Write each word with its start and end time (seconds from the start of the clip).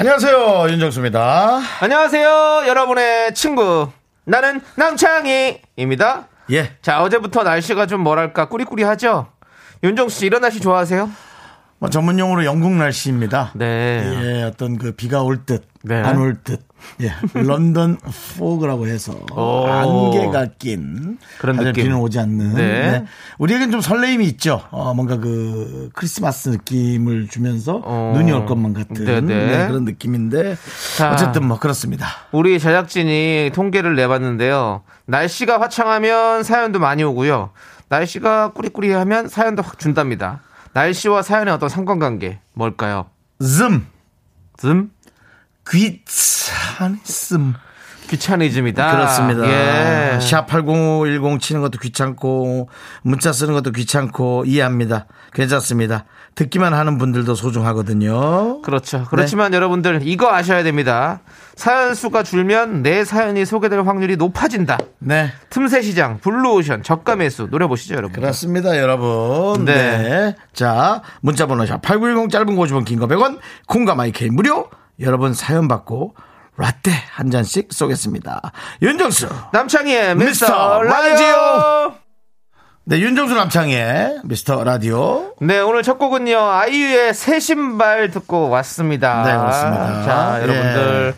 안녕하세요 0.00 0.68
윤정수입니다. 0.70 1.58
안녕하세요, 1.80 2.62
여러분의 2.68 3.34
친구. 3.34 3.90
나는 4.26 4.60
남창희입니다. 4.76 6.28
예. 6.52 6.70
자, 6.82 7.02
어제부터 7.02 7.42
날씨가 7.42 7.86
좀 7.86 8.02
뭐랄까 8.02 8.48
꾸리꾸리하죠? 8.48 9.26
윤정수 9.82 10.20
씨, 10.20 10.26
이런 10.26 10.42
날씨 10.42 10.60
좋아하세요? 10.60 11.10
뭐 11.80 11.90
전문 11.90 12.16
용어로 12.20 12.44
영국 12.44 12.74
날씨입니다. 12.74 13.50
네. 13.56 14.04
예, 14.22 14.42
어떤 14.44 14.78
그 14.78 14.92
비가 14.92 15.22
올 15.22 15.44
듯, 15.44 15.64
네. 15.82 16.02
안올 16.02 16.36
듯. 16.42 16.66
예, 17.00 17.12
London 17.34 17.98
fog라고 18.38 18.86
해서 18.86 19.12
오. 19.32 19.66
안개가 19.66 20.46
낀 20.58 21.18
그런 21.38 21.56
느낌. 21.56 21.84
비는 21.84 21.96
오지 21.96 22.18
않는. 22.20 22.54
네. 22.54 23.04
우리에겐 23.38 23.70
좀 23.70 23.80
설레임이 23.80 24.24
있죠. 24.26 24.62
어, 24.70 24.94
뭔가 24.94 25.16
그 25.16 25.90
크리스마스 25.94 26.50
느낌을 26.50 27.28
주면서 27.28 27.82
어. 27.84 28.12
눈이 28.16 28.30
올 28.32 28.46
것만 28.46 28.74
같은 28.74 29.04
네, 29.04 29.20
네. 29.20 29.58
네, 29.58 29.66
그런 29.68 29.84
느낌인데 29.84 30.56
자. 30.96 31.12
어쨌든 31.12 31.46
뭐 31.46 31.58
그렇습니다. 31.58 32.06
우리 32.32 32.58
제작진이 32.58 33.50
통계를 33.54 33.96
내봤는데요. 33.96 34.82
날씨가 35.06 35.60
화창하면 35.60 36.42
사연도 36.44 36.78
많이 36.78 37.02
오고요. 37.02 37.50
날씨가 37.88 38.52
꾸리꾸리하면 38.52 39.28
사연도 39.28 39.62
확 39.62 39.78
준답니다. 39.78 40.40
날씨와 40.74 41.22
사연의 41.22 41.54
어떤 41.54 41.68
상관관계 41.68 42.38
뭘까요? 42.52 43.06
즘좀 43.40 44.90
귀찮음. 45.70 47.54
귀차니즘이다. 48.08 48.90
그렇습니다. 48.90 49.46
예. 49.46 50.18
샵8010 50.18 51.40
치는 51.40 51.60
것도 51.60 51.78
귀찮고 51.78 52.70
문자 53.02 53.32
쓰는 53.32 53.52
것도 53.52 53.72
귀찮고 53.72 54.44
이해합니다. 54.46 55.06
괜찮습니다. 55.34 56.06
듣기만 56.34 56.72
하는 56.72 56.96
분들도 56.96 57.34
소중하거든요. 57.34 58.62
그렇죠. 58.62 58.98
네. 58.98 59.04
그렇지만 59.10 59.52
여러분들 59.52 60.00
이거 60.04 60.32
아셔야 60.32 60.62
됩니다. 60.62 61.20
사연 61.54 61.94
수가 61.94 62.22
줄면 62.22 62.82
내 62.82 63.04
사연이 63.04 63.44
소개될 63.44 63.80
확률이 63.82 64.16
높아진다. 64.16 64.78
네. 65.00 65.30
틈새 65.50 65.82
시장, 65.82 66.18
블루오션, 66.20 66.82
저가 66.82 67.16
매수 67.16 67.48
노려보시죠, 67.50 67.94
여러분. 67.96 68.18
그렇습니다, 68.20 68.78
여러분. 68.78 69.66
네. 69.66 69.74
네. 69.74 70.36
자, 70.54 71.02
문자번호 71.20 71.66
샵 71.66 71.82
8910 71.82 72.30
짧은 72.30 72.56
거 72.56 72.62
50원, 72.62 72.86
긴 72.86 72.98
거 73.00 73.06
100원, 73.06 73.38
콩과 73.66 73.96
마이케이 73.96 74.30
무료. 74.30 74.70
여러분 75.00 75.34
사연 75.34 75.68
받고 75.68 76.14
라떼 76.56 76.90
한 77.12 77.30
잔씩 77.30 77.68
쏘겠습니다. 77.72 78.40
윤정수. 78.82 79.28
남창희의 79.52 80.16
미스터 80.16 80.46
미스터 80.46 80.82
라디오. 80.82 81.26
라디오. 81.26 81.94
네, 82.84 83.00
윤정수 83.00 83.34
남창의 83.34 84.20
미스터 84.24 84.64
라디오. 84.64 85.34
네, 85.40 85.60
오늘 85.60 85.82
첫 85.82 85.98
곡은요, 85.98 86.38
아이유의 86.38 87.14
새 87.14 87.38
신발 87.38 88.10
듣고 88.10 88.48
왔습니다. 88.48 89.22
네, 89.24 89.36
그렇습니다. 89.36 90.02
자, 90.04 90.38
예. 90.38 90.42
여러분들. 90.42 91.14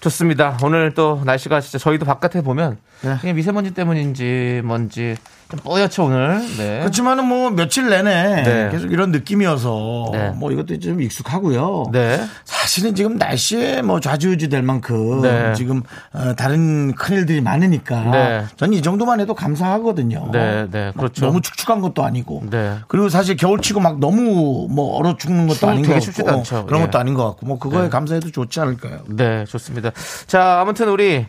좋습니다. 0.00 0.56
오늘 0.62 0.94
또 0.94 1.20
날씨가 1.24 1.60
진짜 1.60 1.78
저희도 1.78 2.06
바깥에 2.06 2.40
보면 2.42 2.78
네. 3.02 3.16
그냥 3.20 3.36
미세먼지 3.36 3.74
때문인지 3.74 4.62
뭔지 4.64 5.16
좀 5.48 5.60
뿌옇죠, 5.60 6.06
오늘. 6.06 6.40
네. 6.56 6.80
그렇지만은 6.80 7.24
뭐 7.26 7.50
며칠 7.50 7.88
내내 7.88 8.42
네. 8.42 8.68
계속 8.72 8.90
이런 8.90 9.12
느낌이어서 9.12 10.08
네. 10.12 10.30
뭐 10.30 10.50
이것도 10.50 10.80
좀 10.80 11.00
익숙하고요. 11.00 11.90
네. 11.92 12.20
사실은 12.44 12.96
지금 12.96 13.16
날씨에 13.16 13.82
뭐 13.82 14.00
좌지우지 14.00 14.48
될 14.48 14.62
만큼 14.62 15.22
네. 15.22 15.54
지금 15.54 15.82
어, 16.12 16.34
다른 16.34 16.92
큰 16.94 17.16
일들이 17.16 17.40
많으니까 17.40 18.00
네. 18.10 18.44
저는 18.56 18.76
이 18.76 18.82
정도만 18.82 19.20
해도 19.20 19.34
감사하거든요. 19.34 20.30
네, 20.32 20.66
네, 20.68 20.86
막 20.86 20.96
그렇죠. 20.96 21.26
너무 21.26 21.40
축축한 21.40 21.80
것도 21.80 22.04
아니고. 22.04 22.42
네. 22.50 22.78
그리고 22.88 23.08
사실 23.08 23.36
겨울치고 23.36 23.78
막 23.78 24.00
너무 24.00 24.66
뭐 24.68 24.96
얼어 24.98 25.16
죽는 25.16 25.46
것도 25.46 25.68
아닌 25.68 25.86
것 25.86 25.94
같고 25.94 26.28
않죠. 26.28 26.66
그런 26.66 26.80
예. 26.80 26.86
것도 26.86 26.98
아닌 26.98 27.14
것 27.14 27.24
같고 27.24 27.46
뭐 27.46 27.60
그거에 27.60 27.84
네. 27.84 27.88
감사해도 27.88 28.32
좋지 28.32 28.58
않을까요? 28.58 29.04
네, 29.06 29.44
좋습니다. 29.44 29.92
자, 30.26 30.60
아무튼 30.60 30.88
우리 30.88 31.24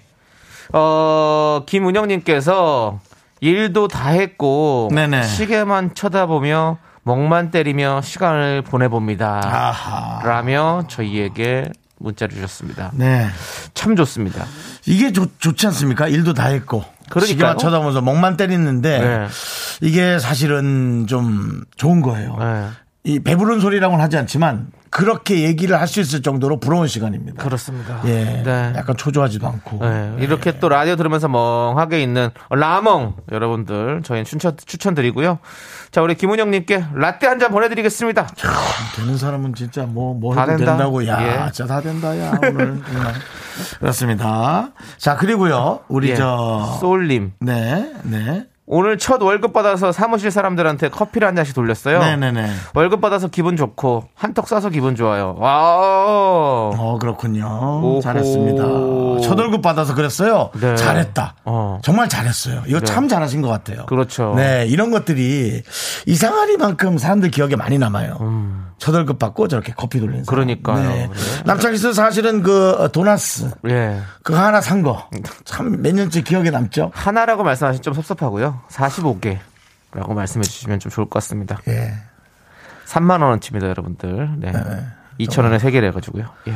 어 0.73 1.61
김은영님께서 1.67 2.99
일도 3.39 3.87
다 3.87 4.09
했고 4.09 4.89
네네. 4.91 5.23
시계만 5.23 5.95
쳐다보며 5.95 6.77
멍만 7.03 7.51
때리며 7.51 8.01
시간을 8.01 8.63
보내봅니다. 8.63 9.41
아하. 9.43 10.21
라며 10.27 10.83
저희에게 10.89 11.69
문자를 11.99 12.35
주셨습니다. 12.35 12.91
네. 12.93 13.27
참 13.73 13.95
좋습니다. 13.95 14.45
이게 14.85 15.11
좋, 15.11 15.39
좋지 15.39 15.65
않습니까? 15.67 16.07
일도 16.07 16.33
다 16.33 16.47
했고. 16.47 16.83
그러니까요. 17.09 17.25
시계만 17.27 17.57
쳐다보면서 17.57 18.01
멍만 18.01 18.37
때리는데 18.37 18.99
네. 18.99 19.27
이게 19.81 20.19
사실은 20.19 21.05
좀 21.07 21.63
좋은 21.77 22.01
거예요. 22.01 22.35
네. 22.39 22.67
이 23.05 23.19
배부른 23.19 23.61
소리라고는 23.61 24.03
하지 24.03 24.17
않지만 24.17 24.67
그렇게 24.89 25.41
얘기를 25.43 25.79
할 25.79 25.87
수 25.87 25.99
있을 26.01 26.21
정도로 26.21 26.59
부러운 26.59 26.87
시간입니다. 26.87 27.41
그렇습니다. 27.43 28.01
예. 28.05 28.43
네. 28.43 28.73
약간 28.75 28.95
초조하지도 28.97 29.47
않고. 29.47 29.79
네, 29.85 30.15
이렇게 30.19 30.59
또 30.59 30.67
라디오 30.69 30.95
들으면서 30.97 31.27
멍하게 31.29 32.01
있는 32.01 32.29
라멍 32.49 33.15
여러분들 33.31 34.01
저희는 34.03 34.25
추천, 34.25 34.57
추천드리고요. 34.57 35.39
자, 35.91 36.01
우리 36.01 36.15
김은영님께 36.15 36.85
라떼 36.93 37.27
한 37.27 37.39
잔 37.39 37.51
보내드리겠습니다. 37.51 38.27
되는 38.97 39.17
사람은 39.17 39.53
진짜 39.55 39.83
뭐, 39.85 40.13
뭐 40.13 40.35
다 40.35 40.45
된다. 40.45 40.65
된다고. 40.75 41.07
야, 41.07 41.45
예. 41.47 41.51
진짜 41.51 41.73
다 41.73 41.81
된다, 41.81 42.17
야, 42.19 42.33
오늘. 42.41 42.81
그렇습니다. 43.79 44.71
자, 44.97 45.15
그리고요. 45.15 45.81
우리 45.87 46.09
예. 46.09 46.15
저. 46.15 46.77
소울님. 46.79 47.33
네, 47.39 47.93
네. 48.03 48.45
오늘 48.69 48.97
첫 48.97 49.21
월급 49.21 49.53
받아서 49.53 49.93
사무실 49.93 50.29
사람들한테 50.29 50.89
커피를 50.89 51.25
한 51.25 51.37
잔씩 51.37 51.55
돌렸어요. 51.55 51.99
네네네. 51.99 52.51
월급 52.75 52.99
받아서 52.99 53.29
기분 53.29 53.55
좋고 53.55 54.09
한턱 54.13 54.45
쏴서 54.45 54.73
기분 54.73 54.95
좋아요. 54.95 55.35
와. 55.39 56.71
어, 56.77 56.97
그렇군요. 56.99 57.45
오호. 57.81 58.01
잘했습니다. 58.01 58.63
첫 59.25 59.39
월급 59.39 59.61
받아서 59.61 59.95
그랬어요. 59.95 60.49
네. 60.59 60.75
잘했다. 60.75 61.35
어. 61.45 61.79
정말 61.81 62.09
잘했어요. 62.09 62.63
이거 62.67 62.79
네. 62.79 62.85
참 62.85 63.07
잘하신 63.07 63.41
것 63.41 63.47
같아요. 63.47 63.85
그렇죠. 63.85 64.33
네, 64.35 64.65
이런 64.67 64.91
것들이 64.91 65.63
이상하리만큼 66.05 66.97
사람들 66.97 67.31
기억에 67.31 67.55
많이 67.55 67.77
남아요. 67.77 68.17
첫 68.77 68.93
월급 68.93 69.17
받고 69.19 69.47
저렇게 69.47 69.73
커피 69.75 69.99
돌리는 69.99 70.23
사람. 70.23 70.39
음. 70.41 70.45
그러니까요. 70.45 70.89
네. 70.89 71.09
남창희 71.45 71.77
씨 71.77 71.93
사실은 71.93 72.43
그 72.43 72.71
어, 72.71 72.87
도나스 72.89 73.51
예. 73.69 74.01
그거 74.23 74.37
하나 74.39 74.61
산 74.61 74.83
거 74.83 75.09
참 75.45 75.81
몇 75.81 75.93
년째 75.95 76.21
기억에 76.21 76.49
남죠. 76.51 76.91
하나라고 76.93 77.43
말씀하시면 77.43 77.81
좀 77.81 77.93
섭섭하고요. 77.93 78.61
45개라고 78.69 80.13
말씀해 80.13 80.43
주시면 80.43 80.79
좀 80.79 80.91
좋을 80.91 81.05
것 81.05 81.15
같습니다. 81.15 81.57
예. 81.67 81.93
3만 82.85 83.21
원어치입니다, 83.21 83.67
여러분들. 83.67 84.29
네. 84.37 84.51
2천 85.19 85.43
원에 85.43 85.57
3개를 85.57 85.85
해가지고요. 85.85 86.25
예. 86.47 86.53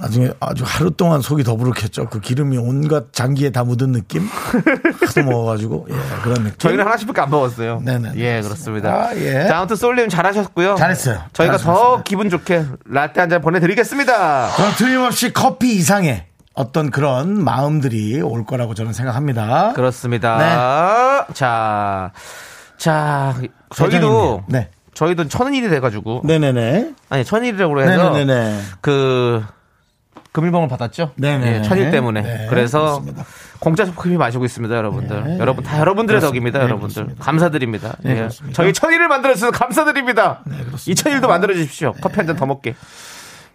나중에 0.00 0.30
아주 0.40 0.64
하루 0.66 0.90
동안 0.90 1.20
속이 1.20 1.44
더부룩했죠. 1.44 2.08
그 2.08 2.20
기름이 2.20 2.56
온갖 2.58 3.12
장기에 3.12 3.50
다 3.50 3.64
묻은 3.64 3.92
느낌? 3.92 4.26
하도 4.26 5.22
먹어가지고. 5.24 5.86
예, 5.90 5.94
그런 6.22 6.44
느낌. 6.44 6.58
저희는 6.58 6.84
하나씩밖에 6.84 7.20
안 7.20 7.30
먹었어요. 7.30 7.80
네네. 7.84 8.12
예, 8.16 8.40
그렇습니다. 8.42 8.90
아, 9.08 9.16
예. 9.16 9.46
자, 9.48 9.58
아무튼 9.58 9.76
솔님 9.76 10.08
잘하셨고요. 10.08 10.76
잘했어요. 10.76 11.20
저희가 11.32 11.56
더 11.56 11.62
잘하셨습니다. 11.64 12.02
기분 12.04 12.30
좋게 12.30 12.64
라떼 12.86 13.20
한 13.20 13.30
잔 13.30 13.40
보내드리겠습니다. 13.40 14.48
저는 14.56 14.72
틀림없이 14.76 15.32
커피 15.32 15.74
이상의 15.76 16.26
어떤 16.54 16.90
그런 16.90 17.42
마음들이 17.42 18.20
올 18.20 18.44
거라고 18.44 18.74
저는 18.74 18.92
생각합니다. 18.92 19.72
그렇습니다. 19.74 21.26
자, 21.32 22.12
자, 22.76 23.34
저희도. 23.74 24.44
네. 24.48 24.70
저희도 24.94 25.26
천일이 25.26 25.68
돼가지고 25.68 26.20
네네네. 26.24 26.92
아니 27.08 27.24
천일이라고 27.24 27.80
해서 27.82 28.10
네네네. 28.10 28.60
그 28.80 29.42
금일봉을 30.34 30.66
받았죠. 30.68 31.12
네네. 31.14 31.46
예, 31.58 31.62
천일 31.62 31.92
때문에. 31.92 32.22
네, 32.22 32.46
그래서 32.50 32.80
그렇습니다. 33.00 33.24
공짜 33.60 33.84
커피 33.94 34.16
마시고 34.16 34.44
있습니다, 34.44 34.74
여러분들. 34.74 35.24
네. 35.24 35.38
여러분 35.38 35.62
다 35.62 35.78
여러분들의 35.78 36.20
그렇습니다. 36.20 36.28
덕입니다, 36.32 36.58
네, 36.58 36.64
여러분들. 36.64 36.94
그렇습니다. 37.04 37.24
감사드립니다. 37.24 37.96
네, 38.00 38.24
예. 38.24 38.52
저희 38.52 38.72
천일을 38.72 39.06
만들어 39.06 39.32
주셔서 39.34 39.52
감사드립니다. 39.52 40.40
네, 40.44 40.56
그렇습니다. 40.64 40.82
이 40.90 40.94
천일도 40.96 41.28
만들어 41.28 41.54
주십시오. 41.54 41.92
커피 42.00 42.16
한 42.16 42.26
잔 42.26 42.34
더 42.36 42.46
먹게. 42.46 42.74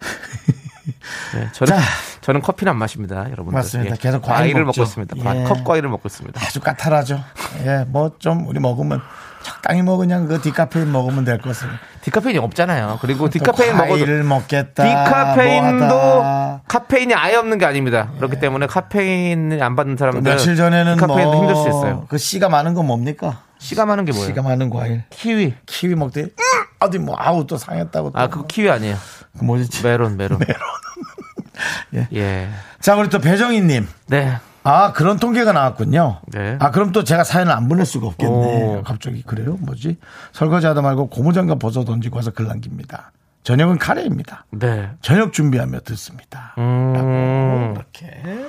네, 1.34 1.48
저는 1.52 1.74
자. 1.76 1.80
저는 2.22 2.40
커피는 2.40 2.70
안 2.70 2.78
마십니다, 2.78 3.26
여러분들. 3.30 3.52
맞습니다. 3.52 3.94
예. 3.94 3.98
계속 4.00 4.22
과일 4.22 4.54
먹죠. 4.64 4.80
먹고 4.80 4.82
있습니다. 4.82 5.16
과- 5.22 5.36
예. 5.36 5.44
컵 5.44 5.64
과일을 5.64 5.88
먹고 5.90 6.06
있습니다. 6.06 6.40
아주 6.42 6.60
까탈하죠. 6.60 7.20
예, 7.66 7.84
뭐 7.88 8.10
좀 8.18 8.46
우리 8.48 8.58
먹으면 8.58 9.00
적당히 9.42 9.82
뭐 9.82 9.96
그냥 9.96 10.26
그 10.26 10.40
디카페인 10.40 10.90
먹으면 10.92 11.24
될 11.24 11.38
것을. 11.38 11.68
디카페인이 12.02 12.38
없잖아요. 12.38 12.98
그리고 13.00 13.26
또 13.26 13.30
디카페인 13.30 13.76
먹어도 13.76 14.06
먹겠다. 14.24 14.84
디카페인도 14.84 15.86
뭐하다. 15.86 16.62
카페인이 16.68 17.14
아예 17.14 17.36
없는 17.36 17.58
게 17.58 17.66
아닙니다. 17.66 18.10
그렇기 18.16 18.38
때문에 18.38 18.66
카페인을 18.66 19.62
안 19.62 19.76
받는 19.76 19.96
또 19.96 20.00
사람들 20.00 20.22
며칠 20.22 20.56
전에는 20.56 20.94
디카페인도 20.94 21.32
뭐 21.32 21.38
힘들 21.40 21.54
수 21.56 21.68
있어요. 21.68 22.06
그 22.08 22.18
씨가 22.18 22.48
많은 22.48 22.74
건 22.74 22.86
뭡니까? 22.86 23.42
씨가 23.58 23.86
많은 23.86 24.04
게 24.04 24.12
뭐예요? 24.12 24.28
씨가 24.28 24.42
많은 24.42 24.70
과일. 24.70 25.04
키위. 25.10 25.54
키위 25.66 25.94
먹더니 25.94 26.26
음, 26.26 26.64
어디 26.80 26.98
뭐 26.98 27.14
아우 27.18 27.46
또 27.46 27.56
상했다고. 27.56 28.12
또. 28.12 28.18
아, 28.18 28.28
그거 28.28 28.46
키위 28.46 28.70
아니에요. 28.70 28.96
그 29.38 29.44
뭐지? 29.44 29.82
메론, 29.82 30.16
메론. 30.16 30.38
예. 31.94 32.08
예. 32.14 32.48
자 32.80 32.96
우리 32.96 33.08
또 33.08 33.18
배정희님. 33.18 33.86
네. 34.08 34.38
아 34.70 34.92
그런 34.92 35.18
통계가 35.18 35.52
나왔군요. 35.52 36.20
네. 36.28 36.56
아 36.60 36.70
그럼 36.70 36.92
또 36.92 37.02
제가 37.02 37.24
사연을 37.24 37.52
안 37.52 37.68
보낼 37.68 37.84
수가 37.84 38.06
없겠네. 38.06 38.30
오. 38.32 38.82
갑자기 38.84 39.22
그래요? 39.22 39.56
뭐지? 39.60 39.98
설거지하다 40.32 40.80
말고 40.82 41.08
고무장갑 41.08 41.58
벗어 41.58 41.84
던지고 41.84 42.16
와서 42.16 42.30
글 42.30 42.46
남깁니다. 42.46 43.12
저녁은 43.42 43.78
카레입니다. 43.78 44.44
네. 44.50 44.90
저녁 45.00 45.32
준비하며 45.32 45.80
듣습니다. 45.80 46.54
음. 46.58 47.74
이렇게 47.74 48.06
네. 48.24 48.46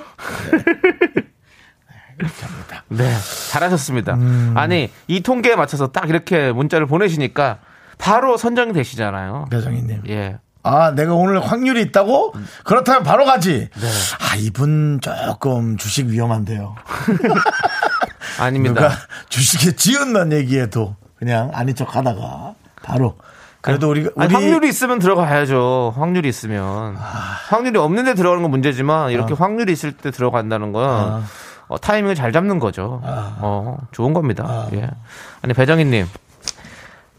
이렇게 2.18 2.46
합니다. 2.46 2.84
네. 2.88 3.12
잘하셨습니다. 3.50 4.14
음. 4.14 4.54
아니, 4.56 4.90
이 5.08 5.22
통계에 5.22 5.56
맞춰서 5.56 5.88
딱 5.90 6.08
이렇게 6.08 6.52
문자를 6.52 6.86
보내시니까 6.86 7.58
바로 7.98 8.36
선정이 8.36 8.74
되시잖아요. 8.74 9.46
배정희님. 9.50 10.02
예. 10.08 10.38
아, 10.62 10.92
내가 10.92 11.14
오늘 11.14 11.40
확률이 11.40 11.82
있다고? 11.82 12.34
그렇다면 12.64 13.02
바로 13.02 13.24
가지. 13.24 13.68
네. 13.74 13.88
아, 14.20 14.36
이분 14.36 15.00
조금 15.00 15.76
주식 15.76 16.06
위험한데요. 16.06 16.74
아닙니다. 18.38 18.90
주식에 19.28 19.72
지은다는 19.72 20.36
얘기에도 20.38 20.96
그냥 21.16 21.50
아닌 21.52 21.74
척 21.74 21.96
하다가 21.96 22.54
바로. 22.82 23.16
그래도 23.60 23.90
우리가, 23.90 24.10
우리. 24.16 24.24
아니, 24.24 24.34
확률이 24.34 24.68
있으면 24.68 24.98
들어가야죠. 24.98 25.94
확률이 25.96 26.28
있으면. 26.28 26.96
확률이 26.96 27.78
없는데 27.78 28.14
들어가는 28.14 28.42
건 28.42 28.50
문제지만 28.50 29.10
이렇게 29.10 29.34
확률이 29.34 29.72
있을 29.72 29.92
때 29.92 30.10
들어간다는 30.10 30.72
건 30.72 30.84
아. 30.88 31.22
어, 31.68 31.78
타이밍을 31.78 32.14
잘 32.16 32.32
잡는 32.32 32.58
거죠. 32.58 33.00
어, 33.04 33.78
좋은 33.92 34.14
겁니다. 34.14 34.68
예. 34.72 34.90
아니 35.42 35.54
배정희님 35.54 36.06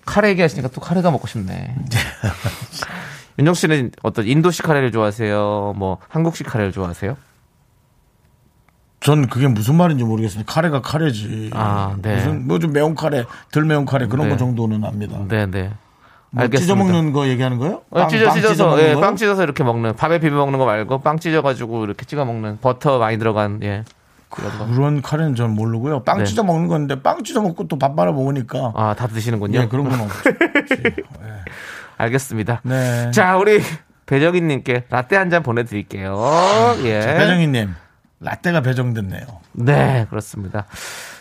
카레 0.05 0.29
얘기하시니까 0.29 0.67
또 0.69 0.81
카레가 0.81 1.11
먹고 1.11 1.27
싶네. 1.27 1.75
윤정 3.39 3.53
씨는 3.53 3.91
어떤 4.03 4.27
인도식 4.27 4.65
카레를 4.65 4.91
좋아하세요? 4.91 5.73
뭐 5.75 5.97
한국식 6.09 6.45
카레를 6.47 6.71
좋아하세요? 6.71 7.17
전 8.99 9.27
그게 9.27 9.47
무슨 9.47 9.75
말인지 9.75 10.03
모르겠습니다. 10.03 10.51
카레가 10.51 10.81
카레지. 10.81 11.49
아, 11.53 11.95
네. 12.01 12.15
무슨 12.15 12.47
뭐 12.47 12.57
좀 12.59 12.71
매운 12.71 12.95
카레, 12.95 13.25
덜 13.51 13.65
매운 13.65 13.85
카레 13.85 14.07
그런 14.07 14.27
네. 14.27 14.31
거 14.31 14.37
정도는 14.37 14.83
압니다. 14.85 15.17
네, 15.27 15.45
네. 15.45 15.71
뭐 16.29 16.47
찢어 16.47 16.75
먹는 16.75 17.11
거 17.11 17.27
얘기하는 17.27 17.57
거요? 17.59 17.81
어, 17.91 18.07
찢어 18.07 18.31
찢어서 18.31 18.67
먹는 18.69 18.83
예, 18.83 18.93
거요? 18.93 19.01
빵 19.01 19.15
찢어서 19.15 19.43
이렇게 19.43 19.63
먹는 19.63 19.95
밥에 19.95 20.19
비벼 20.19 20.35
먹는 20.37 20.57
거 20.57 20.65
말고 20.65 20.99
빵 20.99 21.19
찢어 21.19 21.41
가지고 21.43 21.83
이렇게 21.83 22.05
찍어 22.05 22.25
먹는 22.25 22.57
버터 22.61 22.97
많이 22.97 23.17
들어간 23.19 23.59
예. 23.61 23.83
그런 24.29 25.03
카레는 25.03 25.35
전 25.35 25.51
모르고요. 25.51 26.03
빵 26.03 26.19
네. 26.19 26.23
찢어 26.23 26.43
먹는 26.43 26.67
건데 26.69 27.01
빵 27.03 27.23
찢어 27.23 27.41
먹고 27.41 27.67
또 27.67 27.77
밥 27.77 27.93
말아 27.93 28.11
먹으니까 28.13 28.71
아, 28.75 28.95
다 28.97 29.05
드시는군요. 29.07 29.59
예, 29.59 29.67
그런 29.67 29.87
건 29.89 29.99
없죠. 30.01 30.31
알겠습니다. 32.03 32.61
네. 32.63 33.11
자, 33.11 33.37
우리 33.37 33.61
배정인 34.05 34.47
님께 34.47 34.83
라떼 34.89 35.15
한 35.15 35.29
잔 35.29 35.43
보내 35.43 35.63
드릴게요. 35.63 36.75
예. 36.83 36.99
배정희님 36.99 37.73
라떼가 38.19 38.61
배정됐네요. 38.61 39.21
네, 39.53 40.05
그렇습니다. 40.09 40.65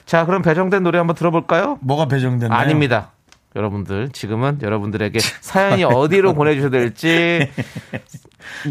자, 0.06 0.24
그럼 0.26 0.42
배정된 0.42 0.82
노래 0.82 0.98
한번 0.98 1.16
들어볼까요? 1.16 1.78
뭐가 1.80 2.06
배정됐나요? 2.06 2.58
아닙니다. 2.58 3.12
여러분들, 3.54 4.10
지금은 4.12 4.60
여러분들에게 4.62 5.18
사연이 5.18 5.84
어디로 5.84 6.32
보내주셔야 6.34 6.70
될지 6.70 7.50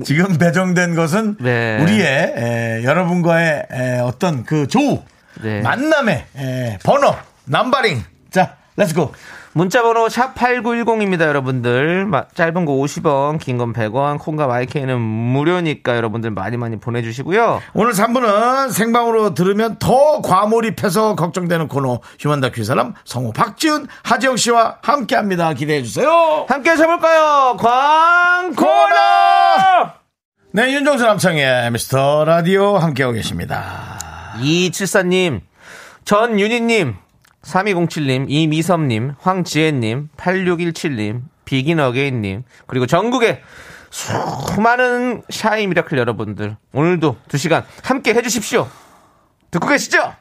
지금 0.04 0.38
배정된 0.38 0.96
것은 0.96 1.38
네. 1.40 1.78
우리의 1.82 2.34
에, 2.36 2.84
여러분과의 2.84 3.68
에, 3.72 4.00
어떤 4.00 4.44
그 4.44 4.68
조우 4.68 5.04
네. 5.42 5.62
만남의 5.62 6.26
에, 6.36 6.78
번호 6.84 7.16
numbering 7.46 8.02
자 8.32 8.56
let's 8.78 9.03
go 9.03 9.14
문자번호 9.54 10.08
샵 10.08 10.34
8910입니다, 10.36 11.22
여러분들. 11.24 12.06
마- 12.06 12.26
짧은 12.34 12.64
거 12.66 12.72
50원, 12.74 13.38
긴 13.40 13.58
건 13.58 13.74
100원, 13.74 14.18
콩과 14.18 14.48
마이케이는 14.48 15.00
무료니까 15.02 15.98
여러분들 15.98 16.32
많이 16.32 16.56
많이 16.56 16.80
보내주시고요. 16.80 17.62
오늘 17.74 17.92
3부는 17.92 18.72
생방으로 18.72 19.34
들으면 19.34 19.76
더 19.80 20.22
과몰입해서 20.22 21.16
걱정되는 21.16 21.68
코너 21.68 22.00
휴먼 22.20 22.40
다큐 22.40 22.62
이 22.62 22.64
사람 22.64 22.94
성우 23.04 23.34
박지훈 23.34 23.88
하지영 24.04 24.38
씨와 24.38 24.78
함께 24.82 25.16
합니다 25.16 25.52
기대해 25.54 25.82
주세요 25.84 26.46
함께 26.48 26.70
하셔볼까요? 26.70 27.58
광고너! 27.60 28.62
네 30.54 30.74
윤정수 30.74 31.04
남창희의 31.06 31.72
미스터 31.72 32.24
라디오 32.26 32.78
함께하고 32.78 33.14
계십니다 33.16 33.98
2274님, 34.40 35.42
전윤희님, 36.06 36.96
3207님, 37.44 38.26
이미섭님, 38.30 39.16
황지혜님, 39.20 40.10
8617님, 40.16 41.22
비긴어게인님, 41.46 42.44
그리고 42.68 42.86
전국의 42.86 43.42
수많은 43.90 45.24
shy 45.30 45.68
미라클 45.68 45.98
여러분들, 45.98 46.58
오늘도 46.72 47.18
2시간 47.28 47.66
함께 47.84 48.14
해주십시오. 48.14 48.70
듣고 49.50 49.68
계시죠? 49.68 50.16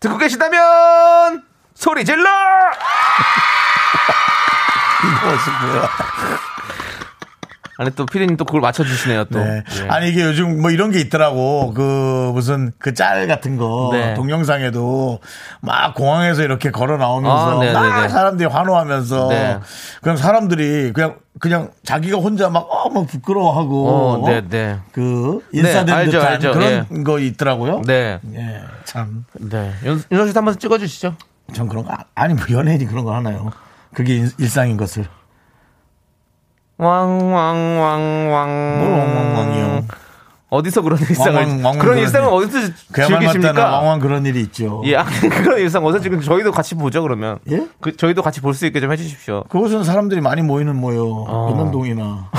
듣고 0.00 0.18
계시다면, 0.18 1.44
소리 1.74 2.04
질러! 2.04 2.24
이거 5.04 5.26
뭐야 5.66 6.53
아니, 7.76 7.90
또 7.96 8.06
피디님 8.06 8.36
또 8.36 8.44
그걸 8.44 8.60
맞춰주시네요, 8.60 9.24
또. 9.24 9.38
네. 9.40 9.62
예. 9.82 9.88
아니 9.88 10.08
이게 10.10 10.22
요즘 10.22 10.60
뭐 10.62 10.70
이런 10.70 10.90
게 10.92 11.00
있더라고. 11.00 11.72
그 11.74 12.30
무슨 12.32 12.72
그 12.78 12.94
짤 12.94 13.26
같은 13.26 13.56
거 13.56 13.90
네. 13.92 14.14
동영상에도 14.14 15.18
막 15.60 15.94
공항에서 15.94 16.42
이렇게 16.44 16.70
걸어 16.70 16.96
나오면서 16.96 17.60
아, 17.60 17.64
네, 17.64 17.72
막 17.72 17.96
네, 17.96 18.02
네. 18.02 18.08
사람들이 18.08 18.48
환호하면서 18.48 19.28
네. 19.28 19.58
그냥 20.02 20.16
사람들이 20.16 20.92
그냥 20.92 21.16
그냥 21.40 21.70
자기가 21.82 22.18
혼자 22.18 22.48
막 22.48 22.68
어머 22.70 23.04
부끄러워하고 23.06 23.88
어, 23.88 24.28
네, 24.28 24.42
네. 24.48 24.78
그 24.92 25.40
인사된 25.52 25.86
네, 25.86 25.92
알죠, 25.92 26.10
듯한 26.12 26.26
알죠. 26.34 26.52
그런 26.52 27.02
거 27.04 27.18
있더라고요. 27.18 27.82
네. 27.86 28.20
예, 28.34 28.60
참. 28.84 29.24
네. 29.40 29.72
윤- 29.84 30.00
윤정 30.12 30.28
씨도 30.28 30.38
한번 30.38 30.56
찍어 30.58 30.78
주시죠. 30.78 31.16
전 31.52 31.68
그런 31.68 31.84
거 31.84 31.92
아- 31.92 32.04
아니 32.14 32.34
뭐 32.34 32.44
연예인이 32.48 32.86
그런 32.86 33.04
거 33.04 33.12
하나요? 33.14 33.50
그게 33.92 34.14
일- 34.16 34.30
일상인 34.38 34.76
것을. 34.76 35.06
왕왕왕왕. 36.78 38.78
뭘 38.78 38.90
왕왕왕이요? 38.98 39.84
어디서 40.50 40.82
그런 40.82 40.98
일상을 41.00 41.32
왕왕, 41.34 41.48
왕왕 41.64 41.72
그런 41.72 41.78
그런 41.80 41.98
일상을 41.98 42.28
일. 42.28 42.34
어디서 42.34 42.58
즐기십니까? 42.94 43.70
왕왕 43.80 43.98
그런 44.00 44.24
일이 44.26 44.40
있죠. 44.42 44.82
예, 44.84 44.96
아, 44.96 45.04
그런 45.42 45.58
일상 45.58 45.84
어디서 45.84 46.02
지금 46.02 46.20
저희도 46.20 46.52
같이 46.52 46.74
보죠 46.76 47.02
그러면. 47.02 47.38
예? 47.50 47.66
그 47.80 47.96
저희도 47.96 48.22
같이 48.22 48.40
볼 48.40 48.54
수 48.54 48.66
있게 48.66 48.80
좀 48.80 48.92
해주십시오. 48.92 49.44
그곳은 49.48 49.82
사람들이 49.82 50.20
많이 50.20 50.42
모이는 50.42 50.76
모여. 50.76 51.02
어. 51.04 51.48
연남동이나. 51.50 52.30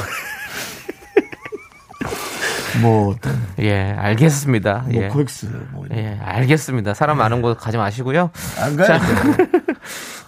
뭐, 2.81 3.11
어떤, 3.13 3.41
예, 3.59 3.95
알겠습니다. 3.97 4.83
뭐, 4.89 4.93
예. 5.01 5.07
코엑스, 5.07 5.45
뭐. 5.71 5.85
예, 5.93 6.19
알겠습니다. 6.21 6.93
사람 6.93 7.17
많은 7.17 7.41
곳 7.41 7.57
가지 7.57 7.77
마시고요. 7.77 8.31
안 8.59 8.75
가요? 8.75 8.99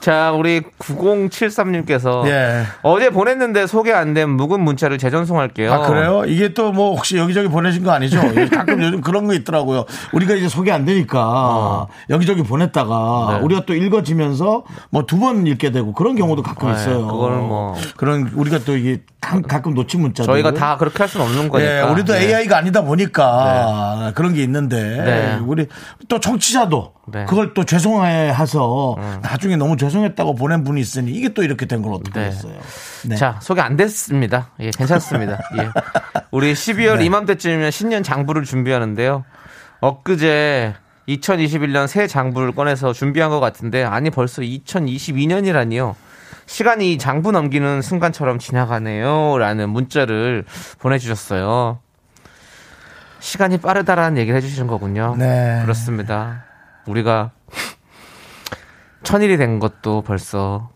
자, 0.07 0.31
우리 0.31 0.61
9073님께서 0.61 2.25
예. 2.27 2.63
어제 2.81 3.09
보냈는데 3.09 3.67
소개 3.67 3.91
안 3.91 4.13
된 4.13 4.29
묵은 4.29 4.61
문자를 4.61 4.97
재전송할게요. 4.97 5.73
아, 5.73 5.85
그래요? 5.85 6.23
이게 6.25 6.53
또 6.53 6.71
뭐, 6.71 6.95
혹시 6.95 7.17
여기저기 7.17 7.49
보내신 7.49 7.83
거 7.83 7.91
아니죠? 7.91 8.21
가끔 8.49 8.81
요즘 8.81 9.01
그런 9.01 9.27
거 9.27 9.33
있더라고요. 9.33 9.83
우리가 10.13 10.35
이제 10.35 10.47
소개 10.47 10.71
안 10.71 10.85
되니까 10.85 11.87
여기저기 12.09 12.41
보냈다가 12.43 12.95
어. 12.95 13.33
네. 13.33 13.39
우리가 13.41 13.63
또 13.65 13.73
읽어지면서 13.75 14.63
뭐 14.91 15.01
두 15.05 15.19
번 15.19 15.45
읽게 15.45 15.71
되고 15.71 15.91
그런 15.91 16.15
경우도 16.15 16.41
가끔 16.41 16.69
네, 16.71 16.75
있어요. 16.79 17.05
그거는 17.05 17.39
뭐. 17.43 17.75
그런 17.97 18.31
우리가 18.33 18.59
또 18.59 18.77
이게 18.77 19.01
가- 19.19 19.41
가끔 19.41 19.73
놓친 19.73 19.99
문자들. 19.99 20.25
저희가 20.31 20.53
다 20.53 20.77
그렇게 20.77 20.99
할 20.99 21.09
수는 21.09 21.25
없는 21.25 21.49
거니까. 21.49 21.79
예, 21.79 21.81
우리도 21.81 22.13
예. 22.15 22.27
AI가 22.27 22.57
아니다 22.59 22.81
보니까 22.81 24.13
그런 24.15 24.33
게 24.33 24.41
있는데 24.43 24.77
네. 24.79 25.39
우리 25.45 25.67
또 26.07 26.21
청취자도 26.21 26.93
네. 27.07 27.21
음. 27.21 27.25
그걸 27.25 27.53
또 27.53 27.63
죄송해해서 27.63 28.97
나중에 29.21 29.55
너무 29.55 29.77
죄송했다고 29.77 30.35
보낸 30.35 30.63
분이 30.63 30.79
있으니 30.81 31.11
이게 31.11 31.29
또 31.29 31.43
이렇게 31.43 31.65
된 31.65 31.81
걸 31.81 31.93
어떻게 31.93 32.19
네. 32.19 32.25
했어요? 32.27 32.53
네. 33.05 33.15
자, 33.15 33.39
소개 33.41 33.61
안 33.61 33.77
됐습니다. 33.77 34.49
예, 34.59 34.71
괜찮습니다. 34.71 35.37
예. 35.57 35.69
우리 36.31 36.53
12월 36.53 36.97
네. 36.99 37.05
이맘때쯤이면 37.05 37.71
신년 37.71 38.03
장부를 38.03 38.43
준비하는데요. 38.43 39.23
엊그제 39.79 40.73
2021년 41.07 41.87
새 41.87 42.07
장부를 42.07 42.51
꺼내서 42.53 42.91
준비한 42.93 43.29
것 43.29 43.39
같은데, 43.39 43.83
아니, 43.83 44.09
벌써 44.09 44.41
2022년이라니요. 44.41 45.95
시간이 46.47 46.93
이 46.93 46.97
장부 46.97 47.31
넘기는 47.31 47.81
순간처럼 47.81 48.39
지나가네요. 48.39 49.37
라는 49.37 49.69
문자를 49.69 50.43
보내주셨어요. 50.79 51.79
시간이 53.19 53.57
빠르다라는 53.59 54.17
얘기를 54.17 54.37
해주시는 54.37 54.67
거군요. 54.67 55.15
네. 55.17 55.59
그렇습니다. 55.63 56.43
우리가 56.88 57.32
천일이 59.03 59.38
된 59.38 59.60
것도 59.60 60.01
벌써 60.01 60.70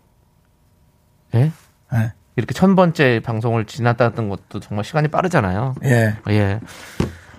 예? 1.33 1.51
예. 1.93 2.13
이렇게 2.35 2.53
천 2.53 2.75
번째 2.75 3.21
방송을 3.23 3.65
지났다던 3.65 4.29
것도 4.29 4.59
정말 4.59 4.83
시간이 4.85 5.07
빠르잖아요. 5.09 5.75
예. 5.83 6.15
예. 6.29 6.59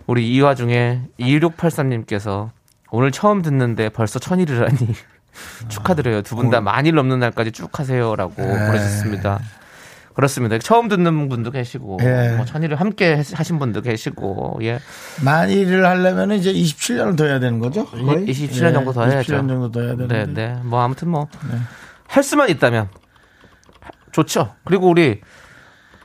우리 0.06 0.28
이 0.34 0.40
와중에 0.40 1.02
2683님께서 1.20 2.50
오늘 2.90 3.10
처음 3.10 3.40
듣는데 3.42 3.88
벌써 3.88 4.18
천일이라니 4.18 4.76
축하드려요. 5.68 6.22
두 6.22 6.36
분 6.36 6.50
다 6.50 6.60
만일 6.60 6.94
넘는 6.94 7.18
날까지 7.20 7.52
쭉 7.52 7.78
하세요라고 7.78 8.34
보내셨습니다. 8.34 9.40
그렇습니다. 10.14 10.58
처음 10.58 10.88
듣는 10.88 11.28
분도 11.28 11.50
계시고 11.50 11.98
예. 12.02 12.34
뭐 12.36 12.44
천일을 12.44 12.78
함께 12.80 13.16
했- 13.16 13.38
하신 13.38 13.58
분도 13.58 13.80
계시고 13.80 14.58
예. 14.62 14.78
만일을 15.24 15.86
하려면 15.86 16.32
이제 16.32 16.52
27년을 16.52 17.16
더 17.16 17.24
해야 17.24 17.38
되는 17.40 17.58
거죠? 17.58 17.86
거의? 17.86 18.26
27년 18.26 18.68
예, 18.68 18.72
정도 18.72 18.92
더 18.92 19.04
해야죠. 19.06 19.32
27년 19.34 19.48
정도 19.48 19.70
더 19.70 19.80
해야 19.80 19.96
되는데. 19.96 20.26
네, 20.26 20.32
네. 20.54 20.60
뭐 20.64 20.80
아무튼 20.82 21.08
뭐할 21.08 22.22
수만 22.22 22.48
있다면 22.50 22.88
좋죠. 24.12 24.54
그리고 24.64 24.88
우리 24.88 25.20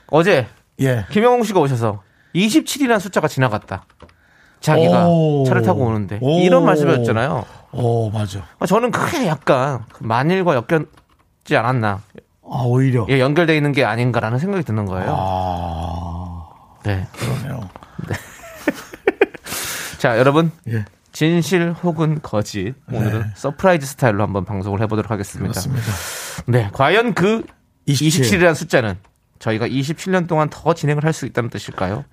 어제 0.06 0.46
예. 0.80 1.04
김영웅 1.10 1.42
씨가 1.44 1.60
오셔서 1.60 2.02
27이라는 2.34 3.00
숫자가 3.00 3.28
지나갔다. 3.28 3.84
자기가 4.60 5.06
오. 5.08 5.44
차를 5.46 5.62
타고 5.62 5.84
오는데 5.84 6.18
오. 6.20 6.40
이런 6.40 6.64
말씀이었잖아요. 6.64 7.44
오, 7.72 8.10
맞아. 8.10 8.44
저는 8.66 8.90
그게 8.90 9.26
약간 9.26 9.84
그 9.92 10.02
만일과 10.04 10.54
엮였지 10.54 11.56
않았나. 11.56 12.00
아, 12.50 12.62
오히려. 12.64 13.06
예, 13.10 13.20
연결되어 13.20 13.54
있는 13.56 13.72
게 13.72 13.84
아닌가라는 13.84 14.38
생각이 14.38 14.64
드는 14.64 14.86
거예요. 14.86 15.14
아, 15.16 16.48
네. 16.84 17.06
그러네요. 17.18 17.68
자, 19.98 20.18
여러분. 20.18 20.50
예. 20.68 20.84
진실 21.12 21.72
혹은 21.82 22.20
거짓. 22.22 22.74
오늘은 22.92 23.24
서프라이즈 23.34 23.86
스타일로 23.86 24.22
한번 24.22 24.44
방송을 24.44 24.80
해보도록 24.82 25.10
하겠습니다. 25.10 25.50
그렇습니다. 25.50 25.86
네. 26.46 26.68
과연 26.72 27.14
그 27.14 27.42
27. 27.86 28.38
27이라는 28.40 28.54
숫자는 28.54 28.94
저희가 29.40 29.66
27년 29.66 30.28
동안 30.28 30.48
더 30.50 30.74
진행을 30.74 31.04
할 31.04 31.12
수 31.12 31.26
있다는 31.26 31.50
뜻일까요? 31.50 32.04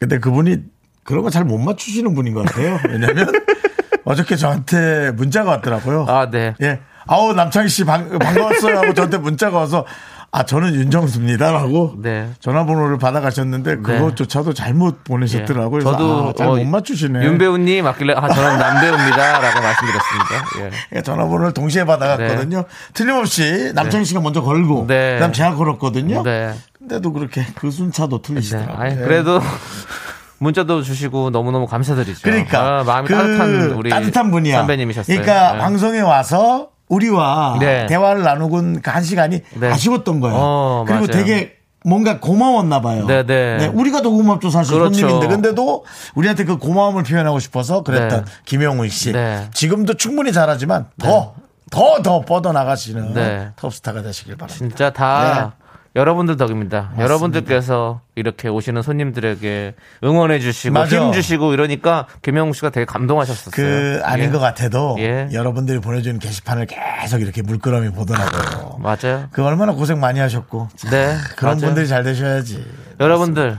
근데 0.00 0.18
그분이 0.18 0.56
그런 1.04 1.22
거 1.22 1.30
잘 1.30 1.44
못 1.44 1.58
맞추시는 1.58 2.14
분인 2.14 2.34
것 2.34 2.44
같아요. 2.46 2.78
왜냐면 2.88 3.30
어저께 4.04 4.36
저한테 4.36 5.12
문자가 5.12 5.50
왔더라고요. 5.52 6.06
아, 6.08 6.30
네. 6.30 6.54
예. 6.62 6.80
아우, 7.08 7.32
남창희 7.32 7.68
씨 7.68 7.84
반, 7.84 8.18
반가웠어요 8.18 8.78
하고 8.78 8.94
저한테 8.94 9.18
문자가 9.18 9.58
와서 9.58 9.84
아, 10.30 10.42
저는 10.44 10.74
윤정수입니다라고 10.74 11.94
네. 12.02 12.28
전화번호를 12.40 12.98
받아가셨는데 12.98 13.76
그것조차도 13.78 14.52
잘못 14.52 15.02
보내셨더라고요. 15.02 15.80
예. 15.80 15.84
저도 15.84 16.28
아, 16.28 16.32
잘못 16.36 16.60
어, 16.60 16.64
맞추시네. 16.64 17.24
윤 17.24 17.38
배우님 17.38 17.84
맞길래 17.84 18.12
아 18.14 18.28
저는 18.28 18.58
남 18.58 18.78
배우입니다라고 18.80 19.60
말씀드렸습니다. 19.60 20.44
예. 20.60 20.98
예, 20.98 21.02
전화번호를 21.02 21.54
동시에 21.54 21.84
받아갔거든요. 21.86 22.64
틀림없이 22.92 23.72
남창희 23.74 24.04
씨가 24.04 24.20
먼저 24.20 24.42
걸고 24.42 24.84
네. 24.86 25.14
그다음 25.14 25.32
제가 25.32 25.54
걸었거든요. 25.54 26.22
네. 26.22 26.52
근데도 26.78 27.12
그렇게 27.14 27.46
그 27.54 27.70
순차도 27.70 28.20
네. 28.20 28.28
틀리시더라고요. 28.28 28.86
예. 28.90 28.94
그래도 28.96 29.40
문자도 30.40 30.82
주시고 30.82 31.30
너무너무 31.30 31.66
감사드리죠. 31.66 32.20
그러니까 32.22 32.80
아, 32.80 32.84
마음이 32.84 33.08
그 33.08 33.14
따뜻한 33.14 33.70
우리 33.72 33.88
따뜻한 33.88 34.30
분이야. 34.30 34.58
선배님이셨어요. 34.58 35.20
그러니까 35.20 35.52
네. 35.54 35.58
방송에 35.58 36.00
와서 36.00 36.68
우리와 36.88 37.56
네. 37.60 37.86
대화를 37.86 38.22
나누곤 38.22 38.82
그 38.82 38.90
한 38.90 39.02
시간이 39.04 39.40
네. 39.60 39.70
아쉬웠던 39.70 40.20
거예요. 40.20 40.36
어, 40.38 40.84
그리고 40.86 41.06
맞아요. 41.06 41.12
되게 41.24 41.56
뭔가 41.84 42.18
고마웠나 42.20 42.80
봐요. 42.80 43.06
네, 43.06 43.24
네. 43.24 43.66
우리가 43.72 44.02
더 44.02 44.10
고맙죠 44.10 44.50
사실 44.50 44.74
그렇죠. 44.74 44.98
손님인데 44.98 45.28
근데도 45.28 45.84
우리한테 46.16 46.44
그 46.44 46.56
고마움을 46.58 47.02
표현하고 47.04 47.38
싶어서 47.38 47.82
그랬던 47.82 48.24
네. 48.24 48.30
김영훈 48.44 48.88
씨. 48.88 49.12
네. 49.12 49.48
지금도 49.54 49.94
충분히 49.94 50.32
잘하지만 50.32 50.86
더더 51.00 52.02
더 52.02 52.20
뻗어 52.22 52.52
나가시는 52.52 53.14
네. 53.14 53.50
톱스타가 53.56 54.02
되시길 54.02 54.36
바랍니다. 54.36 54.58
진짜 54.58 54.90
다 54.90 55.52
여러분들 55.96 56.36
덕입니다. 56.36 56.92
여러분들께서 56.98 58.02
이렇게 58.14 58.48
오시는 58.48 58.82
손님들에게 58.82 59.74
응원해 60.04 60.38
주시고 60.38 60.74
맞아. 60.74 60.96
힘 61.04 61.12
주시고 61.12 61.54
이러니까 61.54 62.06
김영웅 62.22 62.52
씨가 62.52 62.70
되게 62.70 62.84
감동하셨었어요. 62.84 63.50
그 63.52 64.00
아닌 64.04 64.26
예. 64.26 64.30
것 64.30 64.38
같아도 64.38 64.96
예. 64.98 65.28
여러분들이 65.32 65.80
보내주는 65.80 66.18
게시판을 66.20 66.66
계속 66.66 67.20
이렇게 67.22 67.42
물끄러미 67.42 67.90
보더라고요. 67.90 68.78
맞아요. 68.80 69.28
그 69.32 69.44
얼마나 69.44 69.72
고생 69.72 69.98
많이 69.98 70.20
하셨고 70.20 70.68
네. 70.90 71.16
그런 71.36 71.56
맞아요. 71.56 71.66
분들이 71.66 71.88
잘 71.88 72.04
되셔야지. 72.04 72.64
여러분들 73.00 73.58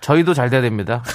저희도 0.00 0.32
잘 0.32 0.50
돼야 0.50 0.60
됩니다. 0.60 1.02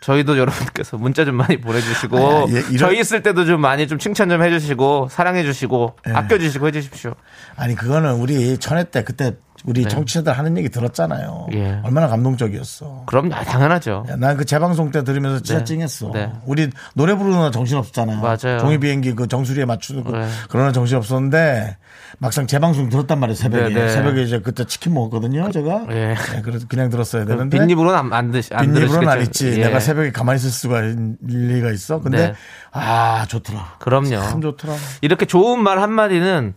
저희도 0.00 0.38
여러분께서 0.38 0.96
문자 0.98 1.24
좀 1.24 1.34
많이 1.34 1.60
보내주시고 1.60 2.18
아, 2.18 2.46
예, 2.50 2.60
이런- 2.70 2.76
저희 2.78 3.00
있을 3.00 3.22
때도 3.24 3.44
좀 3.44 3.60
많이 3.60 3.88
좀 3.88 3.98
칭찬 3.98 4.28
좀 4.28 4.40
해주시고 4.42 5.08
사랑해주시고 5.10 5.96
예. 6.08 6.12
아껴주시고 6.12 6.68
해주십시오. 6.68 7.14
아니 7.56 7.74
그거는 7.74 8.12
우리 8.14 8.56
천회 8.58 8.84
때 8.84 9.02
그때 9.02 9.34
우리 9.66 9.82
네. 9.82 9.88
청취자들 9.88 10.32
하는 10.38 10.56
얘기 10.56 10.68
들었잖아요. 10.68 11.48
예. 11.52 11.80
얼마나 11.82 12.06
감동적이었어. 12.08 13.02
그럼 13.06 13.32
아, 13.32 13.42
당연하죠. 13.44 14.06
난 14.18 14.36
그 14.36 14.44
재방송 14.44 14.90
때 14.92 15.02
들으면서 15.02 15.40
진짜 15.42 15.58
네. 15.58 15.64
찡했어. 15.64 16.10
네. 16.12 16.32
우리 16.44 16.70
노래 16.94 17.14
부르는 17.14 17.50
정신 17.52 17.76
없었잖아요. 17.78 18.20
맞아요. 18.20 18.58
종이 18.60 18.78
비행기 18.78 19.14
그 19.14 19.26
정수리에 19.28 19.64
맞추고 19.64 20.10
네. 20.12 20.28
그러는 20.48 20.72
정신 20.72 20.96
없었는데 20.98 21.76
막상 22.18 22.46
재방송 22.46 22.88
들었단 22.88 23.18
말이에요. 23.18 23.34
새벽에 23.34 23.68
네, 23.74 23.74
네. 23.74 23.88
새벽에 23.88 24.22
이제 24.22 24.40
그때 24.40 24.64
치킨 24.64 24.94
먹었거든요. 24.94 25.50
제가. 25.50 25.86
예. 25.90 26.14
네, 26.14 26.42
그래서 26.42 26.66
그냥 26.68 26.88
들었어야 26.90 27.24
되는데. 27.24 27.58
빈입으로는 27.58 27.98
안, 27.98 28.12
안, 28.12 28.30
드시, 28.30 28.54
안 28.54 28.72
빈입으로는 28.72 29.08
안. 29.08 29.22
있지. 29.22 29.48
예. 29.58 29.64
내가 29.64 29.80
새벽에 29.80 30.12
가만히 30.12 30.36
있을 30.38 30.50
수가 30.50 30.82
있는 30.82 31.16
리가 31.22 31.70
있어. 31.72 32.00
근데 32.00 32.28
네. 32.28 32.34
아 32.72 33.24
좋더라. 33.28 33.76
그럼요. 33.80 34.20
참 34.22 34.40
좋더라. 34.40 34.74
이렇게 35.00 35.26
좋은 35.26 35.62
말 35.62 35.80
한마디는 35.80 36.54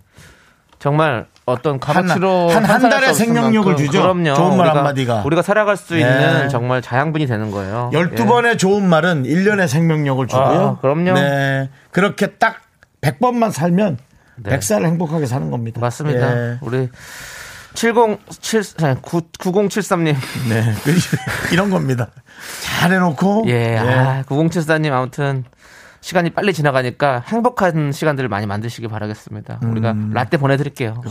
정말 0.80 1.28
어떤 1.50 1.79
값어치로 1.79 2.50
한- 2.50 2.58
한 2.58 2.65
환산할 2.65 3.00
달의 3.01 3.13
생명력을 3.13 3.75
주죠. 3.75 4.01
그럼요. 4.01 4.34
좋은 4.34 4.58
말 4.58 4.68
우리가, 4.68 4.77
한마디가. 4.77 5.24
우리가 5.25 5.41
살아갈 5.41 5.77
수 5.77 5.96
예. 5.96 6.01
있는 6.01 6.50
정말 6.50 6.82
자양분이 6.82 7.25
되는 7.27 7.51
거예요. 7.51 7.89
12번의 7.94 8.58
좋은 8.58 8.88
말은 8.88 9.24
1년의 9.24 9.68
생명력을 9.68 10.27
주고요. 10.27 10.77
아, 10.77 10.82
그럼요. 10.82 11.13
네. 11.13 11.70
그렇게 11.91 12.27
딱 12.27 12.62
100번만 13.01 13.51
살면 13.51 13.98
네. 14.38 14.58
100살 14.58 14.86
행복하게 14.86 15.25
사는 15.25 15.50
겁니다. 15.51 15.79
맞습니다. 15.82 16.36
예. 16.38 16.58
우리 16.62 16.89
707 17.75 18.62
9073님 19.01 20.15
네. 20.50 20.74
그- 20.84 20.96
이런 21.53 21.70
겁니다. 21.70 22.08
잘 22.63 22.91
해놓고. 22.94 23.44
예, 23.48 23.77
아, 23.77 24.24
9074님 24.27 24.91
아무튼 24.91 25.44
시간이 26.01 26.29
빨리 26.32 26.53
지나가니까 26.53 27.24
행복한 27.27 27.91
시간들을 27.91 28.29
많이 28.29 28.46
만드시기 28.46 28.88
바라겠습니다. 28.88 29.60
우리가 29.63 29.91
음. 29.91 30.12
라떼 30.13 30.38
보내드릴게요. 30.38 31.01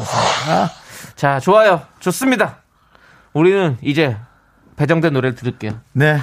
아, 0.49 0.71
자, 1.15 1.41
좋아요. 1.41 1.83
좋습니다. 2.01 2.63
우리는 3.33 3.77
이제 3.83 4.17
배정된 4.77 5.13
노래를 5.13 5.35
들을게요. 5.35 5.81
네. 5.93 6.19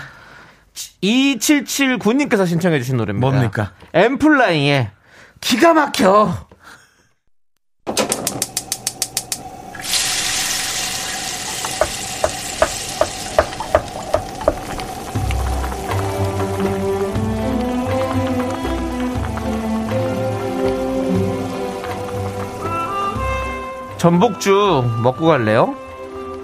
2779님께서 1.03 2.47
신청해주신 2.47 2.97
노래입니다. 2.97 3.27
뭡니까? 3.29 3.71
엠플라잉의 3.93 4.89
기가 5.41 5.73
막혀. 5.73 6.47
전복죽 24.05 25.01
먹고 25.01 25.25
갈래요? 25.25 25.75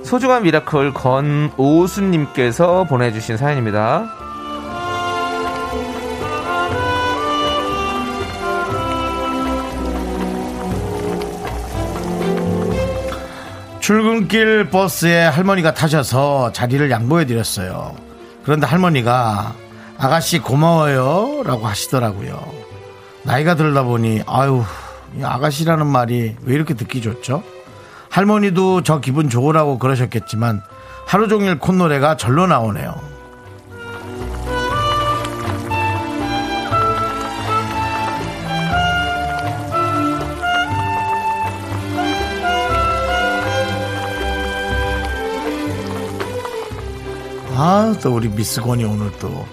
소중한 0.03 0.41
미라클 0.41 0.95
권호순님께서 0.95 2.85
보내주신 2.85 3.37
사연입니다. 3.37 4.07
출근길 13.79 14.71
버스에 14.71 15.25
할머니가 15.25 15.75
타셔서 15.75 16.51
자리를 16.53 16.89
양보해 16.89 17.27
드렸어요. 17.27 17.95
그런데 18.43 18.65
할머니가 18.65 19.53
아가씨 19.99 20.39
고마워요 20.39 21.43
라고 21.43 21.67
하시더라고요. 21.67 22.43
나이가 23.21 23.53
들다 23.53 23.83
보니 23.83 24.23
아유 24.25 24.63
이 25.17 25.23
아가씨라는 25.23 25.87
말이 25.87 26.35
왜 26.43 26.53
이렇게 26.53 26.73
듣기 26.73 27.01
좋죠? 27.01 27.43
할머니도 28.09 28.83
저 28.83 28.99
기분 28.99 29.29
좋으라고 29.29 29.79
그러셨겠지만 29.79 30.61
하루 31.05 31.27
종일 31.27 31.59
콧노래가 31.59 32.17
절로 32.17 32.47
나오네요. 32.47 33.11
아, 47.63 47.95
또 48.01 48.15
우리 48.15 48.27
미스 48.27 48.59
권이 48.59 48.83
오늘 48.83 49.11
또, 49.19 49.45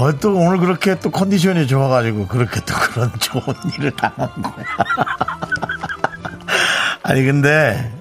어, 0.00 0.04
어, 0.04 0.12
또 0.12 0.34
오늘 0.34 0.58
그렇게 0.58 0.98
또 0.98 1.10
컨디션이 1.10 1.66
좋아가지고 1.66 2.26
그렇게 2.26 2.60
또 2.64 2.74
그런 2.74 3.12
좋은 3.20 3.42
일을 3.74 3.90
당한 3.92 4.30
거야. 4.42 4.64
아니, 7.02 7.22
근데 7.24 7.92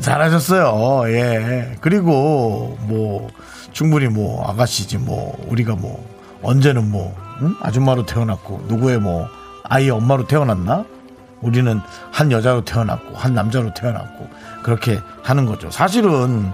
잘하셨어요. 0.00 1.10
예. 1.10 1.76
그리고 1.80 2.76
뭐 2.82 3.30
충분히 3.72 4.08
뭐 4.08 4.46
아가씨지 4.48 4.98
뭐 4.98 5.36
우리가 5.48 5.74
뭐 5.74 6.06
언제는 6.42 6.90
뭐 6.90 7.16
응? 7.40 7.54
아줌마로 7.62 8.04
태어났고 8.04 8.64
누구의 8.68 8.98
뭐 9.00 9.28
아이의 9.64 9.90
엄마로 9.90 10.26
태어났나? 10.26 10.84
우리는 11.40 11.80
한 12.10 12.32
여자로 12.32 12.64
태어났고 12.64 13.16
한 13.16 13.34
남자로 13.34 13.72
태어났고 13.74 14.28
그렇게 14.62 15.00
하는 15.22 15.46
거죠. 15.46 15.70
사실은 15.70 16.52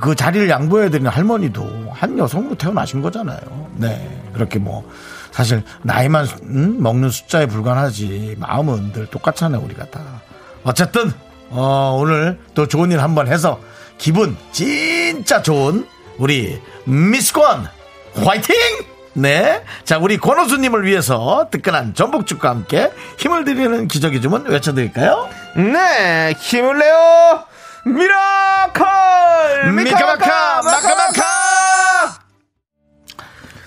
그 0.00 0.14
자리를 0.14 0.48
양보해야 0.48 0.90
되는 0.90 1.10
할머니도 1.10 1.90
한 1.92 2.18
여성으로 2.18 2.56
태어나신 2.56 3.02
거잖아요. 3.02 3.38
네. 3.76 4.22
그렇게 4.32 4.58
뭐 4.58 4.88
사실 5.30 5.62
나이만 5.82 6.26
음? 6.42 6.82
먹는 6.82 7.10
숫자에 7.10 7.46
불과하지 7.46 8.36
마음은 8.38 8.92
늘 8.92 9.06
똑같잖아요. 9.06 9.60
우리가 9.62 9.86
다. 9.86 10.00
어쨌든 10.64 11.12
어, 11.50 11.96
오늘 12.00 12.38
또 12.54 12.66
좋은 12.66 12.90
일 12.90 13.00
한번 13.00 13.28
해서 13.28 13.60
기분 13.98 14.36
진짜 14.50 15.42
좋은 15.42 15.86
우리 16.18 16.60
미스권 16.84 17.66
화이팅! 18.14 18.56
네. 19.16 19.64
자, 19.84 19.98
우리 19.98 20.18
권호수님을 20.18 20.84
위해서 20.84 21.48
뜨끈한 21.50 21.94
전복죽과 21.94 22.50
함께 22.50 22.92
힘을 23.18 23.44
드리는 23.44 23.88
기적의 23.88 24.20
주문 24.20 24.44
외쳐드릴까요? 24.46 25.28
네, 25.56 26.34
힘을 26.38 26.78
내요! 26.78 27.44
미라클! 27.86 29.72
미카마카, 29.72 30.62
마카마카! 30.62 31.22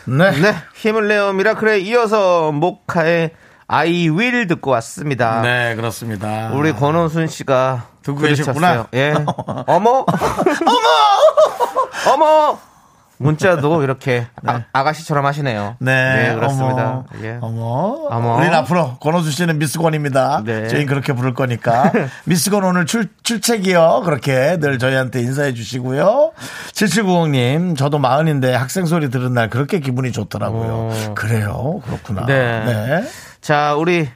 네. 0.06 0.32
네, 0.40 0.56
힘을 0.76 1.08
내요 1.08 1.34
미라클에 1.34 1.80
이어서 1.80 2.52
모카의 2.52 3.32
I 3.68 4.10
will 4.10 4.48
듣고 4.48 4.72
왔습니다. 4.72 5.42
네, 5.42 5.76
그렇습니다. 5.76 6.52
우리 6.54 6.74
권호순 6.74 7.28
씨가 7.28 7.88
듣고 8.04 8.20
계셨구나. 8.20 8.88
예. 8.94 9.14
어머! 9.68 10.06
어머! 10.06 10.08
어머! 12.14 12.69
문자도 13.20 13.84
이렇게 13.84 14.28
아, 14.46 14.84
가씨처럼 14.84 15.26
하시네요. 15.26 15.76
네, 15.80 16.34
그렇습니다. 16.36 16.90
어머, 16.90 17.06
예. 17.22 17.38
어머. 17.42 18.08
어머. 18.10 18.38
우리는 18.38 18.54
앞으로 18.54 18.98
권호수 19.00 19.32
씨는 19.32 19.60
미스권입니다. 19.60 20.44
네. 20.46 20.68
저희 20.70 20.86
그렇게 20.86 21.12
부를 21.14 21.34
거니까. 21.34 21.92
미스권 22.24 22.64
오늘 22.64 22.86
출, 22.86 23.10
출첵이요. 23.24 24.04
그렇게 24.06 24.58
늘 24.58 24.80
저희한테 24.80 25.20
인사해 25.22 25.54
주시고요. 25.54 26.32
7790님, 26.74 27.78
저도 27.78 28.00
마흔인데 28.00 28.56
학생 28.56 28.86
소리 28.86 29.10
들은 29.10 29.34
날 29.34 29.50
그렇게 29.50 29.80
기분이 29.80 30.12
좋더라고요. 30.14 30.72
어. 30.72 31.14
그래요. 31.16 31.82
그렇구나. 31.86 32.26
네. 32.26 32.64
네. 32.66 33.04
자, 33.42 33.76
우리 33.76 34.10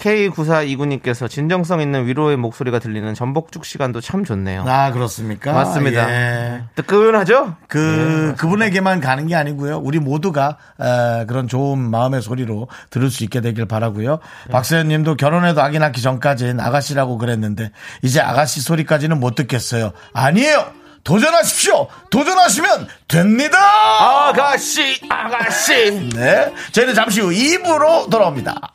K9429님께서 0.00 1.28
진정성 1.28 1.80
있는 1.80 2.06
위로의 2.06 2.36
목소리가 2.36 2.78
들리는 2.78 3.14
전복죽 3.14 3.64
시간도 3.64 4.00
참 4.00 4.24
좋네요. 4.24 4.64
아, 4.66 4.90
그렇습니까? 4.92 5.52
맞습니다. 5.52 6.10
예. 6.10 6.62
뜨끈하죠? 6.74 7.56
그, 7.68 8.34
그분에게만 8.38 9.00
가는 9.00 9.26
게 9.26 9.34
아니고요. 9.36 9.78
우리 9.78 9.98
모두가, 9.98 10.56
에, 10.80 11.26
그런 11.26 11.48
좋은 11.48 11.78
마음의 11.78 12.22
소리로 12.22 12.68
들을 12.90 13.10
수 13.10 13.24
있게 13.24 13.40
되길 13.40 13.66
바라고요 13.66 14.18
박세현 14.50 14.88
님도 14.88 15.16
결혼해도 15.16 15.62
아기 15.62 15.78
낳기 15.78 16.00
전까지는 16.02 16.60
아가씨라고 16.60 17.18
그랬는데, 17.18 17.70
이제 18.02 18.20
아가씨 18.20 18.60
소리까지는 18.60 19.20
못 19.20 19.34
듣겠어요. 19.34 19.92
아니에요! 20.12 20.80
도전하십시오! 21.02 21.88
도전하시면 22.10 22.88
됩니다! 23.08 23.58
아가씨, 24.28 25.00
아가씨. 25.08 26.10
네. 26.14 26.52
저희는 26.72 26.94
잠시 26.94 27.20
후 27.20 27.30
2부로 27.30 28.10
돌아옵니다. 28.10 28.74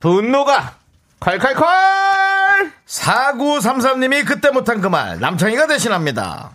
분노가 0.00 0.76
콸콸콸! 1.20 1.62
4933님이 2.86 4.26
그때 4.26 4.50
못한 4.50 4.80
그 4.80 4.86
말, 4.86 5.20
남창희가 5.20 5.66
대신합니다. 5.66 6.52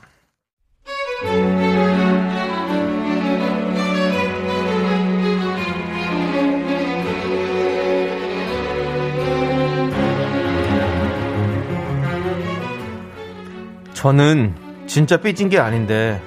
저는 13.93 14.55
진짜 14.87 15.17
삐진 15.17 15.49
게 15.49 15.59
아닌데 15.59 16.19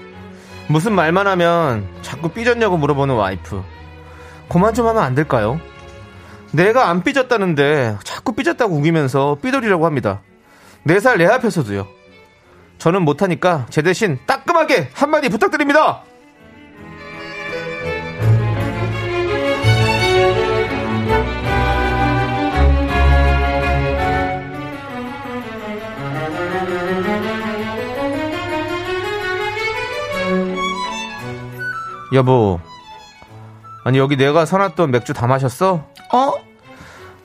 무슨 0.68 0.92
말만 0.92 1.26
하면 1.26 1.88
자꾸 2.02 2.28
삐졌냐고 2.28 2.76
물어보는 2.76 3.16
와이프. 3.16 3.64
그만 4.48 4.72
좀 4.72 4.86
하면 4.86 5.02
안 5.02 5.16
될까요? 5.16 5.60
내가 6.52 6.88
안 6.88 7.02
삐졌다는데 7.02 7.98
자꾸 8.04 8.32
삐졌다고 8.34 8.74
우기면서 8.74 9.38
삐돌이라고 9.42 9.86
합니다. 9.86 10.20
네 10.84 10.96
살 11.00 11.18
내 11.18 11.26
앞에서도요. 11.26 11.86
저는 12.78 13.02
못하니까 13.02 13.66
제 13.70 13.82
대신 13.82 14.18
따끔하게 14.26 14.90
한마디 14.94 15.28
부탁드립니다. 15.28 16.02
여보, 32.12 32.58
아니 33.84 33.98
여기 33.98 34.16
내가 34.16 34.46
사놨던 34.46 34.90
맥주 34.90 35.12
다 35.12 35.26
마셨어? 35.26 35.84
어? 36.12 36.32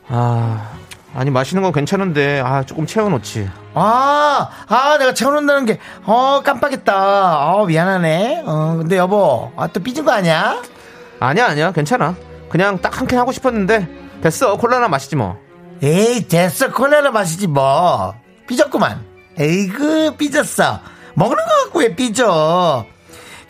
아, 0.10 0.72
아니 1.16 1.30
마시는 1.32 1.64
건 1.64 1.72
괜찮은데 1.72 2.42
아 2.44 2.64
조금 2.64 2.86
채워놓지. 2.86 3.50
아, 3.76 4.50
아, 4.68 4.98
내가 5.00 5.14
채워놓는다는 5.16 5.66
게, 5.66 5.80
어, 6.06 6.42
깜빡했다. 6.44 7.54
어, 7.56 7.66
미안하네. 7.66 8.44
어, 8.46 8.76
근데 8.78 8.98
여보, 8.98 9.52
아, 9.58 9.66
또 9.68 9.80
삐진 9.82 10.06
거 10.06 10.12
아니야? 10.12 10.62
아니야 11.20 11.48
아니야 11.48 11.72
괜찮아. 11.72 12.16
그냥 12.50 12.80
딱 12.82 12.98
한 13.00 13.08
캔 13.08 13.18
하고 13.18 13.32
싶었는데 13.32 13.88
됐어 14.22 14.58
콜라나 14.58 14.88
마시지 14.90 15.16
뭐. 15.16 15.38
에이, 15.82 16.28
됐어. 16.28 16.72
콜라나 16.72 17.10
마시지 17.12 17.48
뭐. 17.48 18.14
삐졌구만. 18.48 19.04
에이그, 19.40 20.16
삐졌어. 20.18 20.80
먹는 21.16 21.36
거 21.36 21.64
갖고 21.64 21.80
왜 21.80 21.96
삐져? 21.96 22.86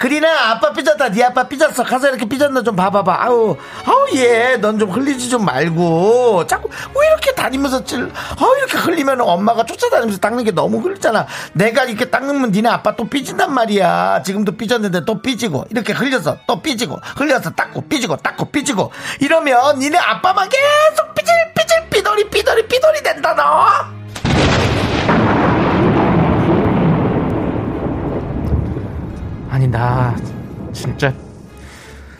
그리나 0.04 0.52
아빠 0.52 0.74
삐졌다. 0.74 1.12
네 1.12 1.24
아빠 1.24 1.48
삐졌어. 1.48 1.82
가서 1.82 2.10
이렇게 2.10 2.26
삐졌나 2.26 2.62
좀 2.62 2.76
봐봐봐. 2.76 3.24
아우, 3.24 3.56
아우 3.86 4.08
얘, 4.18 4.58
넌 4.58 4.78
좀 4.78 4.90
흘리지 4.90 5.30
좀 5.30 5.46
말고. 5.46 6.46
자꾸 6.46 6.68
왜 6.94 7.08
이렇게 7.08 7.34
다니면서 7.34 7.86
찔? 7.86 8.12
아우 8.38 8.58
이렇게 8.58 8.78
흘리면 8.80 9.22
엄마가 9.22 9.64
쫓아다니면서 9.66 10.20
닦는 10.20 10.44
게 10.44 10.52
너무 10.52 10.80
흘리잖아. 10.80 11.26
내가 11.54 11.86
이렇게 11.86 12.10
닦으면 12.10 12.52
니네 12.52 12.68
아빠 12.68 12.94
또 12.98 13.08
삐진단 13.08 13.54
말이야. 13.54 14.24
지금도 14.26 14.58
삐졌는데 14.58 15.06
또 15.06 15.22
삐지고 15.22 15.68
이렇게 15.70 15.94
흘려서 15.94 16.36
또 16.48 16.62
삐지고 16.62 17.00
흘려서 17.16 17.52
닦고 17.52 17.88
삐지고 17.88 18.18
닦고 18.18 18.52
삐지고 18.52 18.92
이러면 19.22 19.80
니네 19.80 19.98
아빠만 19.98 20.50
계속 20.50 21.16
삐질 21.16 21.34
삐질 21.56 21.90
삐돌이 21.90 22.30
삐돌이 22.30 22.68
삐돌이 22.68 23.04
된다 23.04 23.34
너. 23.36 24.03
아니 29.54 29.68
나 29.68 30.16
진짜 30.74 31.14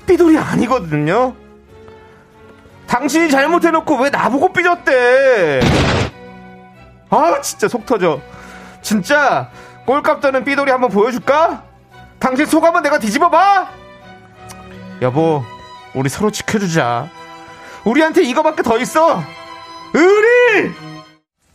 삐돌이 0.06 0.38
아니거든요. 0.38 1.34
당신이 2.86 3.32
잘못해놓고 3.32 3.96
왜 3.96 4.12
나보고 4.12 4.54
삐졌대? 4.54 5.62
아 7.10 7.42
진짜 7.42 7.68
속 7.68 7.88
터져. 7.88 8.22
진짜 8.84 9.50
꼴값 9.88 10.22
떠는 10.22 10.44
삐돌이 10.44 10.70
한번 10.70 10.92
보여줄까? 10.92 11.64
당신 12.20 12.46
소감은 12.46 12.84
내가 12.84 13.00
뒤집어봐. 13.00 13.68
여보, 15.02 15.44
우리 15.96 16.10
서로 16.10 16.30
지켜주자. 16.30 17.10
우리한테 17.84 18.22
이거밖에 18.26 18.62
더 18.62 18.78
있어. 18.78 19.24
의리! 19.96 20.72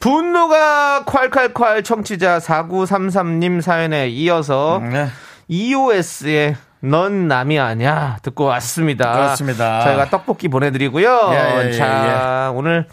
분노가 0.01 1.05
콸콸콸 1.07 1.85
청취자 1.85 2.39
4933님 2.39 3.61
사연에 3.61 4.09
이어서 4.09 4.81
네. 4.83 5.07
EOS의 5.49 6.57
넌 6.81 7.27
남이 7.27 7.59
아니야 7.59 8.19
듣고 8.23 8.45
왔습니다. 8.45 9.13
그렇습니다. 9.13 9.83
저희가 9.83 10.11
떡볶이 10.11 10.49
보내드리고요. 10.49 11.31
예, 11.33 11.37
예, 11.37 11.69
예, 11.69 11.73
자 11.73 12.53
오늘 12.55 12.87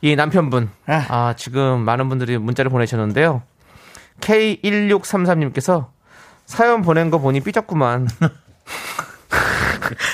이 0.00 0.14
남편분 0.14 0.70
아. 0.86 1.06
아 1.08 1.34
지금 1.36 1.80
많은 1.80 2.08
분들이 2.08 2.38
문자를 2.38 2.70
보내셨는데요. 2.70 3.42
K1633님께서 4.20 5.86
사연 6.46 6.82
보낸 6.82 7.10
거 7.10 7.18
보니 7.18 7.40
삐졌구만. 7.40 8.08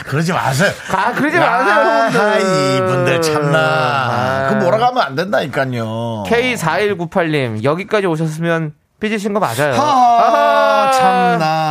그러지 0.07 0.33
마세요. 0.33 0.71
아 0.93 1.13
그러지 1.13 1.37
아, 1.39 2.11
마세요. 2.11 2.77
이분들 2.77 3.21
참나. 3.23 3.59
아. 3.59 4.49
그 4.49 4.55
몰아가면 4.65 5.03
안 5.03 5.15
된다니까요. 5.17 6.25
K4198님 6.27 7.65
여기까지 7.65 8.07
오셨으면 8.07 8.75
삐지신 9.01 9.35
거 9.35 9.41
맞아요. 9.41 9.75
하하, 9.75 10.87
아하. 10.87 10.93
참나. 10.93 11.64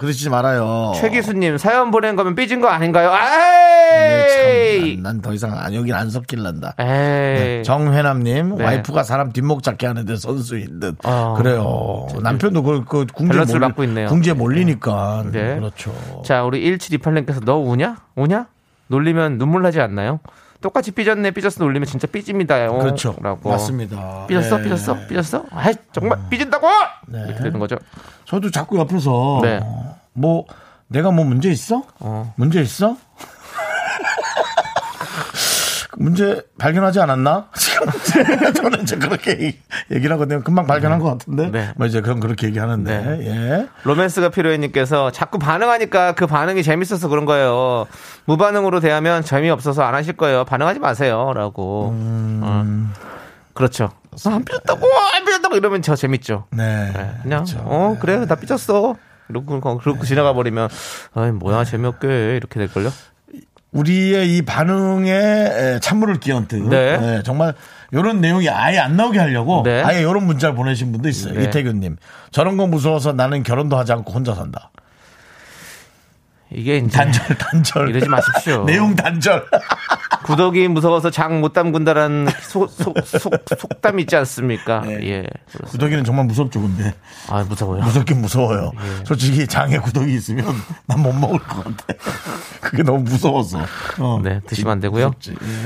그러시지 0.00 0.30
말아요. 0.30 0.92
최기수님 0.96 1.58
사연 1.58 1.90
보낸 1.90 2.16
거면 2.16 2.34
삐진 2.34 2.62
거 2.62 2.68
아닌가요? 2.68 3.12
네, 3.12 4.72
에이. 4.78 4.94
참, 4.96 5.02
난더 5.02 5.34
이상 5.34 5.52
안, 5.58 5.74
여긴 5.74 5.92
안 5.94 6.08
섞일란다. 6.08 6.74
에이. 6.78 6.86
네, 6.86 7.62
정회남님 7.64 8.56
네. 8.56 8.64
와이프가 8.64 9.02
사람 9.02 9.30
뒷목 9.30 9.62
잡게 9.62 9.86
하는데 9.86 10.16
선수인 10.16 10.80
듯 10.80 10.96
어. 11.04 11.34
그래요 11.36 12.06
남편도 12.22 12.62
그, 12.62 12.84
그 12.86 13.04
궁지에 13.12 13.32
밸런스를 13.32 13.60
몰리- 13.60 13.68
맡고 13.68 13.84
있네요. 13.84 14.08
궁지에 14.08 14.32
몰리니까 14.32 15.24
네. 15.32 15.56
그렇죠 15.56 15.92
자, 16.24 16.44
우리 16.44 16.62
1728님께서 16.78 17.44
너 17.44 17.56
우냐? 17.58 17.96
우냐? 18.16 18.46
놀리면 18.86 19.36
눈물 19.36 19.60
나지 19.60 19.82
않나요? 19.82 20.20
똑같이 20.60 20.90
삐졌네, 20.90 21.30
삐졌어 21.30 21.64
놀리면 21.64 21.86
진짜 21.86 22.06
삐집니다요. 22.06 22.78
그렇죠 22.78 23.16
라고. 23.20 23.50
맞습니다 23.50 24.26
삐졌어, 24.26 24.58
네. 24.58 24.64
삐졌어, 24.64 24.96
삐졌어? 25.08 25.44
아, 25.50 25.72
정말 25.92 26.18
삐진다고! 26.28 26.68
이렇게 27.08 27.42
되는 27.42 27.58
거죠. 27.58 27.76
저도 28.26 28.50
자꾸 28.50 28.78
옆에서 28.78 29.40
네. 29.42 29.60
뭐 30.12 30.44
내가 30.88 31.10
뭐 31.10 31.24
문제 31.24 31.50
있어 31.50 31.84
어. 32.00 32.34
문제 32.36 32.60
있어 32.60 32.96
문제 35.96 36.42
발견하지 36.58 37.00
않았나? 37.00 37.48
저는 38.54 38.82
이제 38.82 38.96
그렇게 38.96 39.58
얘기- 39.90 39.94
얘기를 39.96 40.14
하거든요. 40.14 40.42
금방 40.42 40.66
발견한 40.66 40.98
것 40.98 41.08
같은데. 41.10 41.50
네. 41.50 41.72
뭐 41.76 41.86
이제 41.86 42.00
그럼 42.00 42.20
그렇게 42.20 42.46
얘기하는데. 42.46 42.98
네. 43.02 43.26
예. 43.26 43.68
로맨스가 43.84 44.30
필요해님께서 44.30 45.10
자꾸 45.10 45.38
반응하니까 45.38 46.12
그 46.12 46.26
반응이 46.26 46.62
재밌어서 46.62 47.08
그런 47.08 47.24
거예요. 47.26 47.86
무반응으로 48.26 48.80
대하면 48.80 49.22
재미없어서 49.22 49.82
안 49.82 49.94
하실 49.94 50.16
거예요. 50.16 50.44
반응하지 50.44 50.78
마세요. 50.80 51.32
라고. 51.34 51.90
음. 51.90 52.40
어. 52.42 53.10
그렇죠. 53.54 53.90
아, 54.26 54.30
안 54.34 54.44
삐졌다고! 54.44 54.86
안 55.16 55.24
삐졌다고! 55.24 55.56
이러면 55.56 55.82
저 55.82 55.94
재밌죠. 55.94 56.46
네. 56.50 56.90
네, 56.92 57.10
그냥 57.22 57.44
그렇죠. 57.44 57.62
어 57.64 57.96
그래 58.00 58.24
나 58.26 58.34
삐졌어 58.36 58.94
이러고 59.28 59.60
그러고 59.78 60.04
지나가 60.04 60.32
버리면 60.32 60.68
아이 61.14 61.30
뭐야 61.30 61.64
재미없게 61.64 62.36
이렇게 62.36 62.58
될걸요 62.58 62.90
우리의 63.72 64.36
이 64.36 64.42
반응에 64.42 65.10
에, 65.12 65.78
찬물을 65.80 66.20
끼얹듯 66.20 66.68
네. 66.68 66.98
네, 66.98 67.22
정말 67.22 67.54
이런 67.92 68.20
내용이 68.20 68.48
아예 68.48 68.78
안 68.78 68.96
나오게 68.96 69.18
하려고 69.18 69.62
네. 69.64 69.82
아예 69.82 70.00
이런 70.00 70.26
문자를 70.26 70.54
보내신 70.54 70.92
분도 70.92 71.08
있어요. 71.08 71.34
네. 71.34 71.44
이태균님 71.44 71.96
저런 72.30 72.56
거 72.56 72.66
무서워서 72.66 73.12
나는 73.12 73.42
결혼도 73.42 73.76
하지 73.76 73.92
않고 73.92 74.12
혼자 74.12 74.34
산다. 74.34 74.70
이게 76.52 76.78
이제 76.78 76.88
단절 76.88 77.38
단절 77.38 77.90
이러지 77.90 78.08
마십시오. 78.08 78.64
내용 78.66 78.94
단절. 78.96 79.46
구덕이 80.24 80.68
무서워서 80.68 81.10
장 81.10 81.40
못 81.40 81.52
담근다라는 81.54 82.28
속, 82.42 82.68
속, 82.70 82.94
속, 83.06 83.32
속담이 83.58 84.02
있지 84.02 84.16
않습니까 84.16 84.80
네. 84.82 84.98
예 85.08 85.26
구더기는 85.68 86.04
정말 86.04 86.26
무섭죠, 86.26 86.60
근데 86.60 86.92
아 87.28 87.42
무서워요 87.48 87.82
무섭긴 87.82 88.20
무서워요. 88.20 88.72
예. 88.74 89.04
솔직히 89.06 89.46
장에 89.46 89.78
구더기 89.78 90.12
있으면 90.14 90.44
난 90.86 91.00
못 91.00 91.12
먹을 91.14 91.38
것 91.38 91.64
같아. 91.64 91.84
그게 92.60 92.82
너무 92.82 92.98
무서워서. 93.04 93.60
어. 94.00 94.20
네 94.22 94.40
드시면 94.46 94.72
안 94.72 94.80
되고요. 94.80 95.12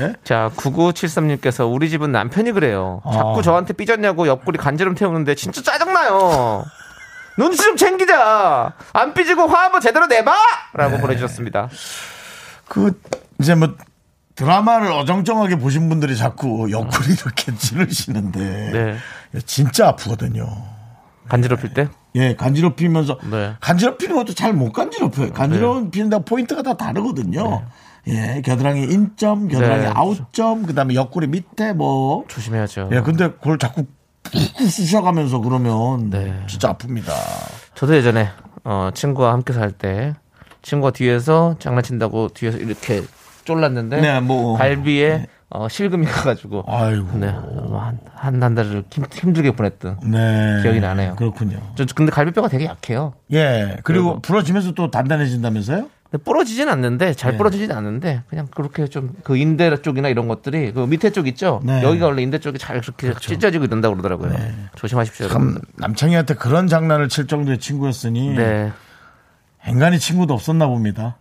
예. 0.01 0.13
자 0.23 0.49
9973님께서 0.55 1.69
우리 1.71 1.89
집은 1.89 2.11
남편이 2.11 2.51
그래요 2.53 3.01
자꾸 3.11 3.39
아. 3.39 3.41
저한테 3.41 3.73
삐졌냐고 3.73 4.27
옆구리 4.27 4.57
간지럼 4.57 4.95
태우는데 4.95 5.35
진짜 5.35 5.61
짜증나요 5.61 6.63
눈치 7.37 7.57
좀 7.61 7.75
챙기자 7.75 8.73
안 8.93 9.13
삐지고 9.13 9.47
화 9.47 9.65
한번 9.65 9.81
제대로 9.81 10.07
내봐 10.07 10.33
라고 10.73 10.97
보내주셨습니다 10.99 11.69
그 12.67 12.99
이제 13.39 13.55
뭐 13.55 13.75
드라마를 14.35 14.91
어정쩡하게 14.91 15.57
보신 15.57 15.87
분들이 15.89 16.17
자꾸 16.17 16.69
옆구리 16.71 17.13
이렇게 17.13 17.55
찌르시는데 17.55 18.39
네. 19.31 19.41
진짜 19.45 19.87
아프거든요. 19.89 20.45
간지럽힐 21.29 21.73
때 21.73 21.87
예, 22.15 22.35
간지럽히면서 22.35 23.17
네. 23.31 23.55
간지럽히는 23.61 24.15
것도 24.15 24.33
잘 24.33 24.51
못 24.53 24.73
간지럽혀요. 24.73 25.31
간지럽히는 25.33 26.09
데 26.09 26.19
포인트가 26.19 26.63
다 26.63 26.73
다르거든요. 26.75 27.65
예, 28.07 28.41
겨드랑이 28.43 28.83
인점, 28.83 29.47
겨드랑이 29.47 29.81
네. 29.83 29.91
아웃점, 29.93 30.65
그다음에 30.65 30.93
옆구리 30.95 31.27
밑에 31.27 31.73
뭐. 31.73 32.25
조심해야죠 32.27 32.89
예, 32.91 33.01
근데 33.01 33.29
그걸 33.31 33.57
자꾸 33.57 33.85
쑤셔가면서 34.33 35.39
그러면 35.39 36.09
네. 36.09 36.33
진짜 36.47 36.73
아픕니다. 36.73 37.11
저도 37.75 37.95
예전에 37.95 38.29
어, 38.63 38.89
친구와 38.93 39.33
함께 39.33 39.53
살 39.53 39.71
때 39.71 40.15
친구가 40.61 40.91
뒤에서 40.91 41.55
장난친다고 41.59 42.29
뒤에서 42.29 42.57
이렇게 42.57 43.03
쫄랐는데 43.43 44.01
네, 44.01 44.19
뭐. 44.19 44.57
발비에 44.57 45.27
어, 45.49 45.67
실금이 45.69 46.05
가가지고 46.07 46.63
아이고. 46.67 47.17
네, 47.19 47.27
한, 47.27 47.99
한, 48.15 48.41
한 48.43 48.55
달을 48.55 48.83
힘, 48.91 49.05
힘들게 49.13 49.51
보냈던 49.51 49.99
네. 50.05 50.59
기억이 50.63 50.79
나네요. 50.79 51.15
그렇군요. 51.15 51.59
저 51.75 51.85
근데 51.93 52.11
갈비뼈가 52.11 52.47
되게 52.47 52.65
약해요. 52.65 53.13
예, 53.31 53.77
그리고 53.83 54.05
그리고- 54.05 54.19
부러지면서 54.21 54.71
또 54.73 54.89
단단해진다면서요? 54.89 55.87
부러지진 56.23 56.69
않는데 56.69 57.13
잘 57.13 57.31
네. 57.33 57.37
부러지진 57.37 57.71
않는데 57.71 58.23
그냥 58.29 58.47
그렇게 58.53 58.87
좀 58.87 59.15
그 59.23 59.37
인대 59.37 59.75
쪽이나 59.81 60.07
이런 60.07 60.27
것들이 60.27 60.71
그 60.71 60.81
밑에 60.85 61.09
쪽 61.09 61.27
있죠. 61.27 61.61
네. 61.63 61.83
여기가 61.83 62.05
원래 62.07 62.21
인대 62.21 62.39
쪽이 62.39 62.57
잘 62.59 62.79
그렇게 62.81 63.13
찢어지고 63.19 63.65
이런다 63.65 63.89
고 63.89 63.95
그러더라고요. 63.95 64.33
조심하십시오. 64.75 65.27
참. 65.29 65.59
남창희한테 65.75 66.35
그런 66.35 66.67
장난을 66.67 67.09
칠 67.09 67.27
정도의 67.27 67.59
친구였으니 67.59 68.35
네. 68.35 68.71
앵간히 69.65 69.99
친구도 69.99 70.33
없었나 70.33 70.67
봅니다. 70.67 71.17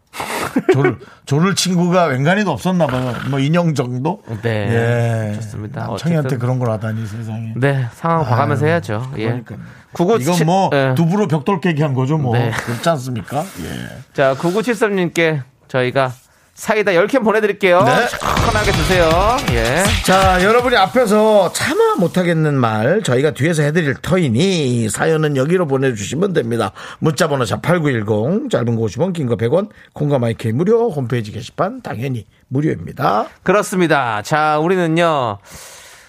조를 0.73 0.99
조를 1.27 1.55
친구가 1.55 2.05
웬간히도 2.07 2.51
없었나 2.51 2.87
봐요. 2.87 3.15
뭐 3.31 3.39
인형 3.39 3.75
정도? 3.75 4.23
네. 4.43 5.31
예. 5.31 5.35
좋습니다. 5.37 5.89
어쨌든- 5.89 6.39
그런 6.39 6.59
걸 6.59 6.71
하다니 6.71 7.07
세상에. 7.07 7.53
네, 7.57 7.87
상황 7.95 8.25
봐가면서 8.25 8.67
해야죠. 8.67 9.11
예. 9.19 9.25
그러니까요. 9.27 9.59
구구 9.93 10.19
이건 10.21 10.35
칠- 10.35 10.47
뭐 10.47 10.71
예. 10.73 10.95
두부로 10.97 11.29
벽돌 11.29 11.61
깨기 11.61 11.83
한 11.83 11.95
거죠, 11.95 12.19
뭐. 12.19 12.37
네. 12.37 12.51
그렇지 12.51 12.89
않습니까? 12.89 13.41
예. 13.61 13.89
자, 14.13 14.35
9973님께 14.35 15.43
저희가 15.69 16.13
사이다 16.55 16.93
10캔 16.93 17.25
보내드릴게요. 17.25 17.83
네. 17.83 18.07
시원하게 18.09 18.73
드세요. 18.73 19.37
예. 19.51 19.83
자, 20.05 20.43
여러분이 20.43 20.77
앞에서 20.77 21.53
참아 21.53 21.97
못하겠는 21.99 22.55
말 22.55 23.03
저희가 23.03 23.33
뒤에서 23.33 23.63
해드릴 23.63 23.95
터이니 23.95 24.89
사연은 24.89 25.37
여기로 25.37 25.67
보내주시면 25.67 26.33
됩니다. 26.33 26.71
문자번호 27.01 27.45
샵8910 27.45 28.51
짧은 28.51 28.77
거 28.77 28.83
50원 28.83 29.13
긴 29.13 29.27
거 29.27 29.37
100원 29.37 29.69
콩과 29.95 30.19
마이크 30.21 30.47
무료 30.49 30.91
홈페이지 30.91 31.33
게시판 31.33 31.83
당연히 31.83 32.27
무료입니다. 32.49 33.27
그렇습니다. 33.43 34.23
자, 34.23 34.59
우리는요, 34.59 35.39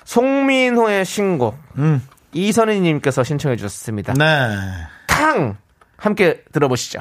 송민호의 0.03 1.05
신곡, 1.05 1.58
이선희님께서 2.34 3.23
신청해 3.23 3.55
주셨습니다. 3.58 4.13
음. 4.13 4.17
네. 4.19 4.25
탕! 5.08 5.58
함께 5.97 6.43
들어보시죠. 6.51 6.99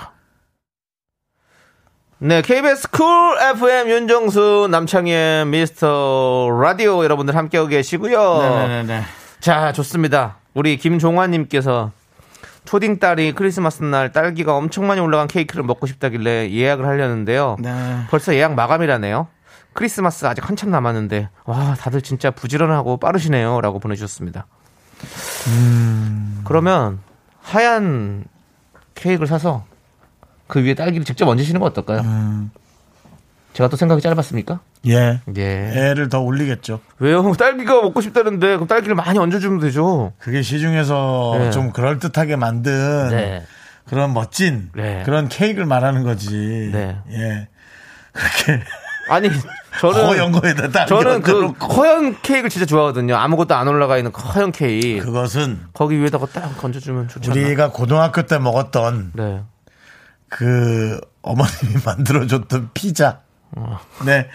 네, 2.25 2.41
KBS 2.41 2.89
쿨 2.89 3.05
FM 3.55 3.91
윤정수 3.91 4.69
남창희의 4.71 5.45
미스터 5.45 6.49
라디오 6.59 7.05
여러분들 7.05 7.37
함께하고 7.37 7.69
계시고요. 7.69 8.39
네네네. 8.41 9.03
자, 9.41 9.73
좋습니다. 9.73 10.37
우리 10.55 10.79
김종환님께서 10.79 11.93
초딩 12.65 12.99
딸이 12.99 13.33
크리스마스 13.33 13.83
날 13.83 14.11
딸기가 14.11 14.57
엄청 14.57 14.87
많이 14.87 15.03
올라간 15.03 15.29
케이크를 15.29 15.65
먹고 15.65 15.87
싶다길래 15.87 16.51
예약을 16.51 16.87
하려는데요. 16.87 17.59
네. 17.61 18.05
벌써 18.09 18.35
예약 18.35 18.55
마감이라네요. 18.55 19.29
크리스마스 19.75 20.25
아직 20.25 20.49
한참 20.49 20.71
남았는데 20.71 21.29
와 21.45 21.75
다들 21.75 22.01
진짜 22.01 22.31
부지런하고 22.31 22.97
빠르시네요라고 22.97 23.81
보내주셨습니다. 23.81 24.47
그러면 26.45 27.01
하얀 27.43 28.25
케이크를 28.95 29.27
사서 29.27 29.67
그 30.55 30.62
위에 30.62 30.75
딸기를 30.75 31.05
직접 31.05 31.27
얹으시는 31.27 31.59
거 31.59 31.67
어떨까요? 31.67 32.05
제가 33.55 33.69
또 33.69 33.77
생각이 33.77 34.01
짧았습니까? 34.01 34.61
예. 34.87 35.21
예. 35.37 35.73
애를 35.75 36.09
더 36.09 36.21
올리겠죠. 36.21 36.79
왜요? 37.01 37.29
딸기가 37.35 37.83
먹고 37.83 38.01
싶다는데 38.01 38.55
그럼 38.55 38.69
딸기를 38.69 38.95
많이 38.95 39.19
얹어주면 39.19 39.59
되죠. 39.59 40.12
그게 40.19 40.43
시중에서 40.43 41.35
네. 41.38 41.51
좀 41.51 41.73
그럴듯하게 41.73 42.37
만든 42.37 43.09
네. 43.11 43.43
그런 43.88 44.14
멋진 44.14 44.71
네. 44.77 45.03
그런 45.05 45.29
케이크를 45.29 45.67
말하는 45.67 46.05
거지. 46.05 46.71
네. 46.73 46.99
예. 47.11 47.49
그렇게 48.12 48.62
아니 49.09 49.29
저는 49.81 50.07
허연 50.07 50.31
거에다 50.31 50.69
딱 50.69 50.87
저는 50.87 51.23
그. 51.23 51.49
허연 51.49 52.23
케이크를 52.23 52.49
진짜 52.49 52.64
좋아하거든요. 52.64 53.17
아무것도 53.17 53.57
안 53.57 53.67
올라가 53.67 53.97
있는 53.97 54.12
그 54.12 54.23
허연 54.23 54.53
케이크. 54.53 55.05
그것은 55.05 55.62
거기 55.73 55.99
위에다가 55.99 56.27
딱 56.27 56.57
건져주면 56.59 57.09
좋지 57.09 57.33
않나? 57.33 57.40
우리가 57.40 57.71
고등학교 57.73 58.23
때 58.23 58.38
먹었던 58.38 59.11
네. 59.14 59.43
그 60.35 61.01
어머님이 61.23 61.77
만들어줬던 61.87 62.70
피자. 62.75 63.20
네. 64.05 64.29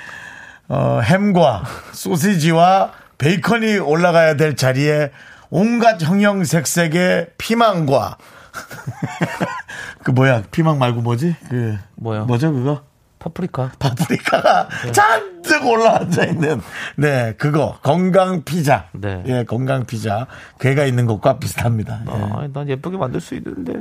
어, 0.69 1.01
햄과 1.03 1.63
소시지와 1.91 2.93
베이컨이 3.17 3.79
올라가야 3.79 4.38
될 4.38 4.55
자리에 4.55 5.12
온갖 5.49 6.01
형형색색의 6.01 7.31
피망과 7.38 8.17
그 10.03 10.12
뭐야 10.12 10.43
피망 10.51 10.77
말고 10.77 11.01
뭐지 11.01 11.35
그 11.49 11.77
뭐요? 11.95 12.25
뭐죠 12.25 12.53
그거 12.53 12.83
파프리카. 13.19 13.71
파프리카가 13.79 14.69
잔뜩 14.93 15.65
올라앉아 15.65 16.23
있는 16.25 16.62
네 16.95 17.34
그거 17.38 17.77
건강 17.84 18.43
피자 18.43 18.88
네. 18.93 19.21
예 19.27 19.43
건강 19.43 19.86
피자 19.86 20.25
괴가 20.60 20.86
있는 20.86 21.05
것과 21.05 21.38
비슷합니다 21.39 22.01
예. 22.08 22.12
아, 22.12 22.47
난 22.53 22.69
예쁘게 22.69 22.97
만들 22.97 23.19
수 23.19 23.36
있는데. 23.36 23.73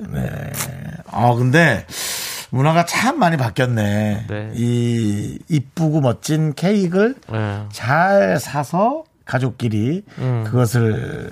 아 1.11 1.35
근데 1.35 1.87
문화가 2.51 2.85
참 2.87 3.19
많이 3.19 3.37
바뀌었네. 3.37 4.27
네. 4.29 4.51
이 4.55 5.39
이쁘고 5.49 6.01
멋진 6.01 6.55
케이크를 6.55 7.15
네. 7.31 7.65
잘 7.71 8.39
사서 8.41 9.05
가족끼리 9.27 10.03
음. 10.19 10.45
그것을 10.47 11.31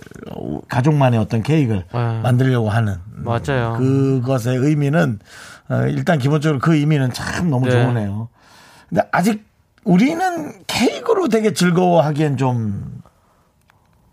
가족만의 0.68 1.18
어떤 1.18 1.42
케이크를 1.42 1.84
네. 1.92 2.20
만들려고 2.20 2.68
하는 2.68 2.96
맞아요. 3.14 3.76
그것의 3.78 4.58
의미는 4.58 5.18
어, 5.20 5.55
일단 5.88 6.18
기본적으로 6.18 6.58
그 6.60 6.76
의미는 6.76 7.12
참 7.12 7.50
너무 7.50 7.66
네. 7.66 7.72
좋으네요. 7.72 8.28
근데 8.88 9.02
아직 9.12 9.44
우리는 9.84 10.52
케이크로 10.66 11.28
되게 11.28 11.52
즐거워하기엔 11.52 12.36
좀 12.36 13.02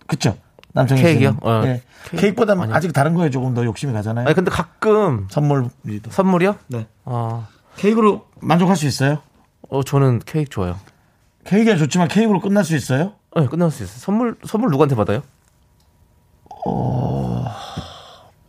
그쵸? 0.08 0.38
남창희 0.74 1.02
케이크요? 1.04 1.38
어. 1.42 1.62
예. 1.66 1.82
케이크? 2.16 2.44
아니요. 2.50 2.74
아직 2.74 2.92
다른 2.94 3.14
거에 3.14 3.30
조금 3.30 3.54
더 3.54 3.64
욕심이 3.66 3.94
가잖아요. 3.94 4.26
아니 4.26 4.36
근데 4.36 4.50
가끔 4.52 5.28
선물도. 5.30 6.10
선물이요? 6.10 6.56
네. 6.68 6.88
아, 7.06 7.48
케이크로 7.78 8.28
만족할 8.40 8.76
수 8.76 8.86
있어요? 8.88 9.20
어 9.70 9.84
저는 9.84 10.20
케이크 10.26 10.50
좋아요. 10.50 10.80
케이크가 11.46 11.78
좋지만 11.78 12.08
케이크로 12.08 12.40
끝날 12.40 12.64
수 12.64 12.76
있어요? 12.76 13.14
네, 13.36 13.48
끝날 13.48 13.72
수 13.72 13.84
있어요. 13.84 13.98
선물 14.00 14.36
선물 14.46 14.70
누구한테 14.72 14.96
받아요? 14.96 15.22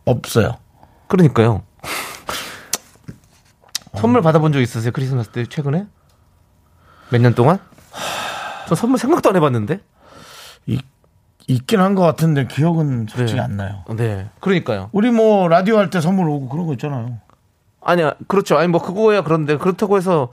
없어요. 0.05 0.57
그러니까요. 1.07 1.63
선물 3.97 4.21
받아본 4.21 4.51
적 4.53 4.59
있으세요? 4.61 4.91
크리스마스 4.93 5.29
때 5.29 5.45
최근에? 5.45 5.85
몇 7.11 7.21
년 7.21 7.33
동안? 7.35 7.59
저 8.67 8.75
선물 8.75 8.99
생각도 8.99 9.29
안 9.29 9.35
해봤는데. 9.35 9.79
이- 10.67 10.79
있긴 11.47 11.79
한 11.79 11.93
것 11.93 12.01
같은데 12.01 12.47
기억은 12.47 13.05
솔직히 13.07 13.37
네. 13.37 13.43
안 13.45 13.55
나요. 13.57 13.83
네. 13.95 14.29
그러니까요. 14.39 14.89
우리 14.91 15.11
뭐 15.11 15.47
라디오 15.47 15.77
할 15.77 15.89
때 15.91 16.01
선물 16.01 16.27
오고 16.27 16.49
그런 16.49 16.65
거 16.65 16.73
있잖아요. 16.73 17.19
아니야, 17.81 18.13
그렇죠. 18.27 18.57
아니 18.57 18.67
뭐 18.67 18.81
그거야 18.81 19.21
그런데 19.21 19.57
그렇다고 19.57 19.97
해서 19.97 20.29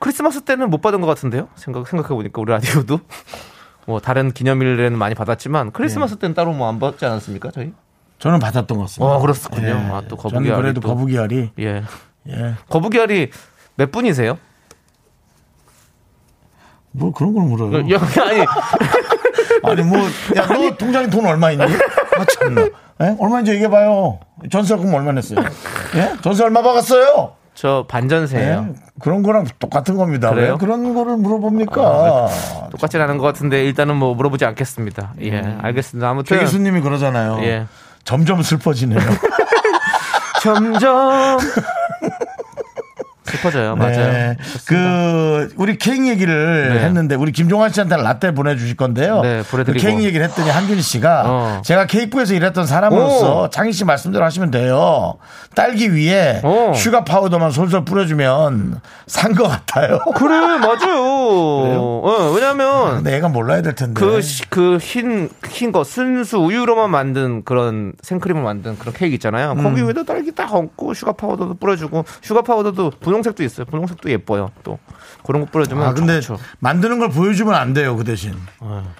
크리스마스 0.00 0.40
때는 0.40 0.68
못 0.70 0.80
받은 0.82 1.00
것 1.00 1.06
같은데요? 1.06 1.48
생각 1.54 1.86
생각해 1.86 2.08
보니까 2.08 2.42
우리 2.42 2.50
라디오도 2.50 2.98
뭐 3.86 4.00
다른 4.00 4.32
기념일에는 4.32 4.98
많이 4.98 5.14
받았지만 5.14 5.70
크리스마스 5.70 6.16
때는 6.16 6.34
따로 6.34 6.52
뭐 6.52 6.68
안 6.68 6.80
받지 6.80 7.06
않았습니까 7.06 7.52
저희? 7.52 7.72
저는 8.18 8.40
받았던 8.40 8.76
것 8.76 8.84
같습니다. 8.84 9.14
어, 9.14 9.20
그렇군요. 9.20 9.74
아, 9.94 10.02
또 10.08 10.16
거북이 10.16 10.46
저는 10.48 10.60
그래도 10.60 10.80
거북이 10.80 11.16
알이 11.16 11.50
예. 11.60 11.84
예. 12.28 12.54
거북이알이 12.68 13.30
몇 13.76 13.92
분이세요? 13.92 14.38
뭐 16.92 17.12
그런 17.12 17.34
걸 17.34 17.44
물어요. 17.44 17.88
여- 17.90 17.98
아니 18.24 18.44
아니 19.62 19.82
뭐야너 19.82 20.76
통장에 20.78 21.08
돈 21.10 21.26
얼마 21.26 21.50
있니? 21.52 21.64
아 21.64 22.24
참나. 22.24 22.62
예? 23.02 23.16
얼마인지 23.18 23.50
얘기해 23.52 23.68
봐요. 23.68 24.18
전세금 24.50 24.92
얼마 24.94 25.12
냈어요? 25.12 25.40
예? 25.96 26.12
전세 26.22 26.44
얼마 26.44 26.62
받았어요? 26.62 27.32
저 27.54 27.84
반전세예요. 27.88 28.68
예? 28.70 28.80
그런 29.00 29.22
거랑 29.22 29.46
똑같은 29.58 29.96
겁니다. 29.96 30.30
그래요? 30.30 30.52
왜 30.52 30.58
그런 30.58 30.94
거를 30.94 31.16
물어봅니까? 31.18 32.28
똑같진 32.70 33.00
않은 33.00 33.18
것 33.18 33.24
같은데 33.24 33.64
일단은 33.64 33.96
뭐 33.96 34.14
물어보지 34.14 34.44
않겠습니다. 34.46 35.14
예, 35.22 35.38
알겠습니다. 35.60 36.08
아무튼 36.08 36.36
최 36.36 36.42
교수님이 36.42 36.80
그러잖아요. 36.80 37.38
예. 37.42 37.66
점점 38.04 38.40
슬퍼지네요. 38.42 38.98
점점 40.50 41.38
슬퍼져요. 43.26 43.74
맞아요. 43.74 43.96
네. 44.12 44.36
그 44.68 45.52
우리 45.56 45.76
케이크 45.78 46.06
얘기를 46.08 46.72
네. 46.74 46.78
했는데 46.84 47.16
우리 47.16 47.32
김종환 47.32 47.72
씨한테 47.72 47.96
라떼 47.96 48.32
보내주실 48.32 48.76
건데요. 48.76 49.20
네, 49.22 49.42
보내드리고. 49.42 49.82
그 49.82 49.84
케이크 49.84 50.04
얘기를 50.04 50.24
했더니 50.24 50.48
한균 50.48 50.80
씨가 50.80 51.22
어. 51.26 51.62
제가 51.64 51.86
케이크부에서 51.86 52.34
일했던 52.34 52.66
사람으로서 52.66 53.42
오. 53.42 53.50
창희 53.50 53.72
씨 53.72 53.84
말씀대로 53.84 54.24
하시면 54.24 54.52
돼요. 54.52 55.14
딸기 55.56 55.92
위에 55.92 56.40
오. 56.44 56.72
슈가 56.74 57.02
파우더만 57.04 57.50
솔솔 57.50 57.84
뿌려주면 57.84 58.80
산 59.08 59.34
것 59.34 59.48
같아요. 59.48 59.98
그래 60.14 60.38
맞아요. 60.58 61.05
어, 61.28 62.32
왜냐면 62.34 62.96
근데 62.96 63.14
얘가 63.14 63.28
몰라야 63.28 63.62
될 63.62 63.74
텐데. 63.74 64.00
그, 64.00 64.20
그 64.48 64.76
흰, 64.78 65.28
흰 65.48 65.72
거, 65.72 65.84
순수 65.84 66.38
우유로만 66.38 66.90
만든 66.90 67.44
그런 67.44 67.92
생크림을 68.02 68.42
만든 68.42 68.78
그런 68.78 68.94
케이크 68.94 69.14
있잖아요. 69.14 69.52
음. 69.52 69.62
거기 69.62 69.82
위에다 69.82 70.04
딸기 70.04 70.32
딱 70.34 70.54
얹고 70.54 70.94
슈가 70.94 71.12
파우더도 71.12 71.54
뿌려주고, 71.54 72.04
슈가 72.22 72.42
파우더도 72.42 72.92
분홍색도 73.00 73.42
있어요. 73.44 73.66
분홍색도 73.66 74.10
예뻐요. 74.10 74.50
또. 74.62 74.78
그런 75.24 75.42
거 75.44 75.48
뿌려주면. 75.50 75.84
아 75.84 75.92
근데 75.92 76.20
좋죠. 76.20 76.40
만드는 76.60 76.98
걸 77.00 77.08
보여주면 77.10 77.52
안 77.54 77.72
돼요 77.72 77.96
그 77.96 78.04
대신. 78.04 78.32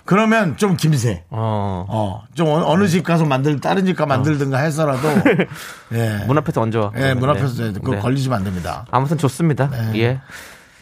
그러면 0.05 0.57
좀 0.57 0.77
김새. 0.77 1.23
어. 1.31 1.87
어, 1.89 2.23
좀 2.35 2.49
어느, 2.49 2.65
어느 2.65 2.89
집 2.89 3.05
가서 3.05 3.25
만들, 3.25 3.61
다른 3.61 3.85
집 3.87 3.95
가 3.97 4.05
만들든가 4.07 4.59
해서라도, 4.59 5.09
예. 5.95 6.25
문 6.27 6.37
앞에서 6.39 6.61
얹어. 6.61 6.93
예, 6.99 7.15
문 7.15 7.33
네. 7.33 7.39
앞에서 7.39 7.73
그거 7.75 7.93
네. 7.93 7.99
걸리시면 8.01 8.37
안 8.39 8.45
됩니다. 8.45 8.85
아무튼 8.91 9.17
좋습니다. 9.19 9.71
네. 9.71 10.01
예. 10.01 10.21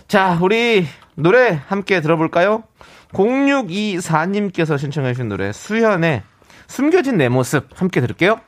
자, 0.08 0.38
우리 0.40 0.86
노래 1.14 1.60
함께 1.66 2.00
들어볼까요? 2.00 2.64
0624님께서 3.12 4.78
신청해 4.78 5.12
주신 5.14 5.28
노래, 5.28 5.52
수현의 5.52 6.22
숨겨진 6.66 7.16
내 7.16 7.28
모습 7.28 7.68
함께 7.74 8.00
들을게요. 8.00 8.40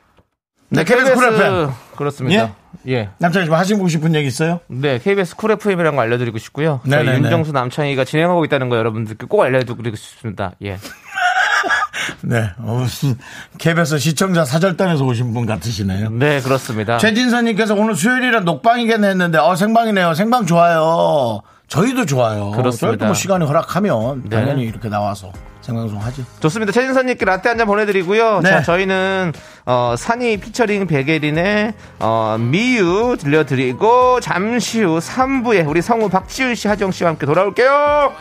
네, 0.68 0.82
KBS 0.82 1.14
쿨 1.14 1.32
FM. 1.32 1.70
그렇습니다. 1.96 2.56
예. 2.88 3.10
남창희 3.18 3.46
좀 3.46 3.54
하시고 3.54 3.86
싶은 3.88 4.14
얘기 4.14 4.26
있어요? 4.26 4.60
네, 4.66 4.98
KBS 4.98 5.36
쿨 5.36 5.52
FM이라는 5.52 5.94
거 5.94 6.02
알려드리고 6.02 6.38
싶고요. 6.38 6.80
저희 6.88 7.04
네네네. 7.04 7.24
윤정수 7.24 7.52
남창희가 7.52 8.04
진행하고 8.04 8.44
있다는 8.44 8.68
거 8.68 8.76
여러분들께 8.76 9.26
꼭 9.26 9.42
알려드리고 9.42 9.94
싶습니다. 9.96 10.52
예. 10.62 10.78
네. 12.22 12.50
어, 12.58 12.78
무슨 12.78 13.16
KBS 13.58 13.98
시청자 13.98 14.44
사절단에서 14.44 15.04
오신 15.04 15.32
분 15.34 15.46
같으시네요. 15.46 16.10
네, 16.10 16.40
그렇습니다. 16.40 16.98
최진선님께서 16.98 17.74
오늘 17.74 17.94
수요일이라 17.94 18.40
녹방이겠네 18.40 19.08
했는데, 19.08 19.38
어, 19.38 19.54
생방이네요. 19.54 20.14
생방 20.14 20.46
좋아요. 20.46 21.42
저희도 21.68 22.06
좋아요. 22.06 22.50
그렇습니다. 22.52 22.86
저희도 22.88 23.04
뭐 23.06 23.14
시간이 23.14 23.44
허락하면 23.44 24.22
네. 24.28 24.36
당연히 24.36 24.62
이렇게 24.64 24.88
나와서 24.88 25.32
생방송 25.62 26.00
하지. 26.00 26.24
좋습니다. 26.40 26.70
최진선님께 26.72 27.24
라떼 27.24 27.48
한 27.48 27.58
잔 27.58 27.66
보내드리고요. 27.66 28.40
네. 28.40 28.50
자, 28.50 28.62
저희는 28.62 29.32
어, 29.64 29.94
산이 29.98 30.36
피처링 30.38 30.86
베게린의 30.86 31.74
어, 31.98 32.36
미유 32.38 33.16
들려드리고 33.18 34.20
잠시 34.20 34.82
후 34.82 34.98
3부에 34.98 35.66
우리 35.68 35.82
성우 35.82 36.08
박지윤 36.08 36.54
씨, 36.54 36.68
하정 36.68 36.92
씨와 36.92 37.10
함께 37.10 37.26
돌아올게요. 37.26 38.12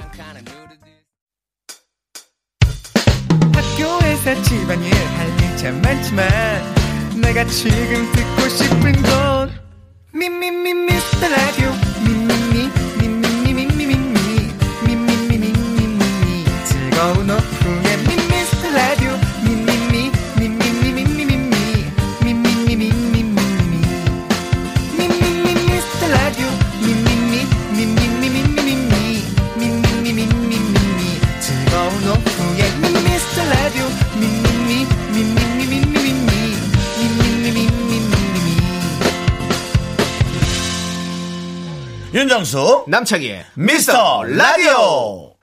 학교에서 3.54 4.42
집안일 4.42 4.92
할일참 4.94 5.82
많지만 5.82 6.28
내가 7.22 7.44
지금 7.46 8.12
듣고 8.12 8.50
싶은 8.50 8.92
건 9.04 9.52
미미미 10.14 10.74
미스터 10.74 11.28
라디오 11.28 11.72
미미미 12.06 12.72
즐거운 17.06 17.30
오후에 17.30 17.98
미스터 17.98 18.72
라디오 18.72 19.12
미미미 19.44 20.12
미미미 20.40 20.92
미미 20.92 21.16
미 21.16 22.34
미미미 22.34 22.76
미미미 22.76 23.74
미미미 24.98 25.54
미스터 25.68 26.08
라디오 26.08 26.48
미미미 26.82 27.46
미미미 27.78 28.26
미미미 28.30 29.22
미미미 29.56 30.14
미미미 30.26 31.02
즐거운 31.40 31.94
오후에 32.10 32.62
미스터 33.04 33.38
라디오 33.52 33.86
미미미 34.16 34.88
미미미 35.14 35.62
미미미 35.68 36.36
미미미 36.98 37.70
미미미 37.70 38.50
윤정수, 42.16 42.86
남창희의 42.88 43.46
미스터 43.54 44.24
라디오! 44.24 45.35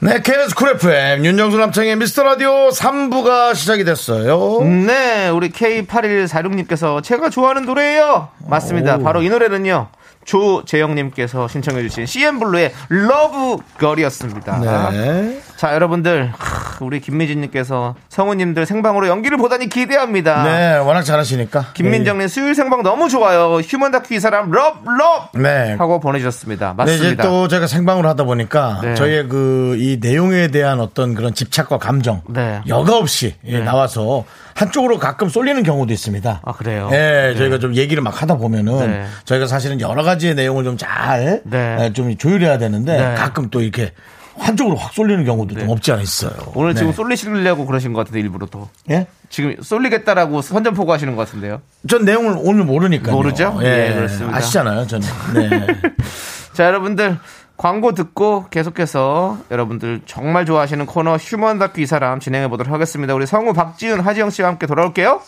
네, 0.00 0.20
KBS 0.22 0.54
쿨 0.54 0.68
FM, 0.76 1.24
윤정수 1.24 1.58
남창희의 1.58 1.96
미스터 1.96 2.22
라디오 2.22 2.68
3부가 2.68 3.56
시작이 3.56 3.82
됐어요. 3.82 4.62
네, 4.62 5.28
우리 5.28 5.50
K8146님께서 5.50 7.02
제가 7.02 7.30
좋아하는 7.30 7.66
노래예요. 7.66 8.28
맞습니다. 8.46 8.98
바로 8.98 9.22
이 9.22 9.28
노래는요. 9.28 9.88
조재영님께서 10.28 11.48
신청해주신 11.48 12.04
CN블루의 12.06 12.72
Love 12.88 13.19
Girl이었습니다. 13.19 14.58
네. 14.90 15.40
자, 15.56 15.74
여러분들, 15.74 16.30
하, 16.36 16.84
우리 16.84 17.00
김미진님께서 17.00 17.96
성우님들 18.10 18.66
생방으로 18.66 19.08
연기를 19.08 19.38
보다니 19.38 19.68
기대합니다. 19.68 20.44
네, 20.44 20.76
워낙 20.76 21.02
잘하시니까. 21.02 21.72
김민정님 21.74 22.28
수요일 22.28 22.54
생방 22.54 22.82
너무 22.82 23.08
좋아요. 23.08 23.56
휴먼 23.56 23.90
다큐 23.90 24.14
이 24.14 24.20
사람 24.20 24.50
럽, 24.50 24.84
럽! 24.86 25.30
네. 25.34 25.74
하고 25.78 25.98
보내주셨습니다. 25.98 26.74
네, 26.78 26.84
이제 26.84 26.92
맞습니다. 26.92 27.22
또 27.24 27.48
제가 27.48 27.66
생방으로 27.66 28.08
하다 28.08 28.24
보니까 28.24 28.80
네. 28.82 28.94
저희의 28.94 29.28
그 29.28 29.68
이 29.78 29.98
내용에 30.00 30.48
대한 30.48 30.80
어떤 30.80 31.14
그런 31.14 31.34
집착과 31.34 31.78
감정 31.78 32.22
네. 32.28 32.60
여과 32.66 32.96
없이 32.96 33.34
예, 33.46 33.60
나와서 33.60 34.24
한쪽으로 34.54 34.98
가끔 34.98 35.28
쏠리는 35.28 35.62
경우도 35.62 35.92
있습니다. 35.92 36.40
아, 36.44 36.52
그래요? 36.52 36.88
예, 36.92 37.34
저희가 37.36 37.58
좀 37.58 37.74
얘기를 37.76 38.02
막 38.02 38.20
하다 38.22 38.38
보면은 38.38 38.78
네. 38.90 39.04
저희가 39.24 39.46
사실은 39.46 39.80
여러 39.80 40.02
가지 40.02 40.17
의 40.26 40.34
내용을 40.34 40.64
좀잘 40.64 41.42
네. 41.44 41.92
좀 41.92 42.16
조율해야 42.16 42.58
되는데 42.58 42.96
네. 42.96 43.14
가끔 43.14 43.50
또 43.50 43.60
이렇게 43.60 43.92
한쪽으로 44.38 44.76
확 44.76 44.92
쏠리는 44.92 45.24
경우도 45.24 45.58
좀 45.58 45.68
없지 45.68 45.92
않아 45.92 46.02
있어요. 46.02 46.32
오늘 46.54 46.74
지금 46.74 46.90
네. 46.90 46.96
쏠리시려고 46.96 47.66
그러신 47.66 47.92
것 47.92 48.00
같은데, 48.00 48.20
일부러 48.20 48.46
또. 48.46 48.68
예? 48.90 49.06
지금 49.28 49.56
쏠리겠다라고 49.60 50.42
선전포고 50.42 50.92
하시는 50.92 51.14
것 51.16 51.26
같은데요. 51.26 51.60
전 51.88 52.04
내용을 52.04 52.36
오늘 52.38 52.64
모르니까요. 52.64 53.14
모르죠? 53.14 53.58
예, 53.62 53.90
예, 53.90 53.94
그렇습니다. 53.94 54.36
아시잖아요, 54.36 54.86
저는. 54.86 55.08
네. 55.34 55.66
자, 56.54 56.64
여러분들. 56.64 57.18
광고 57.56 57.92
듣고 57.92 58.46
계속해서 58.50 59.38
여러분들 59.50 60.02
정말 60.06 60.46
좋아하시는 60.46 60.86
코너 60.86 61.16
휴먼 61.16 61.58
다큐 61.58 61.80
이 61.80 61.86
사람 61.86 62.20
진행해 62.20 62.46
보도록 62.46 62.72
하겠습니다. 62.72 63.14
우리 63.14 63.26
성우 63.26 63.52
박지은, 63.52 63.98
하지영 63.98 64.30
씨와 64.30 64.50
함께 64.50 64.68
돌아올게요. 64.68 65.20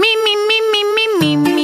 Me, 0.00 1.63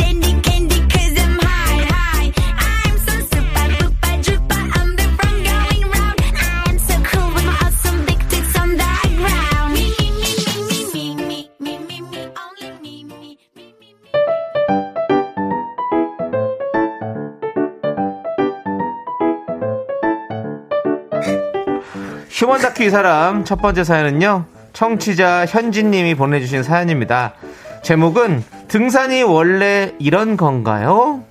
휴먼 22.51 22.59
다큐 22.59 22.83
이 22.83 22.89
사람 22.89 23.45
첫 23.45 23.61
번째 23.61 23.85
사연은요. 23.85 24.43
청취자 24.73 25.45
현진님이 25.45 26.15
보내주신 26.15 26.63
사연입니다. 26.63 27.33
제목은 27.81 28.43
등산이 28.67 29.23
원래 29.23 29.93
이런 29.99 30.35
건가요? 30.35 31.23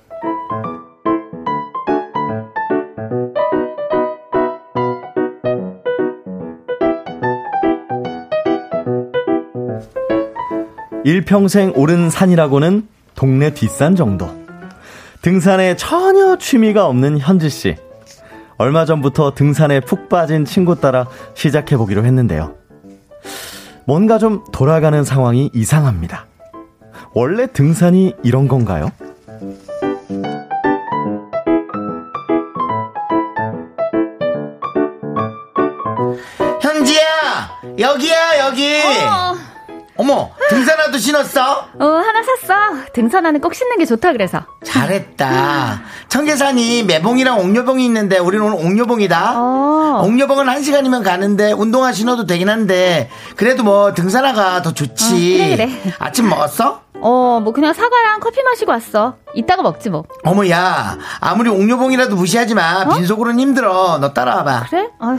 일평생 11.03 11.73
오른 11.75 12.09
산이라고는 12.09 12.87
동네 13.13 13.53
뒷산 13.53 13.95
정도. 13.95 14.27
등산에 15.21 15.75
전혀 15.75 16.35
취미가 16.37 16.87
없는 16.87 17.19
현지 17.19 17.51
씨. 17.51 17.75
얼마 18.61 18.85
전부터 18.85 19.33
등산에 19.33 19.79
푹 19.79 20.07
빠진 20.07 20.45
친구 20.45 20.79
따라 20.79 21.07
시작해 21.33 21.77
보기로 21.77 22.05
했는데요. 22.05 22.53
뭔가 23.87 24.19
좀 24.19 24.43
돌아가는 24.51 25.03
상황이 25.03 25.49
이상합니다. 25.51 26.27
원래 27.15 27.47
등산이 27.47 28.13
이런 28.21 28.47
건가요? 28.47 28.91
현지야 36.61 37.01
여기야 37.79 38.45
여기. 38.45 38.75
어 38.75 39.50
머 40.03 40.31
등산화도 40.49 40.97
신었어? 40.97 41.67
어, 41.79 41.85
하나 41.85 42.21
샀어. 42.23 42.53
등산화는 42.93 43.39
꼭 43.41 43.53
신는 43.53 43.77
게 43.77 43.85
좋다 43.85 44.11
그래서. 44.11 44.41
잘했다. 44.63 45.81
청계산이 46.09 46.83
매봉이랑 46.83 47.39
옥녀봉이 47.39 47.85
있는데 47.85 48.17
우리는 48.17 48.45
오늘 48.45 48.57
옥녀봉이다. 48.65 49.33
어. 49.37 50.01
옥녀봉은 50.05 50.49
한 50.49 50.61
시간이면 50.63 51.03
가는데 51.03 51.51
운동화 51.53 51.91
신어도 51.91 52.25
되긴 52.25 52.49
한데 52.49 53.09
그래도 53.35 53.63
뭐 53.63 53.93
등산화가 53.93 54.61
더 54.61 54.73
좋지. 54.73 55.13
어, 55.13 55.55
그래, 55.55 55.67
그래. 55.67 55.93
아침 55.99 56.29
먹었어? 56.29 56.81
어, 57.03 57.39
뭐 57.43 57.51
그냥 57.53 57.73
사과랑 57.73 58.19
커피 58.19 58.43
마시고 58.43 58.71
왔어. 58.71 59.15
이따가 59.33 59.63
먹지 59.63 59.89
뭐. 59.89 60.03
어머 60.23 60.47
야 60.49 60.97
아무리 61.19 61.49
옥녀봉이라도 61.49 62.15
무시하지 62.15 62.53
마. 62.55 62.87
빈속으로는 62.95 63.39
힘들어. 63.39 63.97
너 63.99 64.13
따라와봐. 64.13 64.65
그래? 64.69 64.89
아휴. 64.99 65.17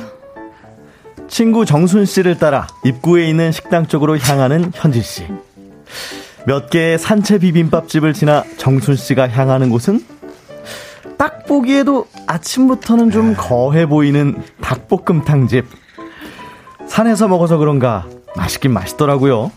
친구 1.29 1.65
정순 1.65 2.05
씨를 2.05 2.39
따라 2.39 2.67
입구에 2.85 3.27
있는 3.29 3.53
식당 3.53 3.87
쪽으로 3.87 4.19
향하는 4.19 4.71
현지 4.75 5.03
씨. 5.03 5.27
몇 6.47 6.71
개의 6.71 6.99
산채 6.99 7.39
비빔밥집을 7.39 8.13
지나 8.13 8.45
정순 8.59 8.97
씨가 8.97 9.29
향하는 9.29 9.71
곳은 9.71 10.05
딱 11.17 11.47
보기에도 11.47 12.07
아침부터는 12.27 13.11
좀 13.11 13.35
거해 13.37 13.87
보이는 13.87 14.43
닭볶음탕 14.61 15.49
집. 15.49 15.67
산에서 16.89 17.29
먹어서 17.29 17.57
그런가 17.59 18.07
맛있긴 18.37 18.73
맛있더라고요. 18.73 19.51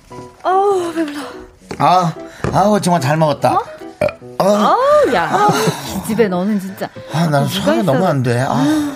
아, 1.78 2.14
아우 2.54 2.80
정말 2.80 3.02
잘 3.02 3.18
먹었다. 3.18 3.54
어? 4.38 4.46
아우, 4.46 5.14
야. 5.14 5.48
이 5.98 6.08
집에 6.08 6.28
너는 6.28 6.60
진짜. 6.60 6.88
아, 7.14 7.28
난 7.28 7.46
누가 7.48 7.66
소화가 7.66 7.84
너무 7.84 8.06
안 8.06 8.24
돼. 8.24 8.46
아. 8.48 8.96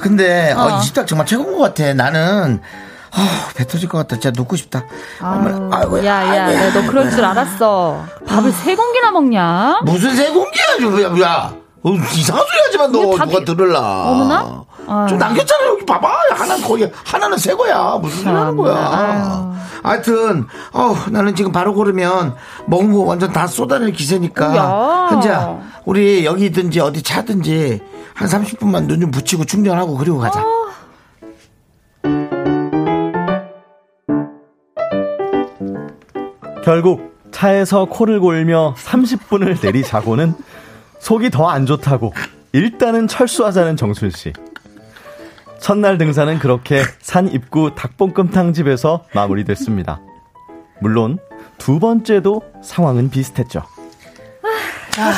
근데 0.00 0.52
어, 0.52 0.62
어. 0.62 0.78
이 0.78 0.82
식당 0.82 1.06
정말 1.06 1.26
최고인 1.26 1.56
것 1.56 1.74
같아. 1.74 1.92
나는 1.94 2.60
아, 3.10 3.48
배 3.54 3.66
터질 3.66 3.88
것 3.88 3.98
같다. 3.98 4.16
진짜 4.20 4.30
눕고 4.36 4.56
싶다. 4.56 4.84
아유, 5.20 5.70
아이고, 5.72 6.04
야, 6.04 6.14
야, 6.36 6.46
아이고야. 6.46 6.66
야, 6.66 6.72
너 6.72 6.86
그럴 6.86 7.10
줄 7.10 7.24
알았어. 7.24 8.04
밥을 8.26 8.52
세 8.52 8.74
공기나 8.76 9.10
먹냐? 9.10 9.80
무슨 9.84 10.14
세 10.14 10.30
공기야, 10.30 11.02
야, 11.04 11.20
야. 11.22 11.52
어, 11.82 11.90
이상한 12.14 12.44
소리 12.44 12.58
하지만 12.66 12.92
너 12.92 12.98
답이- 13.16 13.30
누가 13.30 13.44
들을라. 13.44 13.80
어머나? 14.10 14.64
아유. 14.88 15.08
좀 15.08 15.18
남겼잖아 15.18 15.66
여기 15.66 15.84
봐봐. 15.84 16.08
하나는 16.34 16.62
거기 16.62 16.88
하나는 17.04 17.36
새 17.38 17.54
거야. 17.54 17.98
무슨 18.00 18.24
소리 18.24 18.34
하는 18.34 18.56
거야. 18.56 19.54
하여튼 19.82 20.46
어 20.72 20.96
나는 21.10 21.34
지금 21.34 21.52
바로 21.52 21.72
고르면 21.74 22.34
먹은 22.66 22.92
거 22.92 23.00
완전 23.00 23.32
다 23.32 23.46
쏟아낼 23.46 23.92
기세니까. 23.92 24.56
야. 24.56 25.08
현지야 25.10 25.58
우리 25.84 26.24
여기 26.24 26.46
있든지 26.46 26.80
어디 26.80 27.02
차든지 27.02 27.80
한 28.14 28.28
30분만 28.28 28.86
눈 28.86 29.00
좀 29.00 29.10
붙이고 29.10 29.44
충전하고 29.44 29.96
그리고 29.96 30.18
가자. 30.18 30.42
결국 36.64 37.16
차에서 37.30 37.84
코를 37.86 38.20
골며 38.20 38.74
30분을 38.78 39.62
내리자고는 39.64 40.34
속이 41.00 41.30
더 41.30 41.48
안 41.48 41.66
좋다고 41.66 42.12
일단은 42.52 43.06
철수하자는 43.08 43.76
정순 43.76 44.10
씨. 44.10 44.32
첫날 45.60 45.98
등산은 45.98 46.38
그렇게 46.38 46.82
산 47.00 47.28
입구 47.28 47.74
닭볶음탕 47.74 48.52
집에서 48.52 49.04
마무리됐습니다. 49.14 50.00
물론 50.80 51.18
두 51.58 51.78
번째도 51.78 52.42
상황은 52.62 53.10
비슷했죠. 53.10 53.62
자, 54.90 55.12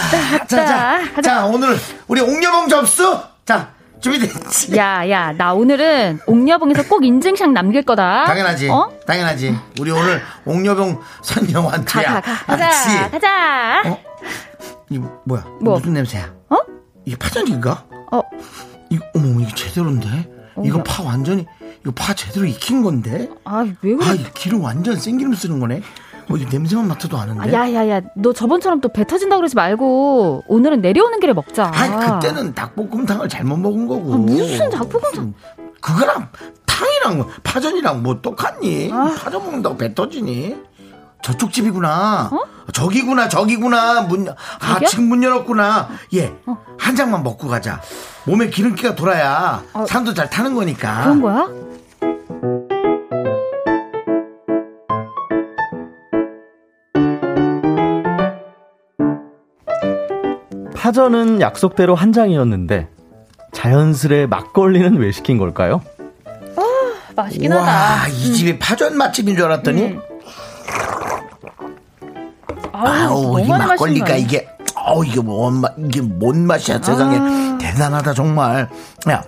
자, 0.47 0.47
자, 0.47 1.22
자 1.22 1.47
오늘 1.47 1.76
우리 2.09 2.20
옥녀봉 2.20 2.68
접수 2.68 3.18
자 3.45 3.70
준비됐지? 4.01 4.76
야, 4.76 5.09
야, 5.11 5.32
나 5.32 5.53
오늘은 5.53 6.20
옥녀봉에서 6.26 6.84
꼭 6.88 7.05
인증샷 7.05 7.51
남길 7.51 7.82
거다. 7.82 8.24
당연하지. 8.24 8.68
어? 8.70 8.91
당연하지. 9.07 9.55
우리 9.78 9.91
오늘. 9.91 10.22
가, 11.84 12.20
가. 12.20 12.45
가자, 12.47 12.64
알았지? 12.64 13.11
가자. 13.11 13.82
어? 13.86 13.99
이거 14.88 15.20
뭐야? 15.24 15.45
뭐? 15.61 15.78
무슨 15.78 15.93
냄새야? 15.93 16.32
어? 16.49 16.57
이게 17.05 17.16
파전인가? 17.16 17.84
어, 18.11 18.22
이거 18.91 19.05
어머 19.14 19.41
이게 19.41 19.55
제대로인데? 19.55 20.30
이거 20.64 20.78
야. 20.78 20.82
파 20.84 21.03
완전히 21.03 21.47
이거 21.82 21.93
파 21.95 22.12
제대로 22.12 22.45
익힌 22.47 22.82
건데? 22.82 23.28
아, 23.45 23.64
왜 23.82 23.95
그래? 23.95 24.07
아, 24.09 24.14
이 24.14 24.24
기름 24.34 24.62
완전 24.62 24.97
생기름 24.97 25.32
쓰는 25.34 25.61
거네. 25.61 25.80
어, 26.28 26.36
이 26.36 26.45
냄새만 26.51 26.86
맡아도 26.88 27.16
아는데. 27.18 27.57
아, 27.57 27.66
야, 27.68 27.72
야, 27.74 27.88
야, 27.88 28.01
너 28.14 28.32
저번처럼 28.32 28.80
또 28.80 28.88
배 28.91 29.05
터진다 29.07 29.36
그러지 29.36 29.57
말고 29.57 30.45
오늘은 30.47 30.80
내려오는 30.80 31.18
길에 31.20 31.32
먹자. 31.32 31.70
아니 31.74 32.20
그때는 32.20 32.55
닭볶음탕을 32.55 33.28
잘못 33.28 33.57
먹은 33.59 33.86
거고. 33.86 34.14
아, 34.14 34.16
무슨 34.18 34.68
닭볶음탕? 34.70 35.34
그거랑 35.80 36.28
탕이랑 36.66 37.26
파전이랑 37.43 38.03
뭐 38.03 38.20
똑같니? 38.20 38.91
아. 38.93 39.14
파전 39.18 39.43
먹는다고 39.45 39.76
배 39.78 39.95
터지니? 39.95 40.57
저쪽 41.23 41.53
집이구나. 41.53 42.31
어? 42.33 42.71
저기구나, 42.73 43.29
저기구나. 43.29 44.03
문, 44.03 44.29
아, 44.29 44.35
저기요? 44.75 44.89
지금 44.89 45.09
문 45.09 45.23
열었구나. 45.23 45.89
예. 46.14 46.33
어. 46.47 46.57
한 46.79 46.97
장만 46.97 47.23
먹고 47.23 47.49
가자. 47.49 47.81
몸에 48.25 48.49
기름기가 48.49 48.95
돌아야 48.95 49.62
어. 49.73 49.87
사람도 49.87 50.14
잘 50.14 50.31
타는 50.31 50.55
거니까. 50.55 51.03
그런 51.03 51.21
거야? 51.23 51.49
파전은 60.75 61.41
약속대로 61.41 61.95
한 61.95 62.12
장이었는데 62.12 62.89
자연스레 63.53 64.27
막걸리는 64.27 64.97
왜 64.97 65.12
시킨 65.12 65.37
걸까요? 65.39 65.83
맛있긴 67.14 67.53
와, 67.53 67.62
하다. 67.62 68.09
이 68.09 68.33
집이 68.33 68.59
파전 68.59 68.97
맛집인 68.97 69.37
줄 69.37 69.45
알았더니. 69.47 69.83
음. 69.83 70.01
아우, 72.87 73.37
아우, 73.37 73.41
이 73.41 73.49
막걸리가 73.49 74.16
이게, 74.16 74.49
어 74.76 75.03
이게 75.05 75.20
뭔 75.20 75.61
맛, 75.61 75.72
이게 75.78 76.01
뭔 76.01 76.47
맛이야, 76.47 76.81
세상에. 76.83 77.18
아. 77.20 77.59
대단하다, 77.61 78.14
정말. 78.14 78.68
야. 79.11 79.22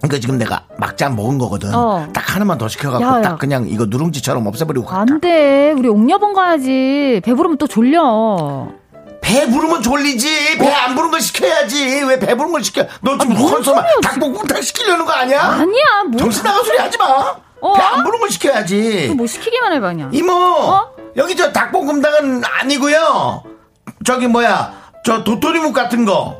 그러니까 0.00 0.20
지금 0.20 0.38
내가 0.38 0.62
막장 0.76 1.16
먹은 1.16 1.38
거거든. 1.38 1.74
어. 1.74 2.06
딱 2.14 2.34
하나만 2.36 2.56
더 2.56 2.68
시켜갖고 2.68 3.04
야, 3.04 3.18
야. 3.18 3.22
딱 3.22 3.38
그냥 3.38 3.66
이거 3.68 3.84
누룽지처럼 3.86 4.46
없애버리고 4.46 4.86
갈까. 4.86 5.00
안 5.12 5.20
돼. 5.20 5.72
우리 5.72 5.88
옥녀봉 5.88 6.34
가야지. 6.34 7.20
배부르면 7.24 7.58
또 7.58 7.66
졸려. 7.66 8.68
배 9.20 9.46
부르면 9.50 9.82
졸리지. 9.82 10.58
배 10.58 10.72
안 10.72 10.94
부른 10.94 11.10
걸 11.10 11.20
시켜야지. 11.20 12.04
왜 12.04 12.18
배 12.20 12.34
부른 12.36 12.52
걸 12.52 12.62
시켜? 12.62 12.86
너 13.00 13.18
지금 13.18 13.36
뭔 13.36 13.52
헌소만 13.54 13.84
소리야, 13.84 14.00
닭볶음탕 14.02 14.62
시키려는 14.62 15.04
거 15.04 15.12
아니야? 15.12 15.40
아니야. 15.42 15.84
뭐, 16.08 16.18
정신 16.18 16.44
나간 16.44 16.62
소리 16.64 16.78
하지 16.78 16.96
마. 16.96 17.34
어? 17.60 17.72
배 17.74 17.82
안 17.82 18.04
부른 18.04 18.20
걸 18.20 18.30
시켜야지. 18.30 19.14
뭐 19.16 19.26
시키기만 19.26 19.72
해봐, 19.74 19.88
그냥. 19.88 20.10
이모 20.14 20.32
어? 20.32 20.90
여기 21.16 21.36
저 21.36 21.52
닭볶음탕은 21.52 22.42
아니고요. 22.44 23.42
저기 24.04 24.26
뭐야 24.26 24.72
저 25.04 25.24
도토리묵 25.24 25.72
같은 25.74 26.04
거. 26.04 26.36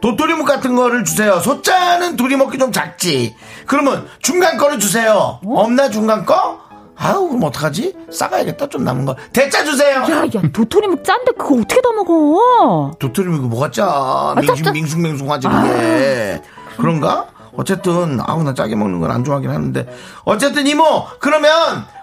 도토리묵 0.00 0.46
같은 0.46 0.74
거를 0.74 1.04
주세요. 1.04 1.38
소자는 1.40 2.16
둘이 2.16 2.36
먹기 2.36 2.58
좀 2.58 2.72
작지. 2.72 3.36
그러면 3.66 4.06
중간 4.20 4.56
거를 4.56 4.78
주세요. 4.78 5.38
없나 5.46 5.88
중간 5.90 6.24
거? 6.24 6.60
아우 6.96 7.28
그럼 7.28 7.44
어떡하지? 7.44 7.94
싸가야겠다 8.10 8.68
좀 8.68 8.84
남은 8.84 9.04
거. 9.04 9.16
대짜 9.32 9.64
주세요. 9.64 10.00
야, 10.02 10.24
야, 10.24 10.42
도토리묵 10.52 11.04
짠데 11.04 11.32
그거 11.38 11.54
어떻게 11.56 11.80
다 11.80 11.90
먹어? 11.92 12.92
도토리묵이 12.98 13.48
뭐가 13.48 13.70
짜? 13.70 14.34
짜, 14.46 14.54
짜. 14.62 14.72
밍숭, 14.72 15.02
밍숭하지 15.02 15.48
그게 15.48 16.42
그런가? 16.76 17.26
어쨌든 17.56 18.18
아우 18.26 18.42
나 18.42 18.54
짜게 18.54 18.74
먹는 18.76 19.00
건 19.00 19.10
안 19.10 19.24
좋아하긴 19.24 19.50
하는데. 19.50 19.86
어쨌든 20.24 20.66
이모 20.66 20.84
그러면 21.18 21.50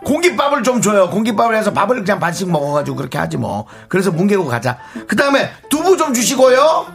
공깃밥을 0.05 0.63
좀 0.63 0.81
줘요. 0.81 1.09
공깃밥을 1.09 1.55
해서 1.55 1.73
밥을 1.73 2.03
그냥 2.03 2.19
반씩 2.19 2.51
먹어가지고 2.51 2.97
그렇게 2.97 3.17
하지 3.17 3.37
뭐. 3.37 3.65
그래서 3.87 4.11
뭉개고 4.11 4.45
가자. 4.45 4.77
그 5.07 5.15
다음에 5.15 5.49
두부 5.69 5.97
좀 5.97 6.13
주시고요. 6.13 6.85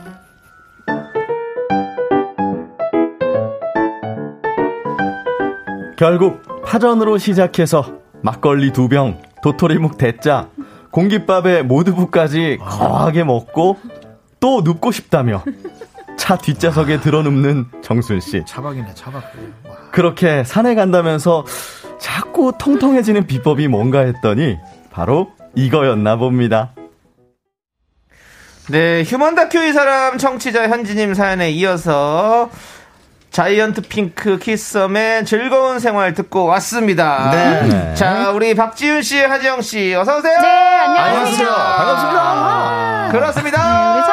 결국 5.97 6.43
파전으로 6.65 7.19
시작해서 7.19 7.85
막걸리 8.23 8.73
두 8.73 8.89
병, 8.89 9.21
도토리묵 9.43 9.99
대짜, 9.99 10.49
공깃밥에 10.91 11.63
모두부까지 11.63 12.59
거하게 12.61 13.25
먹고 13.25 13.79
또 14.41 14.63
눕고 14.63 14.93
싶다며 14.93 15.43
차 16.17 16.37
뒷좌석에 16.37 17.01
들어눕는 17.01 17.67
정순 17.83 18.21
씨. 18.21 18.43
차박이네 18.47 18.95
차박 18.95 19.23
그렇게 19.93 20.43
산에 20.45 20.75
간다면서 20.75 21.45
자꾸 21.99 22.53
통통해지는 22.59 23.27
비법이 23.27 23.69
뭔가 23.69 24.01
했더니 24.01 24.59
바로 24.91 25.31
이거였나 25.55 26.17
봅니다. 26.17 26.73
네, 28.71 29.03
휴먼 29.05 29.35
다큐 29.35 29.59
이 29.63 29.73
사람 29.73 30.17
청취자 30.17 30.69
현지님 30.69 31.15
사연에 31.15 31.51
이어서 31.51 32.51
자이언트 33.31 33.83
핑크 33.83 34.39
키썸의 34.39 35.25
즐거운 35.27 35.81
생활 35.81 36.15
듣고 36.15 36.45
왔습니다. 36.47 37.31
네. 37.33 37.95
자, 37.95 38.31
우리 38.31 38.55
박지윤 38.55 39.03
씨, 39.03 39.21
하지영 39.21 39.61
씨, 39.61 39.93
어서 39.95 40.19
오세요. 40.19 40.41
네, 40.41 40.47
안녕하세요. 40.47 41.49
안녕하세요 41.49 41.51
반갑습니다 41.51 43.09
그렇습니다. 43.11 44.04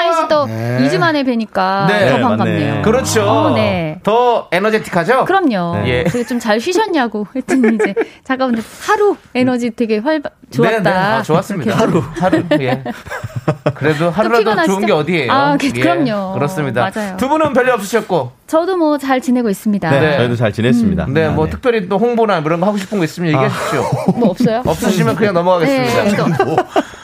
우리 0.92 0.98
차희 0.98 0.98
씨도 0.98 0.98
네. 0.98 0.98
2주 0.98 1.00
만에 1.00 1.24
뵈니까 1.24 1.86
네, 1.90 2.10
더 2.10 2.18
네, 2.18 2.22
반갑네요. 2.22 2.70
맞네. 2.70 2.82
그렇죠. 2.82 3.24
어, 3.30 3.50
네. 3.56 4.00
더 4.04 4.48
에너제틱하죠? 4.52 5.26
그럼요. 5.26 5.76
네. 5.84 6.04
되게 6.06 6.26
좀잘 6.26 6.60
쉬셨냐고 6.60 7.26
했더니 7.36 7.76
이제 7.76 7.94
잠깐만 8.24 8.62
하루 8.88 9.16
에너지 9.36 9.72
되게 9.72 9.98
활발 10.00 10.32
좋았다. 10.52 10.78
네, 10.78 10.84
네. 10.84 10.90
아, 10.90 11.22
좋았습니다. 11.22 11.78
하루, 11.78 12.04
하루. 12.20 12.44
예. 12.60 12.84
그래도 13.74 14.10
하루라도? 14.10 14.64
좋은 14.66 14.86
게 14.86 14.92
어디예요? 14.92 15.32
아, 15.32 15.58
그- 15.58 15.68
예, 15.74 15.80
그럼요. 15.80 16.34
그렇습니다. 16.34 16.90
맞아요. 16.94 17.16
두 17.18 17.30
분은 17.30 17.54
별일 17.54 17.72
없으셨고, 17.72 18.32
저도 18.48 18.76
뭐 18.78 18.98
잘 18.98 19.22
지내고 19.22 19.50
있습니다. 19.50 19.90
네, 19.90 20.00
네. 20.00 20.18
저희도 20.18 20.36
잘 20.36 20.52
지냈습니다. 20.52 21.06
네, 21.10 21.30
뭐 21.30 21.46
네. 21.46 21.52
특별히 21.52 21.88
또 21.90 21.98
홍보나 21.98 22.38
이런 22.40 22.60
거 22.60 22.68
하고 22.68 22.78
싶은 22.78 22.98
거 22.98 23.04
있으면 23.06 23.30
얘기하십시오. 23.30 23.82
뭐 24.18 24.30
없어요? 24.30 24.62
없으시면 24.66 25.16
그냥 25.16 25.34
넘어가겠습니다. 25.34 26.04
네, 26.28 26.38
또 26.38 26.56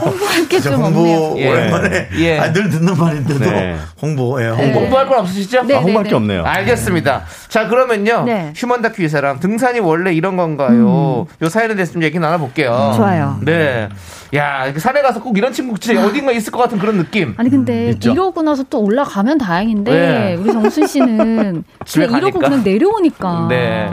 홍보할 0.00 0.48
게저좀 0.48 0.82
홍보 0.82 1.00
없네요. 1.00 1.36
예. 1.38 1.48
오랜만에 1.50 2.08
예. 2.18 2.38
아, 2.38 2.52
늘 2.52 2.68
듣는 2.70 2.96
말인데도 2.96 3.38
네. 3.50 3.76
홍보 4.00 4.42
예, 4.42 4.48
홍보 4.48 4.80
홍보할 4.80 5.06
건 5.08 5.20
없으시죠? 5.20 5.62
네. 5.64 5.76
아, 5.76 5.78
홍보할 5.80 6.04
게 6.04 6.10
네. 6.10 6.16
없네요. 6.16 6.44
알겠습니다. 6.44 7.24
자, 7.48 7.68
그러면요. 7.68 8.24
네. 8.24 8.52
휴먼 8.56 8.82
다큐 8.82 9.02
이 9.02 9.08
사람. 9.08 9.38
등산이 9.40 9.80
원래 9.80 10.12
이런 10.12 10.36
건가요? 10.36 11.26
요 11.42 11.48
사연에 11.48 11.74
대해서 11.74 11.92
좀 11.92 12.02
얘기 12.02 12.18
나눠볼게요. 12.18 12.90
음. 12.92 12.96
좋아요. 12.96 13.38
네. 13.42 13.88
야, 14.34 14.64
이렇게 14.64 14.78
산에 14.78 15.02
가서 15.02 15.20
꼭 15.20 15.36
이런 15.36 15.52
친구 15.52 15.78
진짜 15.78 16.04
어딘가 16.06 16.32
있을 16.32 16.52
것 16.52 16.58
같은 16.60 16.78
그런 16.78 16.96
느낌. 16.98 17.34
아니 17.36 17.50
근데 17.50 17.90
있죠. 17.90 18.12
이러고 18.12 18.42
나서 18.42 18.62
또 18.70 18.80
올라가면 18.80 19.38
다행인데 19.38 19.90
네. 19.90 20.34
우리 20.34 20.52
정순 20.52 20.86
씨는 20.86 21.64
집에 21.84 22.06
그냥 22.06 22.20
이러고. 22.22 22.38
그냥 22.38 22.62
내려오니까. 22.62 23.46
네. 23.48 23.90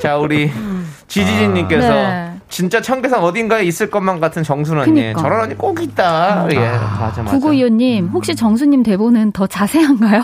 자, 0.00 0.16
우리 0.18 0.50
지지진님께서 1.08 1.88
네. 1.88 2.30
진짜 2.48 2.80
청계산 2.80 3.20
어딘가에 3.22 3.64
있을 3.64 3.90
것만 3.90 4.20
같은 4.20 4.42
정순 4.42 4.78
언니. 4.78 4.92
그니까. 4.92 5.20
저런 5.20 5.40
언니 5.40 5.54
꼭 5.56 5.82
있다. 5.82 6.46
예, 6.52 6.56
맞아, 6.56 7.22
맞아. 7.22 7.24
구구이호님 7.24 8.08
혹시 8.08 8.36
정수님 8.36 8.82
대본은 8.82 9.32
더 9.32 9.46
자세한가요? 9.46 10.22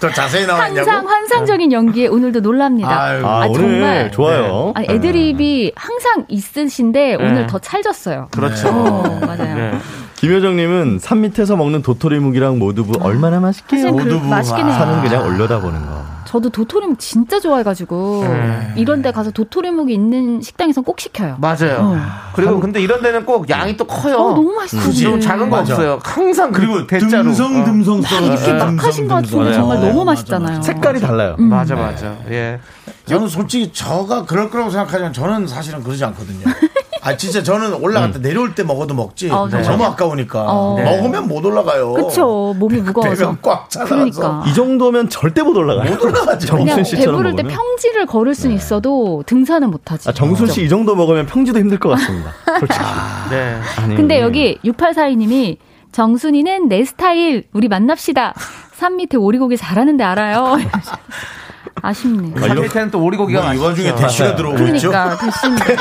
더 0.00 0.10
자세히 0.10 0.46
나왔냐고 0.46 0.90
항상 0.90 1.08
환상적인 1.08 1.72
연기에 1.72 2.06
오늘도 2.06 2.40
놀랍니다. 2.40 3.00
아유. 3.02 3.26
아, 3.26 3.42
아, 3.42 3.46
오늘 3.46 3.54
정말. 3.70 4.10
좋아요. 4.10 4.72
아니, 4.74 4.86
애드립이 4.88 5.72
항상 5.76 6.24
있으신데 6.28 7.16
오늘 7.16 7.46
더 7.46 7.58
찰졌어요. 7.58 8.28
그렇죠. 8.30 8.68
어, 8.68 9.20
맞아요. 9.26 9.54
네. 9.54 9.78
김효정님은 10.16 10.98
산 11.00 11.20
밑에서 11.20 11.56
먹는 11.56 11.82
도토리묵이랑 11.82 12.58
모두부 12.58 12.98
얼마나 13.02 13.40
맛있게요. 13.40 13.94
그 13.94 14.02
모두부. 14.02 14.26
맛있긴 14.26 14.66
해요. 14.66 14.74
산은 14.74 15.02
그냥 15.02 15.26
올려다보는 15.26 15.80
거. 15.86 16.02
저도 16.26 16.50
도토리묵 16.50 16.98
진짜 16.98 17.40
좋아해가지고 17.40 18.24
네. 18.28 18.72
이런 18.76 19.02
데 19.02 19.10
가서 19.10 19.30
도토리묵이 19.30 19.92
있는 19.92 20.40
식당에선 20.40 20.84
꼭 20.84 21.00
시켜요. 21.00 21.36
맞아요. 21.38 21.78
어. 21.80 21.96
그리고 22.34 22.60
근데 22.60 22.80
이런 22.80 23.02
데는 23.02 23.24
꼭 23.26 23.48
양이 23.50 23.76
또 23.76 23.84
커요. 23.86 24.16
어, 24.16 24.34
너무 24.34 24.52
맛있어. 24.52 24.90
좀 24.92 25.20
작은 25.20 25.50
거 25.50 25.56
맞아. 25.56 25.74
없어요. 25.74 25.98
항상 26.02 26.52
그리고 26.52 26.74
그리고 26.74 26.86
대자로. 26.86 27.24
듬성듬성 27.24 28.00
막 28.02 28.12
이렇게 28.22 28.52
막 28.52 28.84
하신 28.84 29.08
것 29.08 29.14
같은데 29.16 29.36
맞아요. 29.36 29.52
정말 29.54 29.76
어, 29.78 29.80
너무 29.80 30.04
맛있잖아요. 30.04 30.56
맞아. 30.58 30.62
색깔이 30.72 31.00
달라요. 31.00 31.36
음. 31.38 31.52
어. 31.52 31.56
맞아 31.56 31.74
맞아. 31.74 32.16
예. 32.30 32.60
저는 33.06 33.28
솔직히 33.28 33.72
저가 33.72 34.24
그럴 34.24 34.50
거라고 34.50 34.70
생각하지만 34.70 35.12
저는 35.12 35.46
사실은 35.48 35.82
그러지 35.82 36.04
않거든요. 36.04 36.44
아 37.02 37.16
진짜 37.16 37.42
저는 37.42 37.72
올라갔다 37.82 38.18
내려올 38.18 38.54
때 38.54 38.62
먹어도 38.62 38.92
먹지 38.92 39.30
어, 39.30 39.48
정말요? 39.48 39.70
너무 39.70 39.84
아까우니까 39.86 40.44
어. 40.46 40.74
네. 40.76 40.84
먹으면 40.84 41.28
못 41.28 41.42
올라가요. 41.46 41.94
그쵸. 41.94 42.54
몸이 42.58 42.76
무거워서. 42.82 43.16
배가 43.16 43.36
꽉 43.40 43.70
차서 43.70 43.86
그러니까. 43.86 44.44
이 44.46 44.52
정도면 44.52 45.08
절대 45.08 45.42
못 45.42 45.56
올라가요. 45.56 45.90
못 45.94 46.02
올라가죠. 46.10 46.46
정순 46.46 46.84
씨처럼 46.84 47.14
배부를 47.16 47.36
때 47.36 47.42
먹으면. 47.42 47.56
평지를 47.56 48.06
걸을 48.06 48.34
수는 48.34 48.54
있어도 48.56 49.22
등산은 49.26 49.70
못하지. 49.70 50.08
아, 50.08 50.12
정순 50.12 50.46
씨 50.48 50.64
이 50.64 50.68
정도 50.68 50.94
먹으면 50.94 51.26
평지도 51.26 51.58
힘들 51.58 51.78
것 51.78 51.88
같습니다. 51.90 52.32
솔직히. 52.58 52.84
네. 53.30 53.58
아니, 53.78 53.96
근데 53.96 54.20
여기 54.20 54.58
6842님이 54.64 55.56
정순이는 55.92 56.68
내 56.68 56.84
스타일 56.84 57.44
우리 57.52 57.68
만납시다. 57.68 58.34
산 58.74 58.96
밑에 58.96 59.16
오리고기 59.16 59.56
잘하는데 59.56 60.02
알아요. 60.04 60.56
아쉽네. 61.82 62.32
아, 62.36 62.40
산 62.40 62.50
이거- 62.52 62.62
밑에는 62.62 62.90
또 62.90 63.02
오리고기가 63.02 63.42
뭐, 63.42 63.54
이. 63.54 63.58
와중에 63.58 63.94
대시가 63.94 64.34
들어오고 64.36 64.66
있죠. 64.68 64.90
그러니까 64.90 65.16
대신데 65.18 65.76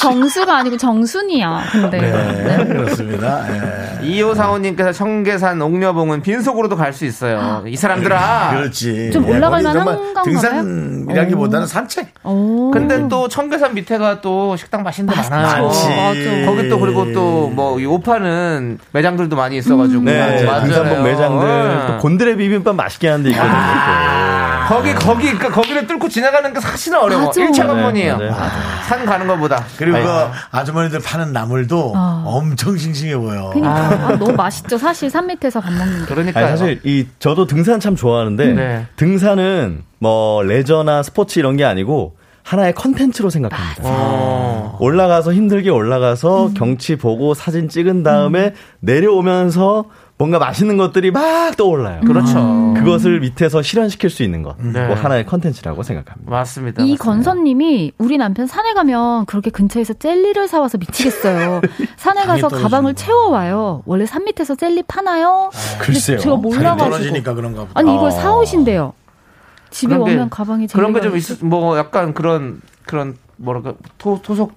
정수가 0.00 0.56
아니고 0.58 0.76
정순이야. 0.76 1.62
근데 1.72 2.00
네, 2.00 2.64
그렇습니다. 2.66 3.44
예. 4.02 4.06
2545님께서 4.06 4.92
청계산 4.92 5.60
옥녀봉은 5.62 6.22
빈속으로도 6.22 6.76
갈 6.76 6.92
수 6.92 7.04
있어요. 7.04 7.62
이 7.66 7.76
사람들아. 7.76 8.54
그렇지. 8.56 9.10
좀 9.12 9.24
올라갈 9.28 9.62
거기 9.62 9.64
만한 9.64 9.84
건가요? 9.84 10.22
등산이라기보다는 10.24 11.66
산책. 11.66 12.08
오. 12.24 12.70
근데 12.70 13.06
또 13.08 13.28
청계산 13.28 13.74
밑에가 13.74 14.20
또 14.20 14.56
식당 14.56 14.82
맛있는 14.82 15.12
데 15.14 15.20
많아요. 15.20 15.64
많지. 15.64 15.88
맞아. 15.88 16.46
거기 16.46 16.68
또 16.68 16.80
그리고 16.80 17.12
또뭐 17.12 17.78
오파는 17.86 18.78
매장들도 18.92 19.36
많이 19.36 19.58
있어가지고 19.58 20.02
네, 20.04 20.44
맞아요. 20.46 20.62
등산복 20.64 21.02
매장들 21.02 21.46
어. 21.48 21.86
또 21.88 21.98
곤드레 21.98 22.36
비빔밥 22.36 22.74
맛있게 22.76 23.08
하는 23.08 23.24
데 23.24 23.30
있거든요. 23.30 23.52
거기 24.66 24.94
거기 24.94 25.24
그러니까 25.24 25.50
거기를 25.50 25.86
뚫고 25.86 26.08
지나가는 26.08 26.52
게 26.52 26.60
사실은 26.60 26.98
어려워. 26.98 27.26
맞아. 27.26 27.40
1차 27.40 27.66
관문이에요. 27.66 28.16
네, 28.16 28.30
맞아요. 28.30 28.50
산 28.88 29.04
가는 29.06 29.26
것보다. 29.26 29.64
그리고. 29.78 29.98
그 29.98 30.08
아주머니들 30.50 31.00
파는 31.00 31.32
나물도 31.32 31.92
어. 31.94 32.24
엄청 32.26 32.76
싱싱해 32.76 33.16
보여. 33.16 33.50
그러니까 33.52 33.74
아, 33.74 34.16
너무 34.18 34.32
맛있죠. 34.32 34.78
사실 34.78 35.08
산 35.10 35.26
밑에서 35.26 35.60
밥 35.60 35.72
먹는 35.72 36.00
게. 36.00 36.06
그러니까 36.06 36.40
아니, 36.40 36.48
사실 36.48 36.80
이 36.84 37.06
저도 37.18 37.46
등산 37.46 37.80
참 37.80 37.96
좋아하는데 37.96 38.52
네. 38.52 38.86
등산은 38.96 39.84
뭐 39.98 40.42
레저나 40.42 41.02
스포츠 41.02 41.38
이런 41.38 41.56
게 41.56 41.64
아니고 41.64 42.16
하나의 42.42 42.74
컨텐츠로 42.74 43.28
생각합니다. 43.30 43.82
어. 43.82 44.76
올라가서 44.78 45.32
힘들게 45.32 45.68
올라가서 45.70 46.50
경치 46.56 46.96
보고 46.96 47.34
사진 47.34 47.68
찍은 47.68 48.04
다음에 48.04 48.54
내려오면서 48.80 49.86
뭔가 50.18 50.38
맛있는 50.38 50.78
것들이 50.78 51.10
막 51.10 51.54
떠올라요. 51.58 52.00
그렇죠. 52.00 52.72
그것을 52.76 53.20
밑에서 53.20 53.60
실현시킬 53.60 54.08
수 54.08 54.22
있는 54.22 54.42
것. 54.42 54.56
네. 54.58 54.86
뭐 54.86 54.96
하나의 54.96 55.26
컨텐츠라고 55.26 55.82
생각합니다. 55.82 56.30
맞습니다. 56.30 56.82
이 56.82 56.92
맞습니다. 56.92 57.04
건선님이 57.04 57.92
우리 57.98 58.16
남편 58.16 58.46
산에 58.46 58.72
가면 58.72 59.26
그렇게 59.26 59.50
근처에서 59.50 59.92
젤리를 59.94 60.48
사와서 60.48 60.78
미치겠어요. 60.78 61.60
산에 61.98 62.24
가서 62.24 62.48
가방을 62.48 62.94
거. 62.94 62.96
채워와요. 62.96 63.82
원래 63.84 64.06
산 64.06 64.24
밑에서 64.24 64.54
젤리 64.54 64.84
파나요? 64.84 65.50
근데 65.72 65.84
글쎄요. 65.84 66.18
제가 66.18 66.36
몰라가지고. 66.36 66.78
떨어지니까 66.90 67.34
그런가 67.34 67.60
보다. 67.66 67.72
아니 67.74 67.94
이걸 67.94 68.06
어. 68.06 68.10
사오신대요. 68.10 68.94
집에 69.70 69.96
오면 69.96 70.30
가방에 70.30 70.66
젤리가 70.66 70.76
그런 70.88 70.94
게 70.94 71.06
좀 71.06 71.16
있어. 71.18 71.34
있, 71.34 71.44
뭐 71.44 71.76
약간 71.76 72.14
그런 72.14 72.62
그런 72.86 73.16
뭐랄까 73.36 73.74
토, 73.98 74.18
토속 74.22 74.54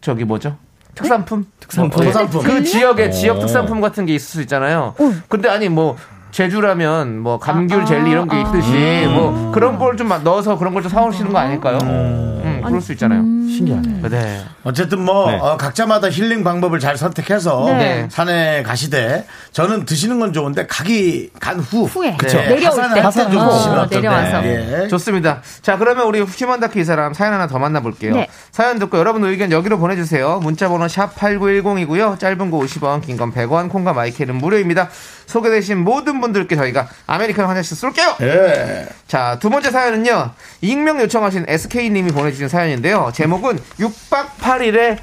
저기 0.00 0.24
뭐죠? 0.24 0.56
특산품? 0.94 1.46
특산품? 1.60 1.96
뭐, 1.96 2.12
특산품. 2.12 2.42
그 2.42 2.64
지역의 2.64 3.08
어. 3.08 3.10
지역 3.10 3.40
특산품 3.40 3.80
같은 3.80 4.06
게 4.06 4.14
있을 4.14 4.26
수 4.28 4.40
있잖아요. 4.42 4.94
어. 4.98 5.12
근데 5.28 5.48
아니 5.48 5.68
뭐 5.68 5.96
제주라면 6.32 7.18
뭐 7.18 7.38
감귤 7.38 7.82
아, 7.82 7.84
젤리 7.84 8.10
이런 8.10 8.28
게 8.28 8.36
아, 8.36 8.40
있듯이 8.40 9.06
뭐 9.06 9.52
그런 9.52 9.78
걸 9.78 9.96
좀 9.96 10.08
넣어서 10.24 10.56
그런 10.58 10.72
걸 10.74 10.82
좀 10.82 10.90
사오시는 10.90 11.32
거 11.32 11.38
아닐까요? 11.38 11.78
음, 11.82 12.42
그럴 12.62 12.80
수 12.80 12.92
있잖아요. 12.92 13.22
신기하네. 13.22 14.08
네. 14.08 14.44
어쨌든 14.64 15.00
뭐 15.04 15.30
네. 15.30 15.38
어, 15.38 15.56
각자마다 15.56 16.10
힐링 16.10 16.44
방법을 16.44 16.78
잘 16.80 16.96
선택해서 16.96 17.64
네. 17.66 18.08
산에 18.10 18.62
가시되 18.62 19.26
저는 19.52 19.84
드시는 19.84 20.18
건 20.20 20.32
좋은데 20.32 20.66
가기 20.66 21.30
간후 21.40 21.84
후에. 21.84 22.16
그쵸. 22.16 22.38
네. 22.38 22.48
내려올 22.54 22.76
때. 22.94 23.00
어, 23.00 23.10
드시면 23.10 23.78
어떨까. 23.80 23.86
내려와서. 23.96 24.44
예. 24.46 24.88
좋습니다. 24.88 25.42
자, 25.62 25.76
그러면 25.78 26.06
우리 26.06 26.20
휴먼 26.20 26.60
다큐 26.60 26.78
이 26.78 26.84
사람 26.84 27.12
사연 27.14 27.32
하나 27.32 27.46
더 27.46 27.58
만나볼게요. 27.58 28.14
네. 28.14 28.28
사연 28.50 28.78
듣고 28.78 28.98
여러분 28.98 29.24
의견 29.24 29.50
여기로 29.52 29.78
보내주세요. 29.78 30.40
문자번호 30.42 30.88
샵 30.88 31.14
8910이고요. 31.16 32.18
짧은 32.18 32.50
거 32.50 32.58
50원, 32.58 33.02
긴 33.02 33.16
건 33.16 33.32
100원, 33.32 33.68
콩과 33.68 33.92
마이크는 33.92 34.36
무료입니다. 34.36 34.88
소개되신 35.32 35.78
모든 35.78 36.20
분들께 36.20 36.54
저희가 36.56 36.88
아메리카노 37.06 37.48
한 37.48 37.56
잔씩 37.56 37.76
쏠게요. 37.76 38.16
예. 38.20 38.86
자, 39.08 39.38
두 39.40 39.48
번째 39.50 39.70
사연은요. 39.70 40.30
익명 40.60 41.00
요청하신 41.00 41.46
SK님이 41.48 42.12
보내주신 42.12 42.48
사연인데요. 42.48 43.10
제목은 43.14 43.58
6박 43.78 44.26
8일의 44.40 44.98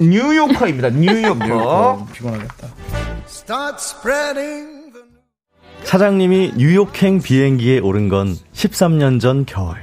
뉴요커입니다. 0.00 0.90
뉴요커. 0.90 2.06
피곤하겠다. 2.12 2.68
차장님이 5.84 6.54
뉴욕행 6.56 7.20
비행기에 7.20 7.78
오른 7.80 8.08
건 8.08 8.36
13년 8.54 9.20
전 9.20 9.44
겨울. 9.46 9.76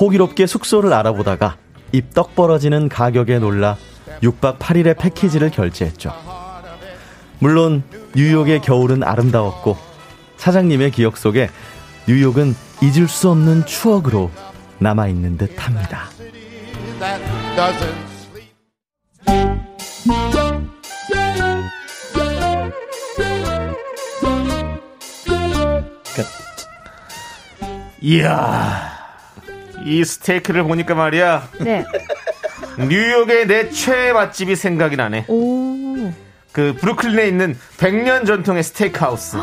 호기롭게 0.00 0.46
숙소를 0.46 0.92
알아보다가 0.92 1.56
입떡 1.92 2.34
벌어지는 2.34 2.88
가격에 2.88 3.38
놀라 3.38 3.76
6박 4.22 4.58
8일의 4.58 4.98
패키지를 4.98 5.50
결제했죠. 5.50 6.12
물론 7.38 7.84
뉴욕의 8.16 8.60
겨울은 8.60 9.02
아름다웠고 9.02 9.76
차장님의 10.36 10.92
기억 10.92 11.16
속에 11.16 11.50
뉴욕은 12.06 12.54
잊을 12.82 13.08
수 13.08 13.30
없는 13.30 13.66
추억으로 13.66 14.30
남아 14.78 15.08
있는 15.08 15.36
듯 15.36 15.52
합니다. 15.56 16.08
이야. 28.00 28.92
이 29.84 30.04
스테이크를 30.04 30.62
보니까 30.64 30.94
말이야. 30.94 31.48
네. 31.60 31.84
뉴욕의 32.78 33.46
내 33.46 33.70
최애 33.70 34.12
맛집이 34.12 34.56
생각이 34.56 34.96
나네. 34.96 35.24
오. 35.28 35.83
그 36.54 36.72
브루클린에 36.80 37.26
있는 37.26 37.58
100년 37.78 38.24
전통의 38.26 38.62
스테이크하우스. 38.62 39.36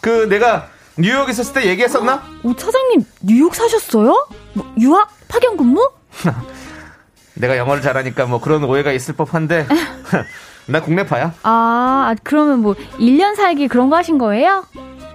그 0.00 0.28
내가 0.28 0.68
뉴욕에 0.96 1.32
있었을 1.32 1.52
때 1.52 1.68
얘기했었나? 1.68 2.22
오 2.44 2.54
차장님 2.54 3.04
뉴욕 3.22 3.52
사셨어요? 3.52 4.28
뭐, 4.52 4.72
유학 4.78 5.10
파견 5.26 5.56
근무? 5.56 5.90
내가 7.34 7.56
영어를 7.56 7.82
잘하니까 7.82 8.26
뭐 8.26 8.40
그런 8.40 8.62
오해가 8.62 8.92
있을 8.92 9.14
법한데 9.16 9.66
나 10.66 10.80
국내파야. 10.80 11.34
아 11.42 12.14
그러면 12.22 12.60
뭐 12.60 12.74
1년 13.00 13.34
살기 13.34 13.66
그런 13.66 13.90
거 13.90 13.96
하신 13.96 14.16
거예요? 14.18 14.64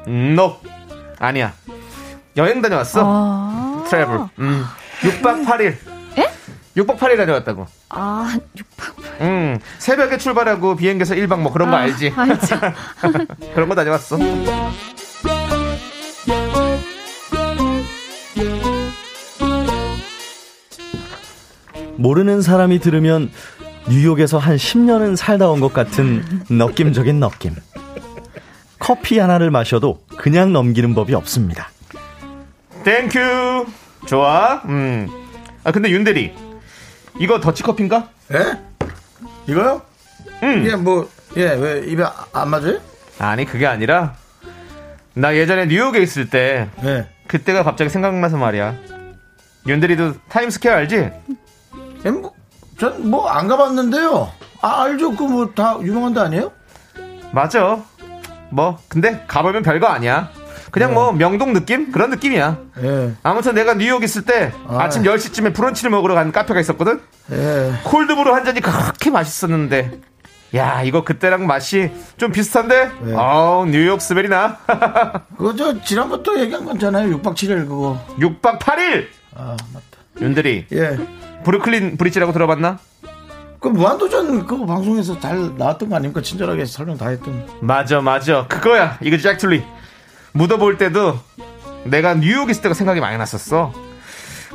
음, 0.07 0.33
no. 0.37 0.57
아니야. 1.19 1.53
여행 2.35 2.61
다녀왔어. 2.61 3.01
아. 3.05 3.83
트래블. 3.87 4.19
음. 4.39 4.65
6박 4.99 5.45
8일. 5.45 5.88
에? 6.77 6.81
6박 6.81 6.97
8일 6.97 7.17
다녀왔다고. 7.17 7.65
아, 7.89 8.37
육박. 8.57 8.95
음. 9.21 9.59
새벽에 9.79 10.17
출발하고 10.17 10.75
비행기에서 10.75 11.15
1박 11.15 11.39
뭐 11.41 11.51
그런 11.51 11.69
거 11.71 11.75
알지? 11.77 12.13
알죠. 12.15 12.55
그런 13.53 13.69
거 13.69 13.75
다녀왔어. 13.75 14.17
모르는 21.97 22.41
사람이 22.41 22.79
들으면 22.79 23.29
뉴욕에서 23.89 24.37
한 24.37 24.55
10년은 24.55 25.15
살다 25.15 25.49
온 25.49 25.59
것 25.59 25.73
같은 25.73 26.23
느낌적인 26.49 27.19
느낌. 27.19 27.55
커피 28.77 29.19
하나를 29.19 29.51
마셔도 29.51 30.01
그냥 30.17 30.53
넘기는 30.53 30.93
법이 30.95 31.13
없습니다. 31.15 31.69
Thank 32.83 33.29
you. 33.29 33.65
좋아. 34.07 34.61
음. 34.65 35.07
아 35.63 35.71
근데 35.71 35.89
윤대리. 35.89 36.33
이거 37.19 37.39
더치커피인가? 37.39 38.09
예? 38.33 38.59
이거요? 39.47 39.81
음. 40.43 40.65
예, 40.65 40.75
뭐, 40.75 41.09
예, 41.37 41.49
왜 41.53 41.79
입에 41.85 42.03
아- 42.03 42.25
안 42.33 42.49
맞아요? 42.49 42.79
아니 43.19 43.45
그게 43.45 43.67
아니라 43.67 44.15
나 45.13 45.35
예전에 45.35 45.65
뉴욕에 45.65 45.99
있을 46.01 46.29
때 46.29 46.69
예. 46.83 47.07
그때가 47.27 47.63
갑자기 47.63 47.89
생각나서 47.89 48.37
말이야. 48.37 48.75
윤대리도 49.67 50.13
타임스퀘어 50.29 50.71
알지? 50.73 51.11
예, 52.05 52.09
뭐, 52.11 52.33
전뭐 52.79 53.27
안 53.27 53.47
가봤는데요. 53.47 54.31
아, 54.61 54.83
알죠. 54.83 55.15
그 55.15 55.25
뭐 55.25 55.53
다 55.53 55.77
유명한 55.81 56.13
데 56.13 56.21
아니에요? 56.21 56.51
맞아. 57.33 57.79
뭐 58.49 58.79
근데 58.87 59.23
가보면 59.27 59.61
별거 59.63 59.87
아니야. 59.87 60.31
그냥 60.71 60.93
뭐 60.93 61.11
명동 61.11 61.53
느낌 61.53 61.91
그런 61.91 62.09
느낌이야. 62.11 62.57
예, 62.83 63.11
아무튼 63.23 63.55
내가 63.55 63.73
뉴욕 63.73 64.03
있을 64.03 64.23
때 64.23 64.51
아. 64.67 64.79
아침 64.83 65.03
10시쯤에 65.03 65.53
브런치를 65.53 65.91
먹으러 65.91 66.13
간 66.15 66.31
카페가 66.31 66.59
있었거든. 66.59 66.99
예. 67.31 67.73
콜드브루 67.83 68.33
한 68.33 68.45
잔이 68.45 68.61
그렇게 68.61 69.09
맛있었는데. 69.09 69.99
야, 70.55 70.81
이거 70.81 71.03
그때랑 71.03 71.45
맛이 71.45 71.91
좀 72.17 72.31
비슷한데? 72.31 72.91
네. 73.01 73.13
어우, 73.13 73.67
뉴욕 73.67 74.01
스멜이 74.01 74.29
나. 74.29 74.57
그거 75.37 75.55
저 75.55 75.79
지난번도 75.81 76.39
얘기한 76.39 76.65
거잖아요. 76.65 77.19
6박 77.19 77.35
7일 77.35 77.67
그거. 77.67 77.99
6박 78.19 78.57
8일! 78.57 79.05
아, 79.35 79.55
맞다. 79.71 79.85
윤들이, 80.19 80.65
예. 80.71 80.97
브루클린 81.43 81.97
브릿지라고 81.97 82.33
들어봤나? 82.33 82.79
그 83.59 83.67
무한도전 83.67 84.47
그거 84.47 84.65
방송에서 84.65 85.19
잘 85.19 85.51
나왔던 85.57 85.89
거 85.89 85.95
아닙니까? 85.97 86.21
친절하게 86.21 86.65
설명 86.65 86.97
다 86.97 87.09
했던. 87.09 87.45
맞아, 87.59 88.01
맞아. 88.01 88.47
그거야. 88.47 88.97
이거 89.01 89.17
잭툴리. 89.17 89.63
묻어볼 90.33 90.77
때도 90.77 91.19
내가 91.85 92.13
뉴욕 92.15 92.49
있을 92.49 92.61
때가 92.61 92.73
생각이 92.73 92.99
많이 92.99 93.17
났었어. 93.17 93.73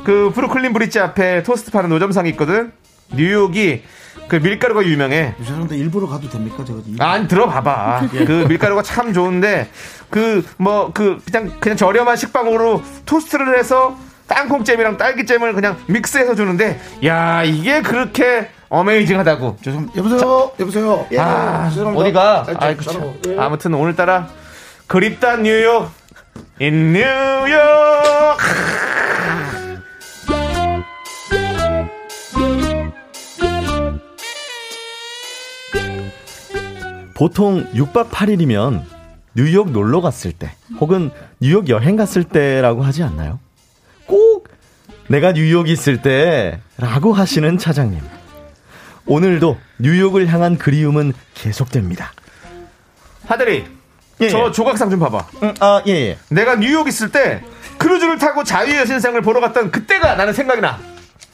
그 0.03 0.31
브루클린 0.33 0.73
브릿지 0.73 0.99
앞에 0.99 1.43
토스트 1.43 1.71
파는 1.71 1.89
노점상이 1.89 2.29
있거든? 2.31 2.71
뉴욕이 3.13 3.83
그 4.27 4.35
밀가루가 4.37 4.83
유명해. 4.83 5.35
죄송한데 5.39 5.77
일부러 5.77 6.07
가도 6.07 6.29
됩니까? 6.29 6.63
제가 6.65 6.79
일부러. 6.85 7.05
아니 7.05 7.27
들어봐봐. 7.27 8.07
그 8.25 8.45
밀가루가 8.47 8.81
참 8.81 9.13
좋은데 9.13 9.69
그 10.09 10.43
뭐 10.57 10.91
그 10.93 11.19
그냥 11.31 11.51
그냥 11.59 11.77
저렴한 11.77 12.15
식빵으로 12.15 12.81
토스트를 13.05 13.57
해서 13.57 13.97
땅콩잼이랑 14.27 14.97
딸기잼을 14.97 15.53
그냥 15.53 15.77
믹스해서 15.87 16.33
주는데 16.35 16.79
야 17.05 17.43
이게 17.43 17.81
그렇게 17.81 18.49
어메이징하다고. 18.69 19.57
죄송 19.63 19.89
여보세요 19.95 20.51
여보세요 20.59 21.05
예, 21.11 21.19
아 21.19 21.69
죄송합니다. 21.69 22.03
어디가? 22.03 22.45
아, 22.59 23.39
아. 23.39 23.45
아무튼 23.45 23.73
오늘따라 23.75 24.27
그립다 24.87 25.37
뉴욕 25.37 25.89
인 26.59 26.93
뉴욕. 26.93 27.57
보통 37.13 37.65
6박 37.73 38.09
8일이면 38.09 38.83
뉴욕 39.35 39.71
놀러 39.71 40.01
갔을 40.01 40.31
때 40.31 40.51
혹은 40.79 41.11
뉴욕 41.39 41.67
여행 41.69 41.95
갔을 41.95 42.23
때라고 42.23 42.83
하지 42.83 43.03
않나요? 43.03 43.39
꼭 44.05 44.49
내가 45.07 45.33
뉴욕 45.33 45.67
있을 45.67 46.01
때라고 46.01 47.13
하시는 47.13 47.57
차장님. 47.57 48.01
오늘도 49.07 49.57
뉴욕을 49.79 50.27
향한 50.27 50.57
그리움은 50.57 51.13
계속됩니다. 51.33 52.11
하들이 53.27 53.65
예, 54.21 54.29
저 54.29 54.47
예. 54.47 54.51
조각상 54.51 54.89
좀 54.89 54.99
봐봐. 54.99 55.25
음, 55.43 55.53
아, 55.59 55.81
예, 55.87 55.91
예. 55.91 56.17
내가 56.29 56.55
뉴욕 56.55 56.87
있을 56.87 57.11
때 57.11 57.43
크루즈를 57.77 58.17
타고 58.17 58.43
자유의 58.43 58.77
여신상을 58.81 59.19
보러 59.21 59.41
갔던 59.41 59.71
그때가 59.71 60.15
나는 60.15 60.33
생각이 60.33 60.61
나. 60.61 60.79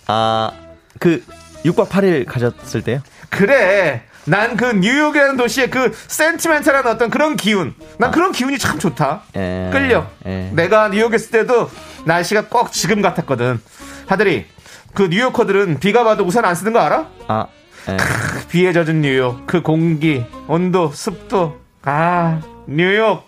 아, 0.07 0.51
그 0.99 1.23
6박 1.65 1.89
8일 1.89 2.25
가셨을 2.25 2.81
때요? 2.81 3.01
그래. 3.29 4.03
난 4.25 4.55
그 4.55 4.65
뉴욕이라는 4.65 5.35
도시의 5.37 5.69
그 5.71 5.91
센티멘탈한 6.07 6.85
어떤 6.87 7.09
그런 7.09 7.35
기운. 7.35 7.73
난 7.97 8.11
그런 8.11 8.31
기운이 8.31 8.57
참 8.59 8.77
좋다. 8.77 9.23
예. 9.35 9.69
끌려. 9.71 10.07
예. 10.27 10.49
내가 10.53 10.89
뉴욕에 10.89 11.15
있을 11.15 11.31
때도 11.31 11.69
날씨가 12.05 12.47
꼭 12.47 12.71
지금 12.71 13.01
같았거든. 13.01 13.59
하들이 14.07 14.45
그 14.93 15.03
뉴요커들은 15.03 15.79
비가 15.79 16.03
와도 16.03 16.23
우산 16.23 16.45
안 16.45 16.53
쓰는 16.53 16.73
거 16.73 16.79
알아? 16.79 17.07
아, 17.27 17.47
예. 17.89 17.97
그 17.97 18.47
비에 18.47 18.73
젖은 18.73 19.01
뉴욕. 19.01 19.45
그 19.47 19.61
공기, 19.61 20.23
온도, 20.47 20.91
습도. 20.93 21.59
아, 21.83 22.41
뉴욕. 22.75 23.23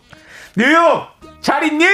뉴욕! 0.55 1.07
잘 1.41 1.63
있니? 1.65 1.85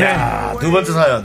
야, 0.00 0.54
두 0.60 0.70
번째 0.70 0.92
사연. 0.92 1.24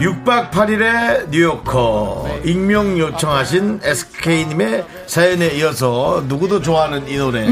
6박 0.00 0.50
8일의 0.50 1.30
뉴요커. 1.30 2.40
익명 2.44 2.98
요청하신 2.98 3.80
SK님의 3.82 4.84
사연에 5.06 5.48
이어서 5.56 6.22
누구도 6.26 6.60
좋아하는 6.60 7.08
이 7.08 7.16
노래. 7.16 7.46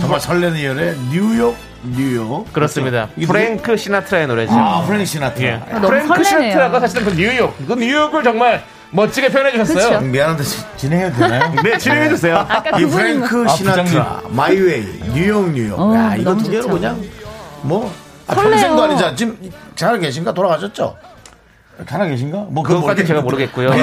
정말 0.00 0.20
설레는 0.20 0.56
이 0.56 0.66
노래. 0.68 0.94
뉴욕, 1.10 1.56
뉴욕. 1.84 2.50
그렇습니다. 2.52 3.08
이게 3.16 3.26
프랭크 3.26 3.76
시나트라의 3.76 4.26
노래죠. 4.26 4.52
아, 4.54 4.82
프랭크 4.86 5.04
시나트라. 5.04 5.46
예. 5.48 5.72
너무 5.74 5.88
프랭크 5.88 6.06
설레네요. 6.24 6.50
시나트라가 6.52 6.80
사실은 6.80 7.04
그 7.04 7.10
뉴욕. 7.14 7.54
그 7.66 7.74
뉴욕을 7.74 8.22
정말 8.22 8.62
멋지게 8.90 9.28
표현해 9.28 9.52
주셨어요. 9.52 9.98
그쵸. 9.98 10.00
미안한데 10.00 10.42
지- 10.44 10.64
진행해도 10.76 11.16
되나요? 11.18 11.52
네, 11.62 11.78
진행해 11.78 12.08
주세요. 12.08 12.38
아까 12.48 12.78
이 12.78 12.84
프랭크 12.86 13.48
시나트라, 13.48 14.22
My 14.30 14.48
Way, 14.48 14.84
뉴욕, 15.12 15.50
뉴욕. 15.50 15.78
어, 15.80 15.94
야, 15.94 16.14
이거 16.16 16.34
두 16.36 16.50
개로. 16.50 16.68
그냥 16.68 17.02
뭐 17.62 17.92
아, 18.26 18.34
설레요. 18.34 18.50
평생도 18.52 18.82
아니잖아. 18.84 19.14
지금 19.16 19.36
살아 19.76 19.98
계신가? 19.98 20.32
돌아가셨죠? 20.32 20.96
살아 21.88 22.06
계신가? 22.06 22.38
뭐 22.50 22.62
그거 22.62 22.76
그것까지 22.76 23.04
제가 23.04 23.20
모르겠고요. 23.22 23.70
예. 23.74 23.82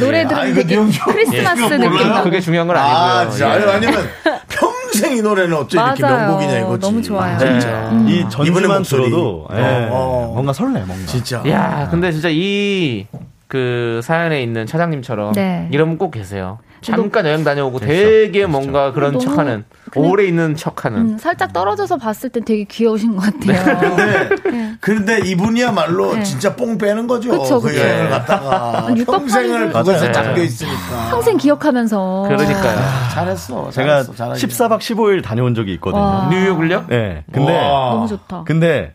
노래 0.00 0.24
아, 0.24 0.28
들으면 0.28 0.48
이거 0.48 0.62
되게 0.62 0.76
크리스마스 1.04 1.62
느낌. 1.74 2.22
그게 2.24 2.40
중요한 2.40 2.66
건 2.66 2.76
아, 2.76 3.20
아니고요. 3.20 3.30
진짜. 3.30 3.48
예. 3.48 3.52
아니, 3.62 3.72
아니면 3.86 4.08
평 4.48 4.67
생 4.92 5.16
이 5.16 5.22
노래는 5.22 5.56
어째 5.56 5.78
이렇게 5.80 6.02
맞아요. 6.02 6.26
명곡이냐 6.28 6.58
이거지. 6.60 6.80
너무 6.80 7.02
좋아요. 7.02 7.34
아, 7.34 7.38
진짜. 7.38 7.90
이 8.06 8.18
이분의 8.18 8.30
전주만 8.30 8.76
목소리. 8.78 9.04
들어도 9.10 9.48
예, 9.54 9.60
어, 9.90 9.90
어. 9.92 10.30
뭔가 10.34 10.52
설레, 10.52 10.80
뭔가. 10.84 11.06
진짜. 11.06 11.42
야, 11.48 11.88
근데 11.90 12.12
진짜 12.12 12.28
이 12.30 13.06
그 13.48 14.00
사연에 14.04 14.42
있는 14.42 14.66
차장님처럼 14.66 15.32
네. 15.32 15.68
이런 15.72 15.88
분꼭 15.88 16.10
계세요. 16.10 16.58
잠깐 16.80 17.26
여행 17.26 17.44
다녀오고 17.44 17.80
되게 17.80 18.46
뭔가 18.46 18.92
그런 18.92 19.12
너무 19.12 19.24
척하는 19.24 19.64
오래 19.96 20.24
있는 20.26 20.54
척하는 20.54 20.98
음, 21.00 21.18
살짝 21.18 21.52
떨어져서 21.52 21.96
봤을 21.96 22.30
땐 22.30 22.44
되게 22.44 22.64
귀여우신 22.64 23.16
것 23.16 23.22
같아요. 23.22 23.78
근데, 23.80 24.76
근데 24.80 25.18
이분이야말로 25.28 26.14
네. 26.14 26.22
진짜 26.22 26.54
뽕 26.54 26.78
빼는 26.78 27.06
거죠. 27.06 27.30
그쵸, 27.30 27.60
그 27.60 27.68
그쵸. 27.68 27.80
여행을 27.80 28.10
갔다가. 28.10 28.86
한 28.86 28.96
육박 28.98 29.18
평생을 29.20 29.48
팔일을 29.48 29.68
그것에 29.72 29.98
맞아요. 30.00 30.12
잠겨 30.12 30.42
있으니까. 30.42 31.08
평생 31.10 31.36
기억하면서. 31.36 32.24
그러니까요. 32.28 32.78
잘했어. 33.12 33.70
제가 33.70 33.88
잘했어. 34.02 34.14
잘하긴. 34.14 34.48
14박 34.48 34.78
15일 34.78 35.22
다녀온 35.22 35.54
적이 35.54 35.74
있거든요. 35.74 36.02
와. 36.02 36.28
뉴욕을요? 36.30 36.84
네. 36.88 37.24
근데 37.32 37.52
와. 37.56 37.90
너무 37.94 38.06
좋다. 38.06 38.44
근데 38.44 38.94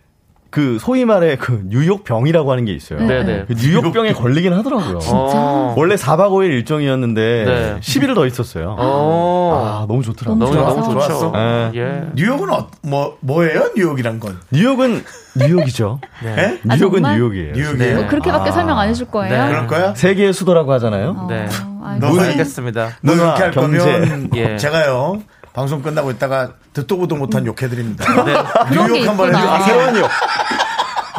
그 0.53 0.77
소위 0.79 1.03
말해 1.03 1.35
그 1.35 1.63
뉴욕 1.65 2.03
병이라고 2.03 2.51
하는 2.51 2.63
게 2.65 2.73
있어요. 2.73 2.99
네. 2.99 3.23
네네. 3.23 3.45
그 3.47 3.55
뉴욕 3.55 3.91
병에 3.91 4.13
걸리긴 4.13 4.53
하더라고요. 4.53 4.99
어. 5.07 5.73
원래 5.75 5.95
4박 5.95 6.29
5일 6.29 6.51
일정이었는데 6.51 7.43
네. 7.43 7.75
10일 7.79 8.13
더 8.13 8.27
있었어요. 8.27 8.75
어. 8.77 9.81
아, 9.81 9.85
너무 9.87 10.03
좋더라고요. 10.03 10.37
너무 10.37 10.53
좋아서. 10.53 10.81
너무 10.81 11.01
좋죠. 11.01 11.31
네. 11.31 11.71
예. 11.73 12.03
뉴욕은 12.13 12.51
어, 12.51 12.67
뭐, 12.83 13.17
뭐예요? 13.21 13.71
뉴욕이란 13.75 14.19
건? 14.19 14.37
뉴욕은 14.51 15.03
뉴욕이죠. 15.37 15.99
예? 16.23 16.59
아, 16.69 16.75
뉴욕은 16.75 17.01
정말? 17.01 17.15
뉴욕이에요. 17.17 17.53
뉴욕이에요. 17.53 17.95
뭐 17.95 18.07
그렇게밖에 18.07 18.51
설명 18.51 18.77
안 18.77 18.89
해줄 18.89 19.07
거예요? 19.07 19.35
네. 19.35 19.49
그럴 19.49 19.65
거야? 19.65 19.95
세계의 19.95 20.33
수도라고 20.33 20.71
하잖아요. 20.73 21.25
네. 21.29 21.47
아. 21.81 21.97
알겠습니다. 21.99 22.89
너 23.01 23.13
이렇게 23.13 23.41
할 23.41 23.49
경제. 23.51 23.79
거면 23.79 24.29
예. 24.35 24.55
제가요 24.57 25.23
방송 25.53 25.81
끝나고 25.81 26.11
있다가 26.11 26.53
듣도 26.73 26.97
보도 26.97 27.15
못한 27.15 27.45
욕해드립니다. 27.45 28.05
게 28.25 28.33
뉴욕 28.71 29.07
한번 29.07 29.27
있구나. 29.29 29.53
아, 29.53 29.55
해주세요. 29.57 29.77
새로운 29.77 29.97
욕. 29.97 30.09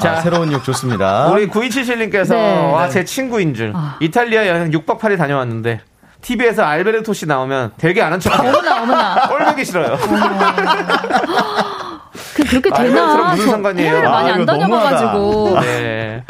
자. 0.02 0.10
아, 0.10 0.16
새로운 0.20 0.52
욕 0.52 0.64
좋습니다. 0.64 1.28
우리 1.28 1.48
9277님께서 1.48 2.30
네. 2.30 2.72
와, 2.72 2.88
제 2.88 3.04
친구인 3.04 3.54
줄. 3.54 3.72
아. 3.74 3.96
이탈리아 4.00 4.46
여행 4.48 4.70
6박 4.72 4.98
8일 4.98 5.16
다녀왔는데 5.18 5.80
TV에서 6.20 6.64
알베르토 6.64 7.12
씨 7.12 7.26
나오면 7.26 7.72
되게 7.76 8.02
아는 8.02 8.18
척해요. 8.18 8.50
어머나, 8.50 8.82
어머나. 8.82 9.28
꼴보기 9.28 9.64
싫어요. 9.64 9.96
그, 12.34 12.44
그렇게 12.44 12.70
알베르토랑 12.72 13.16
되나? 13.16 13.30
무슨 13.30 13.44
저 13.44 13.50
상관이에요? 13.52 13.88
해외를 13.88 14.08
많이 14.10 14.30
아, 14.30 14.34
안 14.34 14.46
다녀봐가지고. 14.46 15.60
네. 15.60 16.24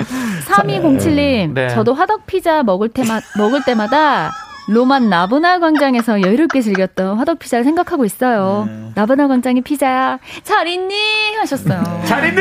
3207님, 0.46 1.54
네. 1.54 1.68
저도 1.70 1.94
화덕 1.94 2.26
피자 2.26 2.62
먹을 2.62 2.90
때마, 2.90 3.20
먹을 3.38 3.64
때마다 3.64 4.30
로만 4.66 5.10
나보나 5.10 5.58
광장에서 5.58 6.22
여유롭게 6.22 6.62
즐겼던 6.62 7.18
화덕 7.18 7.38
피자를 7.38 7.64
생각하고 7.64 8.04
있어요. 8.04 8.64
네. 8.66 8.90
나보나 8.94 9.28
광장의 9.28 9.62
피자야. 9.62 10.18
잘 10.42 10.66
있니? 10.66 10.94
하셨어요. 11.36 12.02
잘 12.06 12.26
있니? 12.28 12.40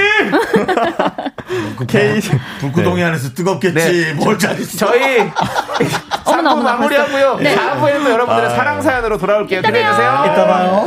그 1.77 1.85
K 1.85 2.21
불구동이 2.59 3.03
안에서 3.03 3.33
뜨겁겠지. 3.33 3.75
네. 3.75 4.13
뭘 4.13 4.37
잘했어. 4.39 4.77
저희 4.77 5.19
어머나, 6.25 6.51
3부 6.51 6.51
어머나, 6.53 6.73
마무리하고요. 6.73 7.35
네. 7.37 7.55
4부에도 7.55 8.09
여러분들의 8.09 8.49
사랑 8.51 8.81
사연으로 8.81 9.17
돌아올게요. 9.17 9.59
이따 9.59 9.67
기대해 9.69 9.89
주세요. 9.91 10.23
이따 10.25 10.47
봐요. 10.47 10.85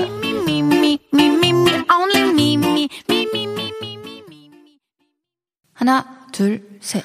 하나, 5.74 6.04
둘, 6.32 6.62
셋. 6.80 7.04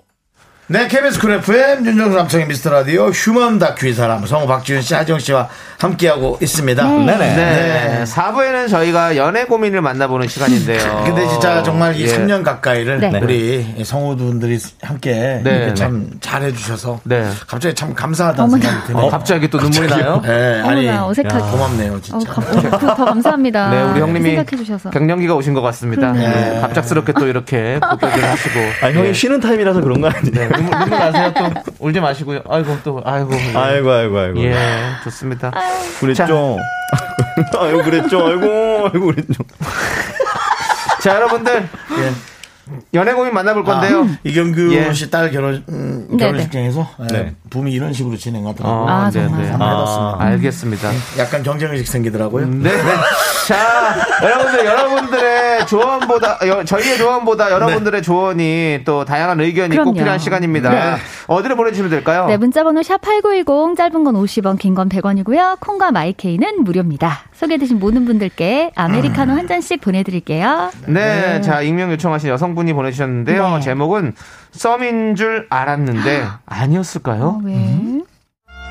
네 0.71 0.87
KBS 0.87 1.19
쿨 1.19 1.33
FM 1.33 1.85
윤정수 1.85 2.15
남창희 2.15 2.45
미스터 2.45 2.69
라디오 2.69 3.07
휴먼 3.09 3.59
다큐 3.59 3.87
이 3.87 3.93
사람 3.93 4.25
성우 4.25 4.47
박지윤 4.47 4.81
씨 4.81 4.93
하정 4.93 5.19
씨와 5.19 5.49
함께하고 5.79 6.37
있습니다 6.41 6.87
네네. 6.87 7.17
네. 7.17 8.03
4부에는 8.05 8.69
저희가 8.69 9.17
연애 9.17 9.43
고민을 9.43 9.81
만나보는 9.81 10.29
시간인데요. 10.29 11.03
근데 11.05 11.27
진짜 11.27 11.61
정말 11.61 11.97
이 11.97 12.03
예. 12.03 12.07
3년 12.07 12.43
가까이를 12.43 12.99
네. 13.01 13.19
우리 13.21 13.83
성우분들이 13.83 14.59
함께 14.81 15.41
네, 15.43 15.49
이렇게 15.51 15.65
네. 15.67 15.73
참 15.73 16.07
잘해주셔서 16.21 17.01
네. 17.03 17.27
갑자기 17.47 17.75
참 17.75 17.93
감사하다는 17.93 18.43
어머나. 18.45 18.61
생각이 18.63 18.87
드네요. 18.87 19.03
어, 19.05 19.09
갑자기 19.09 19.49
또 19.49 19.57
눈물이 19.57 19.89
나요? 19.89 20.21
네, 20.23 20.61
아니 20.61 20.87
어머나, 20.87 21.07
어색하게. 21.07 21.51
고맙네요 21.51 21.93
어, 21.95 21.99
진짜. 22.01 22.31
감, 22.31 22.43
어, 22.45 22.77
그, 22.77 22.95
더 22.95 23.05
감사합니다. 23.05 23.69
네, 23.71 23.83
우리 23.91 23.99
형님이 23.99 24.35
생각해주셔서. 24.35 24.91
갱년기가 24.91 25.35
오신 25.35 25.53
것 25.53 25.61
같습니다. 25.63 26.13
네, 26.13 26.59
갑작스럽게 26.61 27.11
또 27.13 27.27
이렇게 27.27 27.77
고백을 27.81 28.23
하시고. 28.29 28.59
아, 28.83 28.91
형이 28.91 29.07
네. 29.07 29.13
쉬는 29.13 29.41
타임이라서 29.41 29.81
그런 29.81 29.99
거 29.99 30.07
아니에요? 30.07 30.60
네, 30.61 30.69
눈물, 30.69 30.79
눈물 30.79 30.99
나세요? 30.99 31.33
또 31.33 31.71
울지 31.79 31.99
마시고요. 31.99 32.41
아이고, 32.49 32.77
또, 32.83 33.01
아이고. 33.03 33.33
예. 33.33 33.57
아이고, 33.57 33.91
아이고, 33.91 34.17
아이고. 34.19 34.43
예, 34.43 34.53
좋습니다. 35.03 35.51
그랬죠. 35.99 36.57
아이고, 37.59 37.83
그랬죠. 37.83 38.25
아이고, 38.27 38.89
아이고, 38.93 39.05
그랬죠. 39.07 39.43
자, 41.01 41.15
여러분들. 41.15 41.67
연애 42.93 43.13
고민 43.13 43.33
만나볼 43.33 43.63
건데요. 43.63 44.03
아, 44.03 44.17
이경규 44.23 44.73
예. 44.75 44.93
씨딸 44.93 45.31
결혼 45.31 45.63
음, 45.69 46.07
네네. 46.11 46.17
결혼식장에서 46.17 46.87
예, 47.01 47.07
네. 47.07 47.35
붐이 47.49 47.71
이런 47.71 47.91
식으로 47.93 48.15
진행하더라고요. 48.17 48.87
아, 48.87 49.09
네, 49.09 49.23
정말. 49.23 49.41
네. 49.43 49.49
한번 49.49 49.69
해봤습니다. 49.71 50.17
알겠습니다. 50.25 50.89
약간 51.19 51.43
경쟁 51.43 51.71
의식 51.71 51.87
생기더라고요. 51.87 52.47
네. 52.47 52.69
자, 53.47 53.95
여러분들, 54.23 54.65
여러분들의 54.65 55.67
조언보다, 55.67 56.39
여- 56.47 56.63
저희의 56.63 56.97
조언보다 56.97 57.51
여러분들의 57.51 58.01
조언이 58.03 58.81
또 58.85 59.03
다양한 59.03 59.39
의견이 59.41 59.69
꼭 59.75 59.83
그럼요. 59.83 59.93
필요한 59.93 60.19
시간입니다. 60.19 60.69
네. 60.69 60.95
어디로 61.27 61.55
보내주시면 61.55 61.89
될까요? 61.89 62.27
네, 62.27 62.37
문자번호 62.37 62.83
샵 62.83 63.01
8910, 63.01 63.75
짧은 63.75 64.03
건 64.03 64.15
50원, 64.15 64.57
긴 64.59 64.75
건 64.75 64.87
100원이고요. 64.89 65.59
콩과 65.59 65.91
마이케이는 65.91 66.63
무료입니다. 66.63 67.21
소개되신 67.41 67.79
모든 67.79 68.05
분들께 68.05 68.71
아메리카노 68.75 69.33
한 69.33 69.47
잔씩 69.47 69.81
보내드릴게요. 69.81 70.71
네, 70.85 71.41
자, 71.41 71.61
익명 71.61 71.91
요청하신 71.91 72.29
여성분이 72.29 72.73
보내주셨는데요. 72.73 73.55
네. 73.55 73.59
제목은 73.61 74.13
썸인 74.51 75.15
줄 75.15 75.47
알았는데 75.49 76.21
어, 76.21 76.39
아니었을까요? 76.45 77.41
왜? 77.43 78.03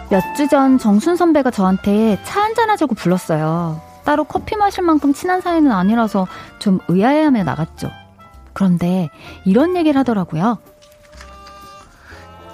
몇주 0.09 0.47
전 0.49 0.79
정순 0.79 1.17
선배가 1.17 1.51
저한테 1.51 2.21
차 2.23 2.43
한잔 2.43 2.71
하자고 2.71 2.95
불렀어요. 2.95 3.81
따로 4.05 4.23
커피 4.23 4.55
마실 4.57 4.85
만큼 4.85 5.13
친한 5.13 5.41
사이는 5.41 5.73
아니라서 5.73 6.29
좀 6.61 6.79
의아해하며 6.87 7.43
나갔죠. 7.43 7.91
그런데 8.53 9.09
이런 9.45 9.77
얘기를 9.77 9.99
하더라고요. 9.99 10.59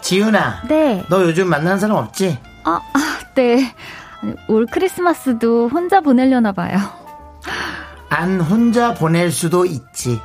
지윤아, 0.00 0.62
네, 0.68 1.04
너 1.10 1.22
요즘 1.24 1.48
만나는 1.48 1.78
사람 1.78 1.96
없지? 1.96 2.38
아, 2.64 2.80
아, 2.94 3.18
네. 3.34 3.74
아니, 4.22 4.34
올 4.48 4.66
크리스마스도 4.66 5.68
혼자 5.68 6.00
보내려나 6.00 6.52
봐요. 6.52 6.78
안 8.08 8.40
혼자 8.40 8.94
보낼 8.94 9.30
수도 9.30 9.64
있지. 9.64 10.20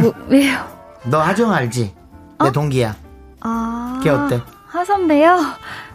뭐, 0.00 0.12
왜요? 0.26 0.58
너 1.04 1.20
하정 1.20 1.52
알지? 1.52 1.94
내 2.42 2.52
동기야. 2.52 2.96
아. 3.40 4.00
걔 4.02 4.10
어때? 4.10 4.40
하선배요? 4.68 5.38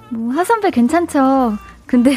뭐, 0.09 0.33
하선배 0.33 0.71
괜찮죠. 0.71 1.57
근데, 1.85 2.15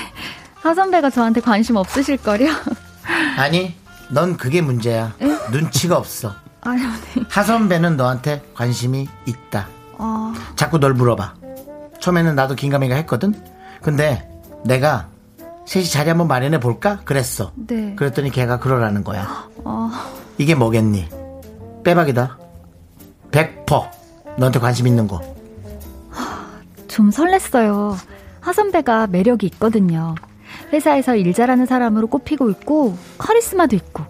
하선배가 0.63 1.11
저한테 1.11 1.41
관심 1.41 1.77
없으실걸요? 1.77 2.49
아니, 3.39 3.75
넌 4.11 4.37
그게 4.37 4.61
문제야. 4.61 5.13
눈치가 5.51 5.97
없어. 5.97 6.35
아유, 6.61 6.79
네. 7.15 7.23
하선배는 7.29 7.97
너한테 7.97 8.45
관심이 8.55 9.09
있다. 9.25 9.67
아, 9.99 10.35
자꾸 10.55 10.79
널 10.79 10.95
물어봐. 10.95 11.35
처음에는 12.03 12.35
나도 12.35 12.57
긴가민가 12.57 12.97
했거든? 12.97 13.33
근데 13.81 14.29
내가 14.65 15.09
셋이 15.65 15.87
자리 15.87 16.09
한번 16.09 16.27
마련해 16.27 16.59
볼까? 16.59 16.99
그랬어. 17.05 17.53
네. 17.55 17.95
그랬더니 17.95 18.31
걔가 18.31 18.59
그러라는 18.59 19.05
거야. 19.05 19.49
아, 19.65 20.13
이게 20.37 20.57
뭐겠니? 20.57 21.09
빼박이다. 21.85 22.39
100% 23.31 23.91
너한테 24.37 24.59
관심 24.59 24.89
있는 24.89 25.07
거. 25.07 25.21
좀 26.89 27.11
설렜어요. 27.11 27.97
하 28.41 28.53
선배가 28.53 29.07
매력이 29.07 29.47
있거든요. 29.47 30.17
회사에서 30.73 31.15
일 31.15 31.33
잘하는 31.33 31.67
사람으로 31.67 32.09
꼽히고 32.09 32.51
있고, 32.51 32.97
카리스마도 33.17 33.77
있고. 33.77 34.05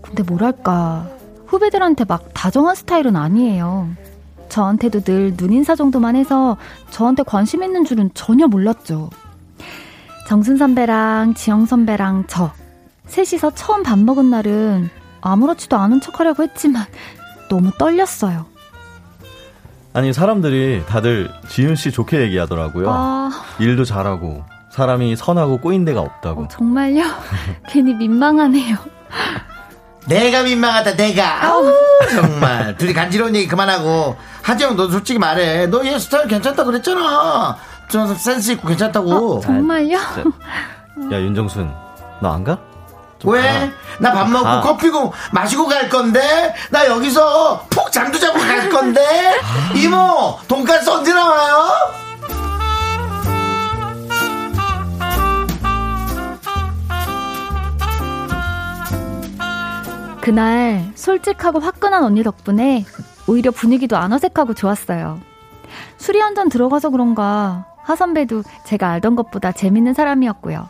근데 0.00 0.22
뭐랄까, 0.22 1.08
후배들한테 1.46 2.04
막 2.04 2.30
다정한 2.32 2.76
스타일은 2.76 3.16
아니에요. 3.16 3.88
저한테도 4.48 5.00
늘 5.00 5.34
눈인사 5.36 5.74
정도만 5.74 6.16
해서 6.16 6.56
저한테 6.90 7.22
관심 7.22 7.62
있는 7.62 7.84
줄은 7.84 8.10
전혀 8.14 8.46
몰랐죠. 8.46 9.10
정순 10.26 10.56
선배랑 10.56 11.34
지영 11.34 11.66
선배랑 11.66 12.24
저, 12.26 12.52
셋이서 13.06 13.52
처음 13.54 13.82
밥 13.82 13.98
먹은 13.98 14.30
날은 14.30 14.88
아무렇지도 15.20 15.76
않은 15.76 16.00
척 16.00 16.20
하려고 16.20 16.42
했지만 16.42 16.86
너무 17.48 17.70
떨렸어요. 17.78 18.46
아니 19.92 20.12
사람들이 20.12 20.82
다들 20.86 21.30
지윤 21.48 21.76
씨 21.76 21.92
좋게 21.92 22.20
얘기하더라고요. 22.22 22.86
아, 22.90 23.30
일도 23.60 23.84
잘하고 23.84 24.44
사람이 24.70 25.14
선하고 25.14 25.58
꼬인 25.58 25.84
데가 25.84 26.00
없다고. 26.00 26.42
어, 26.42 26.48
정말요? 26.48 27.04
괜히 27.68 27.94
민망하네요. 27.94 28.76
내가 30.06 30.42
민망하다, 30.42 30.96
내가. 30.96 31.44
아우, 31.46 31.72
정말. 32.10 32.76
둘이 32.76 32.92
간지러운 32.92 33.34
얘기 33.36 33.46
그만하고. 33.48 34.16
하지영, 34.42 34.76
너 34.76 34.88
솔직히 34.90 35.18
말해. 35.18 35.66
너 35.66 35.82
얘 35.84 35.98
스타일 35.98 36.28
괜찮다 36.28 36.64
그랬잖아. 36.64 37.56
좀 37.88 38.14
센스 38.16 38.52
있고 38.52 38.68
괜찮다고. 38.68 39.36
어, 39.36 39.40
정말요? 39.40 39.96
야 39.96 41.18
윤정순 41.18 41.72
너 42.20 42.30
안 42.32 42.44
가? 42.44 42.58
좀 43.18 43.32
왜? 43.32 43.70
나 43.98 44.12
밥 44.12 44.28
먹고 44.30 44.44
가. 44.44 44.60
커피고 44.60 45.12
마시고 45.32 45.66
갈 45.66 45.88
건데? 45.88 46.54
나 46.70 46.86
여기서 46.86 47.64
푹 47.70 47.90
잠도 47.90 48.18
자고 48.18 48.38
갈 48.38 48.68
건데? 48.68 49.00
이모, 49.74 50.38
돈까스 50.48 50.88
언제 50.90 51.12
나와요? 51.14 51.68
그날 60.24 60.90
솔직하고 60.94 61.58
화끈한 61.60 62.02
언니 62.02 62.22
덕분에 62.22 62.84
오히려 63.28 63.50
분위기도 63.50 63.96
안 63.96 64.12
어색하고 64.12 64.54
좋았어요. 64.54 65.20
술이 65.98 66.18
한 66.20 66.34
잔 66.34 66.48
들어가서 66.48 66.90
그런가 66.90 67.66
하 67.82 67.94
선배도 67.96 68.42
제가 68.64 68.88
알던 68.90 69.16
것보다 69.16 69.52
재밌는 69.52 69.92
사람이었고요. 69.94 70.68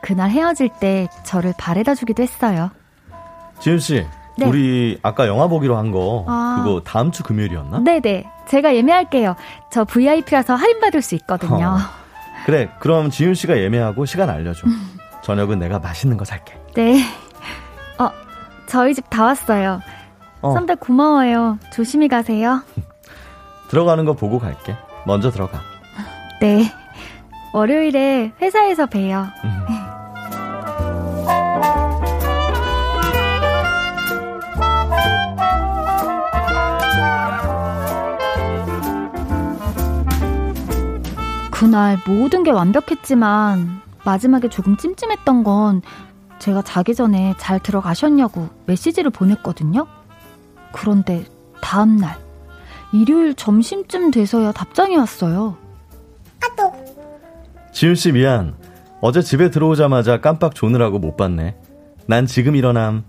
그날 0.00 0.30
헤어질 0.30 0.70
때 0.80 1.08
저를 1.24 1.52
바래다 1.58 1.94
주기도 1.94 2.22
했어요. 2.22 2.70
지윤 3.60 3.78
씨, 3.78 4.06
네. 4.38 4.46
우리 4.46 4.98
아까 5.02 5.26
영화 5.28 5.46
보기로 5.46 5.76
한거 5.76 6.24
아. 6.26 6.62
그거 6.64 6.80
다음 6.80 7.12
주 7.12 7.22
금요일이었나? 7.22 7.80
네네. 7.80 8.24
제가 8.48 8.74
예매할게요. 8.74 9.36
저 9.70 9.84
VIP라서 9.84 10.54
할인 10.54 10.80
받을 10.80 11.02
수 11.02 11.14
있거든요. 11.16 11.76
어. 11.76 11.78
그래, 12.46 12.70
그럼 12.80 13.10
지윤 13.10 13.34
씨가 13.34 13.58
예매하고 13.58 14.04
시간 14.06 14.28
알려줘. 14.30 14.66
저녁은 15.22 15.58
내가 15.58 15.78
맛있는 15.78 16.16
거 16.16 16.24
살게. 16.24 16.54
네. 16.74 16.98
어, 18.64 18.66
저희 18.66 18.94
집 18.94 19.04
다 19.10 19.24
왔어요. 19.24 19.80
어, 20.40 20.52
선배 20.52 20.74
고마워요. 20.74 21.58
조심히 21.72 22.08
가세요. 22.08 22.62
들어가는 23.68 24.04
거 24.04 24.14
보고 24.14 24.38
갈게. 24.38 24.76
먼저 25.06 25.30
들어가. 25.30 25.60
네. 26.40 26.70
월요일에 27.52 28.32
회사에서 28.40 28.86
봬요. 28.86 29.26
그날 41.50 41.96
모든 42.06 42.42
게 42.42 42.50
완벽했지만 42.50 43.80
마지막에 44.04 44.48
조금 44.48 44.76
찜찜했던 44.76 45.44
건 45.44 45.82
제가 46.38 46.62
자기 46.62 46.94
전에 46.94 47.34
잘 47.38 47.60
들어가셨냐고 47.60 48.48
메시지를 48.66 49.10
보냈거든요. 49.10 49.86
그런데 50.72 51.24
다음 51.60 51.96
날 51.96 52.18
일요일 52.92 53.34
점심쯤 53.34 54.10
돼서야 54.10 54.52
답장이 54.52 54.96
왔어요. 54.96 55.56
지윤 57.72 57.96
씨 57.96 58.12
미안. 58.12 58.54
어제 59.00 59.20
집에 59.20 59.50
들어오자마자 59.50 60.20
깜빡 60.20 60.54
조느라고 60.54 60.98
못 61.00 61.16
봤네. 61.16 61.56
난 62.06 62.26
지금 62.26 62.54
일어남. 62.54 63.04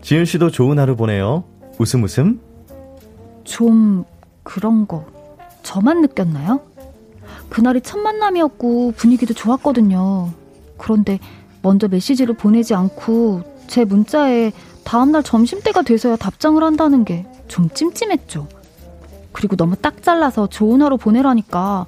지윤 0.00 0.24
씨도 0.24 0.50
좋은 0.50 0.78
하루 0.78 0.96
보내요. 0.96 1.44
웃음 1.78 2.02
웃음. 2.02 2.40
좀 3.44 4.04
그런 4.42 4.86
거 4.88 5.06
저만 5.62 6.00
느꼈나요? 6.00 6.60
그날이 7.48 7.80
첫 7.80 7.98
만남이었고 7.98 8.92
분위기도 8.96 9.34
좋았거든요. 9.34 10.30
그런데 10.76 11.20
먼저 11.62 11.88
메시지를 11.88 12.36
보내지 12.36 12.74
않고 12.74 13.42
제 13.66 13.84
문자에 13.84 14.52
다음날 14.84 15.22
점심때가 15.22 15.82
돼서야 15.82 16.16
답장을 16.16 16.62
한다는 16.62 17.04
게 17.04 17.26
좀 17.48 17.68
찜찜했죠. 17.68 18.48
그리고 19.32 19.56
너무 19.56 19.76
딱 19.76 20.02
잘라서 20.02 20.46
좋은 20.46 20.80
하루 20.80 20.96
보내라니까 20.96 21.84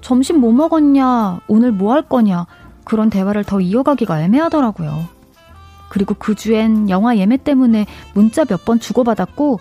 점심 0.00 0.38
뭐 0.38 0.52
먹었냐, 0.52 1.40
오늘 1.48 1.72
뭐 1.72 1.92
할 1.92 2.02
거냐 2.02 2.46
그런 2.84 3.10
대화를 3.10 3.42
더 3.42 3.60
이어가기가 3.60 4.22
애매하더라고요. 4.22 5.06
그리고 5.88 6.14
그 6.14 6.36
주엔 6.36 6.88
영화 6.88 7.16
예매 7.16 7.36
때문에 7.36 7.86
문자 8.14 8.44
몇 8.44 8.64
번 8.64 8.78
주고받았고 8.78 9.58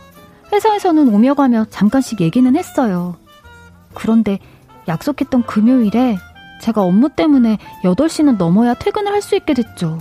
회사에서는 0.54 1.12
오며 1.12 1.34
가며 1.34 1.66
잠깐씩 1.72 2.22
얘기는 2.22 2.56
했어요. 2.56 3.16
그런데 3.96 4.38
약속했던 4.88 5.44
금요일에 5.44 6.18
제가 6.62 6.82
업무 6.84 7.10
때문에 7.10 7.58
8시는 7.84 8.38
넘어야 8.38 8.74
퇴근을 8.74 9.12
할 9.12 9.22
수 9.22 9.36
있게 9.36 9.54
됐죠. 9.54 10.00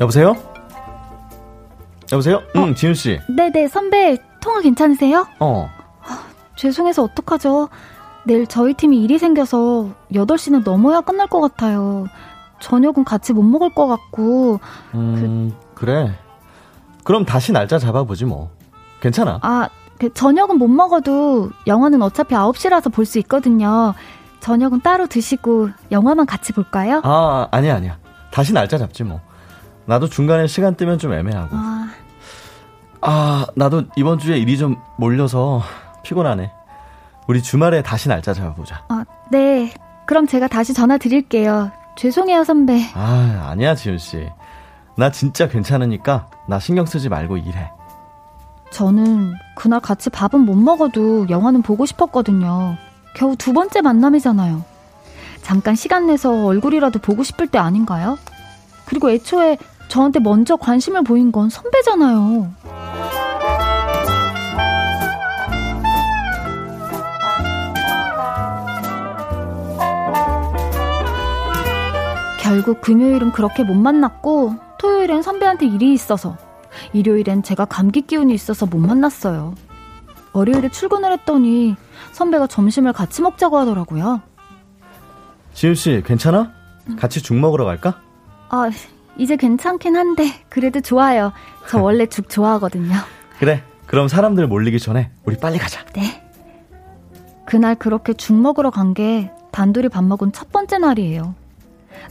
여보세요? 0.00 0.36
여보세요? 2.12 2.40
응, 2.56 2.74
지윤 2.74 2.94
씨. 2.94 3.18
네네, 3.36 3.68
선배, 3.68 4.16
통화 4.40 4.60
괜찮으세요? 4.60 5.26
어. 5.40 5.68
죄송해서 6.56 7.02
어떡하죠? 7.04 7.68
내일 8.24 8.46
저희 8.46 8.74
팀이 8.74 9.02
일이 9.02 9.18
생겨서 9.18 9.90
8시는 10.12 10.64
넘어야 10.64 11.00
끝날 11.00 11.26
것 11.28 11.40
같아요. 11.40 12.06
저녁은 12.60 13.04
같이 13.04 13.32
못 13.32 13.42
먹을 13.42 13.72
것 13.74 13.86
같고, 13.86 14.60
음, 14.94 15.52
그래. 15.74 16.12
그럼 17.04 17.24
다시 17.24 17.52
날짜 17.52 17.78
잡아보지 17.78 18.24
뭐. 18.24 18.50
괜찮아. 19.00 19.38
아, 19.42 19.68
그 19.98 20.12
저녁은 20.12 20.58
못 20.58 20.68
먹어도 20.68 21.50
영화는 21.66 22.02
어차피 22.02 22.34
9시라서 22.34 22.92
볼 22.92 23.04
수 23.06 23.18
있거든요. 23.20 23.94
저녁은 24.40 24.80
따로 24.82 25.06
드시고 25.06 25.70
영화만 25.90 26.24
같이 26.26 26.52
볼까요? 26.52 27.00
아, 27.04 27.48
아니야, 27.50 27.74
아니야. 27.76 27.98
다시 28.30 28.52
날짜 28.52 28.78
잡지 28.78 29.02
뭐. 29.04 29.20
나도 29.86 30.08
중간에 30.08 30.46
시간 30.46 30.74
뜨면 30.76 30.98
좀 30.98 31.12
애매하고. 31.12 31.48
아, 31.56 31.88
아, 33.00 33.46
나도 33.56 33.84
이번 33.96 34.18
주에 34.18 34.38
일이 34.38 34.56
좀 34.58 34.76
몰려서 34.96 35.62
피곤하네. 36.02 36.52
우리 37.26 37.42
주말에 37.42 37.82
다시 37.82 38.08
날짜 38.08 38.32
잡아보자. 38.32 38.84
아, 38.88 39.04
네. 39.30 39.72
그럼 40.06 40.26
제가 40.26 40.48
다시 40.48 40.72
전화 40.72 40.96
드릴게요. 40.98 41.70
죄송해요, 41.96 42.44
선배. 42.44 42.80
아, 42.94 43.48
아니야, 43.50 43.74
지훈씨. 43.74 44.28
나 44.96 45.10
진짜 45.10 45.48
괜찮으니까 45.48 46.28
나 46.48 46.58
신경 46.58 46.86
쓰지 46.86 47.08
말고 47.08 47.36
일해. 47.38 47.70
저는 48.70 49.34
그날 49.56 49.80
같이 49.80 50.10
밥은 50.10 50.40
못 50.40 50.54
먹어도 50.54 51.28
영화는 51.28 51.62
보고 51.62 51.86
싶었거든요. 51.86 52.76
겨우 53.14 53.36
두 53.36 53.52
번째 53.52 53.80
만남이잖아요. 53.80 54.64
잠깐 55.42 55.74
시간 55.74 56.06
내서 56.06 56.44
얼굴이라도 56.44 56.98
보고 56.98 57.22
싶을 57.22 57.46
때 57.48 57.58
아닌가요? 57.58 58.18
그리고 58.86 59.10
애초에 59.10 59.58
저한테 59.88 60.20
먼저 60.20 60.56
관심을 60.56 61.02
보인 61.02 61.32
건 61.32 61.48
선배잖아요. 61.48 62.52
결국 72.40 72.80
금요일은 72.80 73.32
그렇게 73.32 73.62
못 73.62 73.74
만났고 73.74 74.54
토요일엔 74.78 75.22
선배한테 75.22 75.66
일이 75.66 75.92
있어서 75.92 76.36
일요일엔 76.92 77.42
제가 77.42 77.64
감기 77.64 78.02
기운이 78.02 78.32
있어서 78.34 78.66
못 78.66 78.78
만났어요. 78.78 79.54
월요일에 80.32 80.68
출근을 80.68 81.12
했더니 81.12 81.76
선배가 82.12 82.46
점심을 82.46 82.92
같이 82.92 83.22
먹자고 83.22 83.58
하더라고요. 83.58 84.20
지훈씨, 85.54 86.02
괜찮아? 86.06 86.52
같이 86.98 87.22
죽 87.22 87.34
먹으러 87.34 87.64
갈까? 87.64 88.00
아, 88.50 88.70
이제 89.16 89.36
괜찮긴 89.36 89.96
한데 89.96 90.32
그래도 90.48 90.80
좋아요. 90.80 91.32
저 91.68 91.80
원래 91.82 92.06
죽 92.06 92.28
좋아하거든요. 92.28 92.94
그래. 93.38 93.62
그럼 93.86 94.06
사람들 94.06 94.46
몰리기 94.46 94.78
전에 94.78 95.10
우리 95.24 95.36
빨리 95.38 95.58
가자. 95.58 95.84
네. 95.94 96.22
그날 97.46 97.74
그렇게 97.74 98.12
죽 98.12 98.34
먹으러 98.34 98.70
간 98.70 98.92
게 98.92 99.30
단둘이 99.50 99.88
밥 99.88 100.04
먹은 100.04 100.32
첫 100.32 100.52
번째 100.52 100.78
날이에요. 100.78 101.34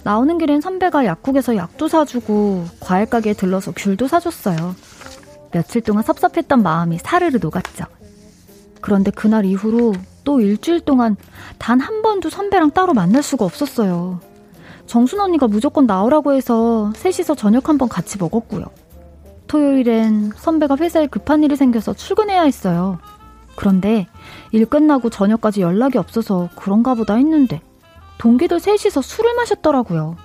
나오는 0.03 0.37
길엔 0.37 0.61
선배가 0.61 1.05
약국에서 1.05 1.55
약도 1.55 1.87
사주고 1.87 2.65
과일 2.79 3.05
가게에 3.07 3.33
들러서 3.33 3.71
귤도 3.75 4.07
사줬어요. 4.07 4.75
며칠 5.51 5.81
동안 5.81 6.03
섭섭했던 6.03 6.61
마음이 6.63 6.99
사르르 6.99 7.37
녹았죠. 7.41 7.85
그런데 8.81 9.11
그날 9.11 9.45
이후로 9.45 9.93
또 10.23 10.39
일주일 10.41 10.81
동안 10.81 11.15
단 11.57 11.79
한 11.79 12.01
번도 12.01 12.29
선배랑 12.29 12.71
따로 12.71 12.93
만날 12.93 13.23
수가 13.23 13.45
없었어요. 13.45 14.19
정순 14.85 15.19
언니가 15.19 15.47
무조건 15.47 15.85
나오라고 15.85 16.33
해서 16.33 16.91
셋이서 16.95 17.35
저녁 17.35 17.69
한 17.69 17.77
번 17.77 17.89
같이 17.89 18.17
먹었고요. 18.17 18.65
토요일엔 19.47 20.31
선배가 20.35 20.75
회사에 20.77 21.07
급한 21.07 21.43
일이 21.43 21.55
생겨서 21.55 21.93
출근해야 21.93 22.43
했어요. 22.43 22.99
그런데 23.55 24.07
일 24.51 24.65
끝나고 24.65 25.09
저녁까지 25.09 25.61
연락이 25.61 25.97
없어서 25.97 26.49
그런가 26.55 26.93
보다 26.93 27.15
했는데 27.15 27.61
동기들 28.17 28.59
셋이서 28.59 29.01
술을 29.01 29.35
마셨더라고요. 29.35 30.15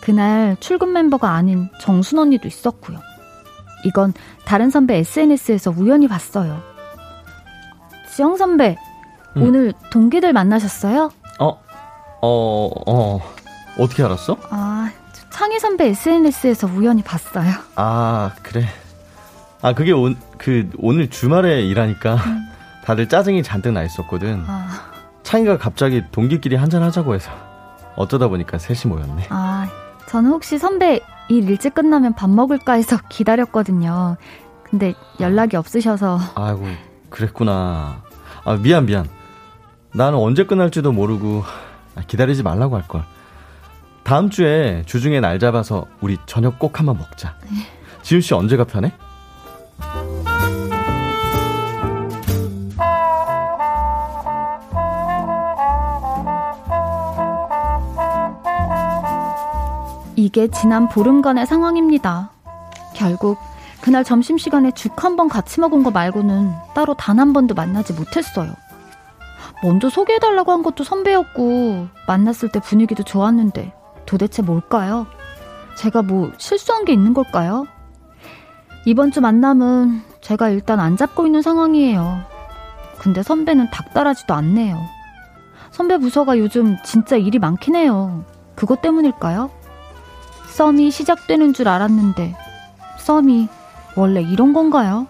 그날 0.00 0.56
출근 0.60 0.92
멤버가 0.92 1.32
아닌 1.32 1.68
정순 1.80 2.18
언니도 2.18 2.48
있었고요. 2.48 2.98
이건 3.84 4.12
다른 4.44 4.70
선배 4.70 4.96
SNS에서 4.98 5.72
우연히 5.76 6.08
봤어요. 6.08 6.62
지영 8.14 8.36
선배, 8.36 8.76
응. 9.36 9.42
오늘 9.42 9.72
동기들 9.90 10.32
만나셨어요? 10.32 11.10
어, 11.38 11.46
어, 12.22 12.70
어. 12.86 13.20
어떻게 13.78 14.02
알았어? 14.02 14.36
아, 14.50 14.90
저 15.12 15.30
창희 15.30 15.58
선배 15.60 15.88
SNS에서 15.88 16.66
우연히 16.66 17.02
봤어요. 17.02 17.50
아, 17.76 18.32
그래. 18.42 18.66
아, 19.62 19.72
그게 19.74 19.92
온, 19.92 20.16
그, 20.38 20.68
오늘 20.78 21.08
주말에 21.08 21.62
일하니까 21.62 22.18
다들 22.84 23.08
짜증이 23.08 23.42
잔뜩 23.42 23.72
나 23.72 23.82
있었거든. 23.84 24.42
아, 24.46 24.89
창이가 25.30 25.58
갑자기 25.58 26.02
동기끼리 26.10 26.56
한잔 26.56 26.82
하자고 26.82 27.14
해서 27.14 27.30
어쩌다 27.94 28.26
보니까 28.26 28.58
셋이 28.58 28.92
모였네. 28.92 29.26
아, 29.28 29.68
저는 30.08 30.32
혹시 30.32 30.58
선배 30.58 30.98
일 31.28 31.48
일찍 31.48 31.72
끝나면 31.72 32.14
밥 32.16 32.28
먹을까 32.28 32.72
해서 32.72 32.98
기다렸거든요. 33.08 34.16
근데 34.64 34.92
연락이 35.20 35.56
없으셔서 35.56 36.18
아이고, 36.34 36.66
그랬구나. 37.10 38.02
아, 38.44 38.56
미안, 38.56 38.86
미안. 38.86 39.08
나는 39.94 40.18
언제 40.18 40.46
끝날지도 40.46 40.90
모르고 40.90 41.44
아, 41.94 42.00
기다리지 42.08 42.42
말라고 42.42 42.74
할 42.74 42.88
걸. 42.88 43.04
다음 44.02 44.30
주에 44.30 44.82
주중에 44.86 45.20
날 45.20 45.38
잡아서 45.38 45.86
우리 46.00 46.18
저녁 46.26 46.58
꼭 46.58 46.80
한번 46.80 46.98
먹자. 46.98 47.36
지훈 48.02 48.20
씨 48.20 48.34
언제가 48.34 48.64
편해? 48.64 48.92
이게 60.20 60.48
지난 60.48 60.86
보름간의 60.90 61.46
상황입니다. 61.46 62.30
결국 62.94 63.38
그날 63.80 64.04
점심시간에 64.04 64.72
죽 64.72 65.02
한 65.02 65.16
번 65.16 65.28
같이 65.30 65.60
먹은 65.60 65.82
거 65.82 65.90
말고는 65.90 66.52
따로 66.74 66.92
단 66.94 67.18
한 67.18 67.32
번도 67.32 67.54
만나지 67.54 67.94
못했어요. 67.94 68.52
먼저 69.62 69.88
소개해달라고 69.88 70.52
한 70.52 70.62
것도 70.62 70.84
선배였고 70.84 71.88
만났을 72.06 72.50
때 72.52 72.60
분위기도 72.60 73.02
좋았는데 73.02 73.72
도대체 74.04 74.42
뭘까요? 74.42 75.06
제가 75.76 76.02
뭐 76.02 76.30
실수한 76.36 76.84
게 76.84 76.92
있는 76.92 77.14
걸까요? 77.14 77.66
이번 78.84 79.12
주 79.12 79.22
만남은 79.22 80.02
제가 80.20 80.50
일단 80.50 80.80
안 80.80 80.98
잡고 80.98 81.24
있는 81.24 81.40
상황이에요. 81.40 82.20
근데 82.98 83.22
선배는 83.22 83.70
닥달하지도 83.70 84.34
않네요. 84.34 84.76
선배 85.70 85.96
부서가 85.96 86.36
요즘 86.38 86.76
진짜 86.84 87.16
일이 87.16 87.38
많긴 87.38 87.74
해요. 87.74 88.24
그것 88.54 88.82
때문일까요? 88.82 89.50
썸이 90.54 90.90
시작되는 90.90 91.52
줄 91.54 91.68
알았는데 91.68 92.34
썸이 92.98 93.48
원래 93.96 94.20
이런 94.22 94.52
건가요? 94.52 95.06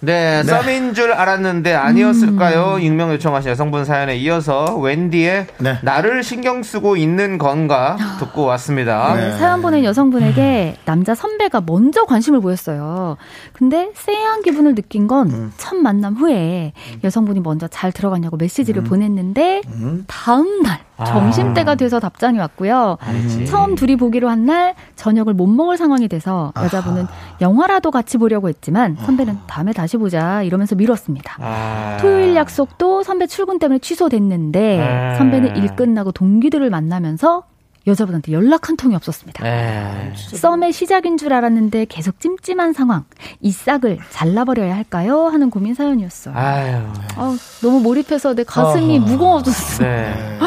네, 0.00 0.44
썸인 0.44 0.94
줄 0.94 1.12
알았는데 1.12 1.74
아니었을까요? 1.74 2.78
익명 2.78 3.10
요청하신 3.14 3.50
여성분 3.50 3.84
사연에 3.84 4.16
이어서 4.18 4.76
웬디의 4.76 5.48
네. 5.58 5.78
나를 5.82 6.22
신경 6.22 6.62
쓰고 6.62 6.96
있는 6.96 7.36
건가 7.36 7.96
듣고 8.20 8.44
왔습니다. 8.44 9.14
네. 9.16 9.36
사연 9.38 9.60
보낸 9.60 9.82
여성분에게 9.82 10.76
남자 10.84 11.16
선배가 11.16 11.62
먼저 11.66 12.04
관심을 12.04 12.40
보였어요. 12.40 13.16
근데 13.52 13.90
쎄한 13.96 14.42
기분을 14.42 14.76
느낀 14.76 15.08
건 15.08 15.50
첫 15.56 15.74
만남 15.76 16.14
후에 16.14 16.72
여성분이 17.02 17.40
먼저 17.40 17.66
잘 17.66 17.90
들어갔냐고 17.90 18.36
메시지를 18.36 18.84
보냈는데 18.84 19.62
다음 20.06 20.62
날 20.62 20.78
점심 21.06 21.54
때가 21.54 21.74
돼서 21.76 22.00
답장이 22.00 22.38
왔고요. 22.38 22.96
알지. 23.00 23.46
처음 23.46 23.74
둘이 23.76 23.96
보기로 23.96 24.28
한 24.28 24.38
날 24.48 24.74
저녁을 24.96 25.34
못 25.34 25.46
먹을 25.46 25.76
상황이 25.76 26.08
돼서 26.08 26.52
여자분은 26.56 27.06
영화라도 27.40 27.90
같이 27.90 28.16
보려고 28.18 28.48
했지만 28.48 28.96
선배는 29.00 29.38
다음에 29.46 29.72
다시 29.72 29.96
보자 29.98 30.42
이러면서 30.42 30.74
미뤘습니다. 30.74 31.36
아. 31.40 31.98
토요일 32.00 32.34
약속도 32.34 33.02
선배 33.02 33.26
출근 33.26 33.58
때문에 33.58 33.78
취소됐는데 33.80 34.80
아. 34.80 35.14
선배는 35.16 35.56
일 35.56 35.76
끝나고 35.76 36.12
동기들을 36.12 36.70
만나면서 36.70 37.42
여자분한테 37.88 38.32
연락 38.32 38.68
한 38.68 38.76
통이 38.76 38.94
없었습니다. 38.94 39.46
에. 39.46 40.12
썸의 40.14 40.72
시작인 40.72 41.16
줄 41.16 41.32
알았는데 41.32 41.86
계속 41.86 42.20
찜찜한 42.20 42.72
상황. 42.72 43.04
이 43.40 43.50
싹을 43.50 43.98
잘라버려야 44.10 44.74
할까요? 44.74 45.26
하는 45.26 45.50
고민 45.50 45.74
사연이었어요. 45.74 46.34
아유. 46.36 46.76
아우, 47.16 47.36
너무 47.62 47.80
몰입해서 47.80 48.34
내 48.34 48.44
가슴이 48.44 48.98
무거워졌어. 49.00 49.82
네. 49.82 50.38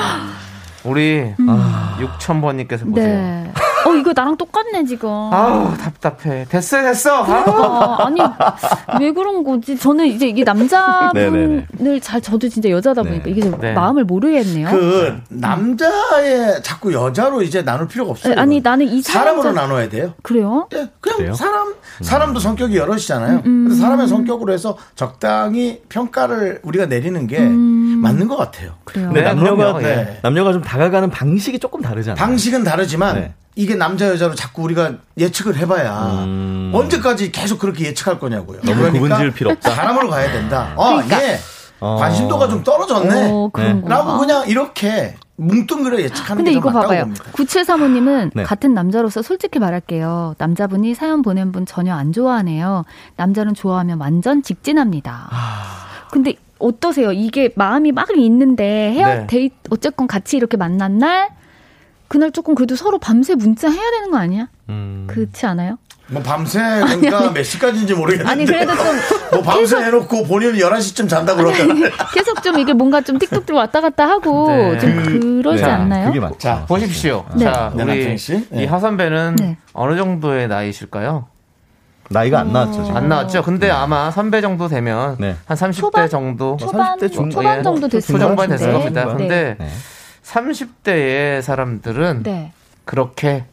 우리 0.84 1.34
음. 1.40 1.48
6,000번님께서 2.00 2.90
보세요. 2.90 2.94
네. 2.94 3.52
어, 3.92 3.96
이거 3.96 4.14
나랑 4.16 4.38
똑같네 4.38 4.86
지금. 4.86 5.10
아우 5.10 5.76
답답해. 5.78 6.46
됐어 6.50 6.82
됐어. 6.82 7.24
아, 7.24 8.06
아니 8.08 8.20
왜 9.00 9.12
그런 9.12 9.44
거지? 9.44 9.78
저는 9.78 10.08
이제 10.08 10.28
이게 10.28 10.44
남자분을. 10.44 11.68
잘 12.02 12.22
저도 12.22 12.48
진짜 12.50 12.70
여자다 12.70 13.04
보니까 13.04 13.26
네. 13.26 13.32
이게 13.32 13.42
좀 13.42 13.60
네. 13.60 13.74
마음을 13.74 14.04
모르겠네요. 14.06 14.70
그 14.70 15.18
남자의 15.30 16.62
자꾸 16.64 16.94
여자로 16.94 17.42
이제 17.42 17.64
나눌 17.64 17.88
필요가 17.88 18.12
없어요. 18.12 18.36
아니 18.38 18.58
이건. 18.58 18.72
나는 18.72 18.88
이 18.88 19.02
사람으로 19.02 19.44
사람자- 19.50 19.54
나눠야 19.54 19.90
돼요. 19.90 20.14
그래요? 20.24 20.68
예, 20.74 20.88
그냥 21.00 21.18
그래요? 21.18 21.34
사람 21.34 21.74
사람도 22.02 22.40
성격이 22.40 22.78
여럿이잖아요. 22.78 23.42
음, 23.46 23.66
그래서 23.66 23.82
사람의 23.82 24.08
성격으로 24.08 24.54
해서 24.54 24.78
적당히 24.96 25.82
평가를 25.90 26.60
우리가 26.64 26.86
내리는 26.86 27.28
게 27.28 27.40
음. 27.40 28.00
맞는 28.02 28.28
것 28.28 28.36
같아요. 28.38 28.72
그래요. 28.84 29.08
근데 29.08 29.22
네, 29.22 29.28
남녀가 29.28 29.74
그럼요, 29.74 29.82
예. 29.82 29.96
네. 29.96 30.20
남녀가 30.24 30.54
좀 30.54 30.62
다가가는 30.62 31.10
방식이 31.10 31.60
조금 31.60 31.82
다르잖아요. 31.82 32.16
방식은 32.16 32.64
다르지만 32.64 33.16
네. 33.16 33.34
이게 33.56 33.76
남자 33.76 34.08
여자로 34.08 34.36
자꾸 34.36 34.64
우리가 34.64 34.94
예측을 35.18 35.58
해봐야 35.58 36.24
음. 36.24 36.72
언제까지 36.74 37.32
계속 37.32 37.60
그렇게 37.60 37.86
예측할 37.86 38.20
거냐고요. 38.20 38.62
너무 38.62 38.92
구분 38.92 39.16
지을 39.16 39.32
필요 39.32 39.52
없다. 39.52 39.72
사람으로 39.72 40.10
가야 40.10 40.32
된다. 40.32 40.74
아, 40.78 41.04
얘 41.12 41.38
어. 41.82 41.96
관심도가 41.98 42.48
좀 42.48 42.64
떨어졌네. 42.64 43.30
어, 43.32 43.50
그런 43.52 43.76
네. 43.78 43.82
거. 43.82 43.90
라고 43.90 44.18
그냥 44.20 44.48
이렇게 44.48 45.16
뭉뚱그려 45.36 46.00
예측하는 46.02 46.44
근데 46.44 46.52
이거 46.52 46.70
맞다고 46.70 46.84
봐봐요. 46.84 47.02
봅니다. 47.02 47.24
9735님은 47.34 48.32
네. 48.36 48.44
같은 48.44 48.74
남자로서 48.74 49.22
솔직히 49.22 49.60
말할게요. 49.60 50.36
남자분이 50.38 50.94
사연 50.94 51.22
보낸 51.24 51.52
분 51.52 51.66
전혀 51.66 51.96
안 51.96 52.14
좋아하네요. 52.14 52.86
남자는 53.18 53.56
좋아하면 53.56 54.00
완전 54.00 54.44
직진합니다. 54.44 55.30
아. 55.32 56.08
근데 56.12 56.36
어떠세요? 56.60 57.12
이게 57.12 57.52
마음이 57.56 57.92
막 57.92 58.08
있는데 58.16 58.94
헤어 58.94 59.08
네. 59.08 59.28
데이트 59.28 59.56
어쨌건 59.72 60.08
같이 60.08 60.38
이렇게 60.38 60.58
만난 60.58 61.00
날 61.00 61.30
그날 62.12 62.30
조금 62.32 62.56
그래도 62.56 62.76
서로 62.76 63.00
밤새 63.00 63.36
문자 63.36 63.70
해야 63.70 63.90
되는 63.92 64.12
거 64.12 64.18
아니야? 64.18 64.50
음. 64.68 65.08
그렇지 65.10 65.46
않아요? 65.46 65.78
뭐 66.08 66.22
밤새 66.22 66.60
그러니까 66.60 67.32
몇 67.32 67.42
시까지인지 67.42 67.94
모르겠는데 67.94 68.30
아니 68.30 68.44
그래도 68.46 68.76
좀 68.76 68.86
뭐 69.32 69.42
밤새 69.42 69.78
해놓고 69.78 70.26
본인은 70.26 70.56
11시쯤 70.60 71.08
잔다 71.08 71.36
그러잖아요. 71.36 71.90
계속 72.14 72.44
좀 72.44 72.60
이게 72.60 72.74
뭔가 72.74 73.00
좀 73.00 73.18
틱톡들 73.18 73.56
왔다 73.56 73.80
갔다 73.80 74.10
하고 74.10 74.50
네. 74.50 74.78
좀 74.78 75.04
그러지 75.04 75.64
네, 75.64 75.70
않나요? 75.70 76.08
그게 76.08 76.20
맞죠. 76.20 76.38
자, 76.38 76.66
보십시오. 76.68 77.24
네. 77.38 77.46
자, 77.46 77.72
네, 77.78 77.84
우리 77.84 78.18
씨. 78.18 78.46
네. 78.50 78.64
이 78.64 78.66
하 78.66 78.78
선배는 78.80 79.38
네. 79.38 79.58
어느 79.72 79.96
정도의 79.96 80.50
나이실까요? 80.50 81.28
나이가 82.10 82.42
안 82.42 82.52
나왔죠, 82.52 82.84
지금. 82.84 82.98
안 82.98 83.08
나왔죠. 83.08 83.42
근데 83.42 83.70
아마 83.72 84.12
선배 84.12 84.42
정도 84.42 84.68
되면 84.68 85.16
네. 85.18 85.38
한 85.46 85.56
30대 85.56 85.78
초반? 85.78 86.10
정도 86.10 86.58
초반 86.60 86.98
30대 87.00 87.10
중- 87.14 87.30
초반 87.30 87.60
예. 87.60 87.64
정도 87.64 87.88
됐을 87.88 88.20
것 88.20 88.36
같은데. 88.36 88.48
됐을 88.58 88.74
겁니다. 88.74 89.06
네. 89.06 89.14
근데 89.16 89.56
네. 89.58 89.70
30대의 90.32 91.42
사람들은 91.42 92.24
네. 92.24 92.54
그렇게 92.86 93.46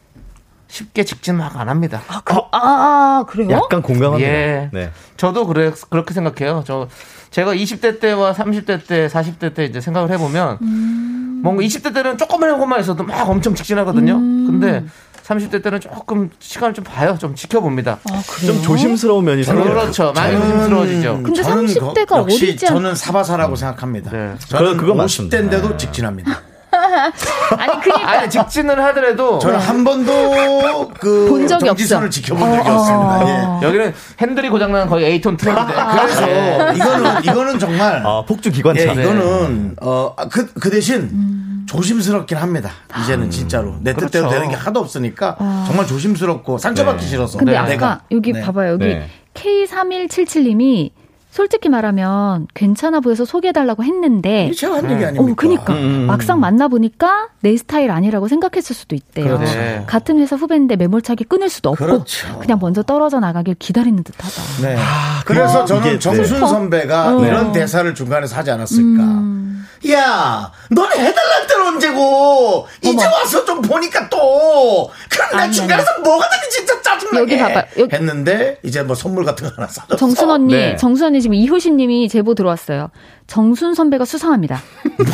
쉽게 0.67 1.03
직진 1.03 1.35
막 1.35 1.57
안 1.57 1.67
합니다. 1.67 2.01
아, 2.07 2.21
그, 2.23 2.35
아, 2.35 2.41
아, 2.51 3.25
그래요? 3.27 3.49
약간 3.51 3.81
공감합니다. 3.81 4.29
예. 4.31 4.69
네. 4.71 4.91
저도 5.17 5.47
그래 5.47 5.71
그렇게 5.89 6.13
생각해요. 6.13 6.63
저 6.65 6.87
제가 7.31 7.53
20대 7.55 7.99
때와 7.99 8.33
30대 8.33 8.85
때, 8.87 9.07
40대 9.07 9.53
때 9.55 9.65
이제 9.65 9.81
생각을 9.81 10.11
해보면 10.11 10.57
음. 10.61 11.39
뭔가 11.43 11.63
20대 11.63 11.93
때는 11.93 12.17
조금만 12.17 12.57
것만 12.59 12.79
있어도 12.81 13.03
막 13.03 13.27
엄청 13.27 13.55
직진하거든요. 13.55 14.13
음. 14.15 14.45
근데 14.47 14.85
30대 15.23 15.63
때는 15.63 15.79
조금 15.79 16.29
시간을 16.39 16.73
좀 16.75 16.83
봐요. 16.83 17.17
좀 17.19 17.33
지켜봅니다. 17.35 17.99
아? 18.09 18.21
좀 18.45 18.61
조심스러운 18.61 19.25
면이 19.25 19.43
생겨요. 19.43 19.63
그렇죠. 19.65 20.11
많이 20.15 20.35
조심스러워지죠. 20.37 21.21
근데 21.23 21.41
저는 21.43 21.65
30대가 21.65 22.07
거- 22.07 22.19
역시 22.21 22.45
어리지 22.45 22.67
않- 22.67 22.73
저는 22.75 22.95
사바사라고 22.95 23.55
생각합니다. 23.55 24.11
네. 24.11 24.35
저는 24.39 24.77
그거 24.77 24.93
맞습니다. 24.95 25.35
50대인데도 25.37 25.77
직진합니다. 25.77 26.41
아니, 27.57 27.81
그니까. 27.81 28.09
아니 28.09 28.29
직진을 28.29 28.83
하더라도 28.85 29.39
저는 29.39 29.59
한 29.59 29.83
번도 29.83 30.89
그본 30.99 31.47
적이 31.47 31.65
정지선을 31.65 32.07
없어. 32.07 32.21
지켜본 32.21 32.55
적이 32.57 32.69
없습니다. 32.69 33.59
예. 33.61 33.65
여기는 33.67 33.93
핸들이 34.21 34.49
고장난 34.49 34.87
거의 34.87 35.05
에이톤 35.05 35.37
트럭인데 35.37 35.73
그래서 35.91 36.25
그래서 36.25 36.73
이거는 36.73 37.23
이거는 37.23 37.59
정말 37.59 38.03
아, 38.05 38.23
폭주 38.27 38.51
기관차. 38.51 38.81
예, 38.81 38.91
이거는 38.93 39.75
어그 39.79 40.53
그 40.53 40.69
대신 40.69 41.65
조심스럽긴 41.67 42.37
합니다. 42.37 42.71
이제는 43.01 43.29
진짜로 43.29 43.75
내 43.81 43.93
뜻대로 43.93 44.27
그렇죠. 44.27 44.29
되는 44.29 44.49
게 44.49 44.55
하나도 44.55 44.79
없으니까 44.79 45.35
정말 45.67 45.85
조심스럽고 45.85 46.57
상처받기 46.57 47.03
네. 47.03 47.07
싫어서. 47.09 47.37
근데 47.37 47.51
네. 47.51 47.57
아까 47.57 47.69
내가. 47.69 48.01
여기 48.11 48.33
네. 48.33 48.41
봐봐요. 48.41 48.73
여기 48.73 48.85
네. 48.85 49.07
K3177님이 49.35 50.91
솔직히 51.31 51.69
말하면 51.69 52.47
괜찮아 52.55 53.01
보여서 53.01 53.23
소개해달라고 53.23 53.83
했는데 53.83 54.51
제가 54.55 54.77
한 54.77 54.91
얘기 54.91 55.05
아닙니까? 55.05 55.31
어, 55.31 55.35
그니까. 55.35 55.73
음. 55.73 56.05
막상 56.07 56.39
만나 56.39 56.67
보니까 56.67 57.27
내 57.41 57.55
스타일 57.55 57.91
아니라고 57.91 58.27
생각했을 58.27 58.75
수도 58.75 58.95
있대요. 58.95 59.37
그렇죠. 59.37 59.85
같은 59.85 60.19
회사 60.19 60.35
후배인데 60.35 60.75
매몰차게 60.75 61.25
끊을 61.25 61.49
수도 61.49 61.69
없고. 61.69 61.85
그렇죠. 61.85 62.39
그냥 62.39 62.57
먼저 62.59 62.81
떨어져 62.81 63.19
나가길 63.19 63.55
기다리는 63.55 64.03
듯 64.03 64.15
하다. 64.17 64.41
네. 64.67 64.77
그래서 65.25 65.65
저는 65.65 65.99
정순. 65.99 66.39
선배가 66.39 67.17
어. 67.17 67.25
이런 67.25 67.51
대사를 67.51 67.93
중간에 67.93 68.25
하지 68.31 68.49
않았을까. 68.51 69.03
음. 69.03 69.65
야, 69.91 70.51
너는 70.71 70.91
해달랄 70.97 71.47
때는 71.47 71.67
언제고, 71.67 72.67
이제 72.81 73.05
와서 73.05 73.45
좀 73.45 73.61
보니까 73.61 74.09
또, 74.09 74.91
그럼 75.09 75.29
내 75.31 75.37
아니, 75.37 75.53
중간에서 75.53 75.99
뭐가 76.03 76.27
되게 76.29 76.49
진짜 76.49 76.81
짜증나게 76.81 77.19
여기 77.21 77.37
봐봐요. 77.37 77.63
여기- 77.77 77.95
했는데, 77.95 78.57
이제 78.63 78.83
뭐 78.83 78.93
선물 78.93 79.23
같은 79.23 79.47
거 79.47 79.53
하나 79.55 79.67
사줬어. 79.67 79.95
정순 79.95 80.29
언니, 80.29 80.53
네. 80.53 80.75
정순 80.75 81.07
언니 81.07 81.18
지금 81.21 81.35
이효신 81.35 81.77
님이 81.77 82.09
제보 82.09 82.35
들어왔어요. 82.35 82.89
정순 83.27 83.73
선배가 83.73 84.05
수상합니다. 84.05 84.59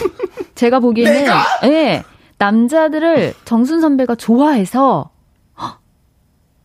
제가 0.55 0.79
보기에는? 0.79 1.25
예. 1.65 2.03
남자들을 2.37 3.33
정순 3.45 3.81
선배가 3.81 4.15
좋아해서 4.15 5.09
헉! 5.09 5.14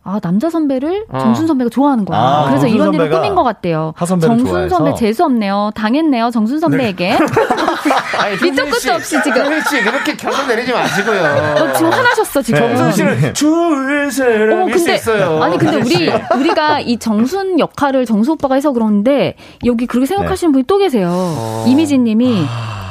아, 0.03 0.19
남자 0.19 0.49
선배를 0.49 1.05
어. 1.09 1.19
정순 1.19 1.45
선배가 1.45 1.69
좋아하는 1.69 2.05
거야. 2.05 2.19
아, 2.19 2.45
그래서 2.47 2.67
이런 2.67 2.91
일을 2.93 3.09
꾸민 3.11 3.35
것 3.35 3.43
같대요. 3.43 3.93
정순 3.99 4.45
좋아해서? 4.45 4.75
선배 4.75 4.95
재수 4.95 5.23
없네요. 5.25 5.71
당했네요. 5.75 6.31
정순 6.31 6.59
선배에게. 6.59 7.17
아니, 8.17 8.35
밑도 8.41 8.65
끝도 8.65 8.93
없이 8.93 9.21
지금. 9.23 9.45
효진 9.45 9.61
씨 9.61 9.83
그렇게 9.83 10.15
결론 10.15 10.47
내리지 10.47 10.73
마시고요. 10.73 11.21
어, 11.21 11.73
지금 11.73 11.91
화나셨어, 11.91 12.41
지금. 12.41 12.59
정순 12.59 12.91
씨는 12.93 13.33
좋을 13.35 14.11
사람이 14.11 14.53
어머, 14.53 14.65
근데, 14.73 14.95
있어요. 14.95 15.41
아니, 15.43 15.57
근데 15.57 15.77
우리. 15.77 16.11
우리가 16.35 16.79
이 16.79 16.97
정순 16.97 17.59
역할을 17.59 18.05
정수 18.05 18.31
오빠가 18.31 18.55
해서 18.55 18.71
그러는데, 18.71 19.35
여기 19.65 19.85
그렇게 19.85 20.07
생각하시는 20.07 20.51
분이 20.51 20.63
또 20.65 20.77
계세요. 20.77 21.09
어. 21.11 21.65
이미진 21.67 22.03
님이, 22.03 22.43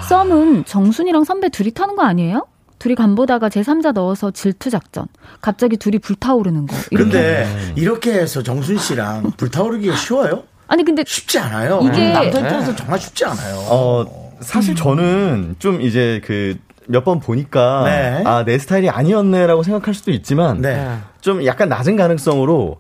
썸은 0.09 0.65
정순이랑 0.65 1.25
선배 1.25 1.49
둘이 1.49 1.73
타는 1.73 1.97
거 1.97 2.03
아니에요? 2.03 2.47
둘이 2.81 2.95
간보다가 2.95 3.51
제3자 3.51 3.93
넣어서 3.93 4.31
질투 4.33 4.71
작전. 4.71 5.07
갑자기 5.43 5.77
둘이 5.77 5.99
불타오르는 5.99 6.67
거. 6.67 6.75
이렇게. 6.91 7.11
근데, 7.11 7.73
이렇게 7.77 8.15
해서 8.15 8.43
정순 8.43 8.79
씨랑 8.79 9.33
불타오르기가 9.37 9.95
쉬워요? 9.97 10.45
아니, 10.67 10.83
근데, 10.85 11.05
쉽지 11.07 11.39
않아요. 11.39 11.81
이게- 11.83 12.13
남편 12.13 12.43
입장에서 12.43 12.75
정말 12.75 12.99
쉽지 12.99 13.25
않아요. 13.27 13.57
어, 13.69 14.33
사실 14.41 14.75
저는 14.75 15.57
좀 15.61 15.81
이제 15.83 16.21
그 16.25 16.57
몇 16.89 17.05
번 17.05 17.21
보니까 17.21 17.83
네. 17.85 18.23
아, 18.27 18.45
내 18.45 18.59
스타일이 18.59 18.89
아니었네라고 18.91 19.63
생각할 19.63 19.95
수도 19.95 20.11
있지만 20.11 20.61
네. 20.61 20.97
좀 21.21 21.45
약간 21.45 21.69
낮은 21.69 21.95
가능성으로 21.95 22.79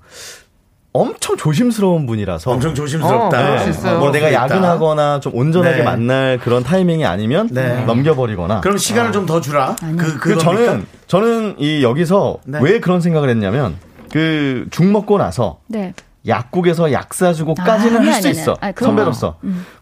엄청 0.92 1.36
조심스러운 1.36 2.06
분이라서 2.06 2.50
엄청 2.50 2.72
어, 2.72 2.74
조심스럽다. 2.74 3.64
있어요. 3.64 3.98
뭐 4.00 4.10
내가. 4.10 4.32
야근하거나 4.32 5.20
좀 5.20 5.34
온전하게 5.36 5.76
네. 5.78 5.82
만날 5.84 6.38
그런 6.38 6.64
타이밍이 6.64 7.04
아니면 7.04 7.48
네. 7.52 7.84
넘겨버리거나 7.84 8.60
그럼 8.60 8.76
시간을 8.76 9.12
좀더 9.12 9.40
주라. 9.40 9.76
그, 9.78 9.96
그 9.96 10.18
그, 10.18 10.38
저는 10.38 10.86
저는 11.06 11.56
이 11.58 11.82
여기서 11.84 12.38
네. 12.44 12.58
왜 12.62 12.80
그런 12.80 13.00
생각을 13.00 13.28
했냐면 13.28 13.76
그 14.10 14.66
죽 14.72 14.86
먹고 14.86 15.18
나서 15.18 15.60
네. 15.68 15.94
약국에서 16.26 16.92
약 16.92 17.14
사주고까지는 17.14 17.96
아, 17.96 18.00
아니, 18.00 18.10
할수 18.10 18.28
아니, 18.28 18.36
있어 18.36 18.50
아니, 18.52 18.58
아니, 18.60 18.74
그건 18.74 18.88
선배로서 18.90 19.36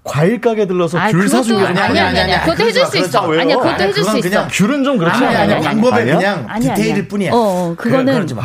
과일 0.05 0.41
가게 0.41 0.67
들러서 0.67 0.97
아이, 0.99 1.13
귤 1.13 1.29
사주고 1.29 1.59
아니, 1.67 1.79
아니, 1.79 1.99
아니, 2.01 2.21
아니. 2.21 2.45
그것도 2.45 2.65
해줄 2.69 2.87
수 2.87 2.97
있어. 2.99 3.27
왜요? 3.27 3.41
아니야, 3.43 3.57
그것도 3.57 3.75
아니, 3.75 3.83
해줄 3.85 4.05
수 4.05 4.19
있어. 4.19 4.29
그냥 4.29 4.49
귤은 4.51 4.85
좀 4.85 4.97
그렇지 4.99 5.17
아니, 5.17 5.27
않아요? 5.27 5.41
아니, 5.43 5.55
아니, 5.55 5.65
방법에 5.65 6.01
아니야? 6.03 6.17
그냥 6.17 6.47
아니야, 6.49 6.75
디테일일 6.75 6.95
아니야. 6.95 7.09
뿐이야. 7.09 7.31
어, 7.33 7.37
어, 7.37 7.75
그래, 7.77 7.97
그거는-. 7.99 8.13
그러지 8.15 8.35
마. 8.35 8.43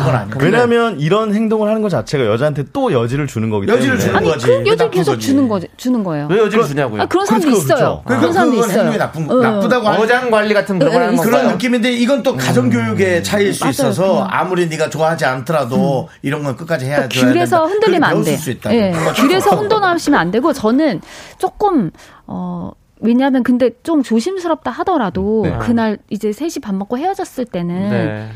그건 0.00 0.14
아니야. 0.16 0.34
왜냐하면 0.38 1.00
이런 1.00 1.32
행동을 1.34 1.68
하는 1.68 1.80
것 1.80 1.88
자체가 1.90 2.26
여자한테 2.26 2.64
또 2.72 2.92
여지를 2.92 3.26
주는 3.28 3.48
거기 3.50 3.66
때문에 3.66 3.80
여지를 3.80 3.98
주는 4.00 4.16
아니, 4.16 4.28
거지. 4.28 4.46
그 4.46 4.52
그게 4.58 4.70
여지 4.70 4.78
나쁜 4.78 4.90
계속 4.90 5.12
거지. 5.12 5.26
주는 5.28 5.48
거 5.48 5.60
주는 5.76 6.04
거예요. 6.04 6.26
왜 6.30 6.38
여지를 6.38 6.66
주냐고요? 6.66 7.02
아, 7.02 7.06
그런 7.06 7.24
사람도 7.24 7.46
그렇죠, 7.46 7.62
있어요. 7.64 8.02
그렇죠. 8.04 8.20
그런 8.20 8.32
사람도 8.32 8.56
있어요. 8.56 8.78
행동이 8.78 8.98
나쁜, 8.98 9.30
어. 9.30 9.34
나쁘다고 9.36 9.88
어장 9.88 10.30
관리 10.30 10.52
같은 10.52 10.78
그런 10.78 10.92
걸 10.92 11.02
하는 11.04 11.18
어. 11.18 11.22
그런 11.22 11.48
느낌인데 11.52 11.92
이건 11.92 12.22
또 12.22 12.36
가정 12.36 12.68
교육의 12.68 13.22
차이일 13.22 13.54
수. 13.54 13.66
있어서. 13.68 14.24
아무리 14.24 14.66
네가 14.68 14.90
좋아하지 14.90 15.24
않더라도 15.24 16.08
이런 16.22 16.42
건 16.42 16.56
끝까지 16.56 16.84
해야 16.86 17.02
돼 17.08 17.08
된다. 17.34 17.64
흔들리면 17.64 18.04
안 18.04 18.22
돼. 18.24 18.36
수 18.36 18.50
있다. 18.50 18.74
예. 18.74 18.92
귤에서 19.16 19.56
혼돈하시면 19.56 20.18
안 20.18 20.30
되고 20.30 20.52
저는 20.52 21.00
조금 21.38 21.90
어 22.26 22.70
왜냐하면 23.00 23.42
근데 23.42 23.70
좀 23.82 24.02
조심스럽다 24.02 24.70
하더라도 24.70 25.42
네. 25.44 25.56
그날 25.60 25.98
이제 26.10 26.32
셋이 26.32 26.54
밥 26.62 26.74
먹고 26.74 26.98
헤어졌을 26.98 27.44
때는 27.44 27.90
네. 27.90 28.28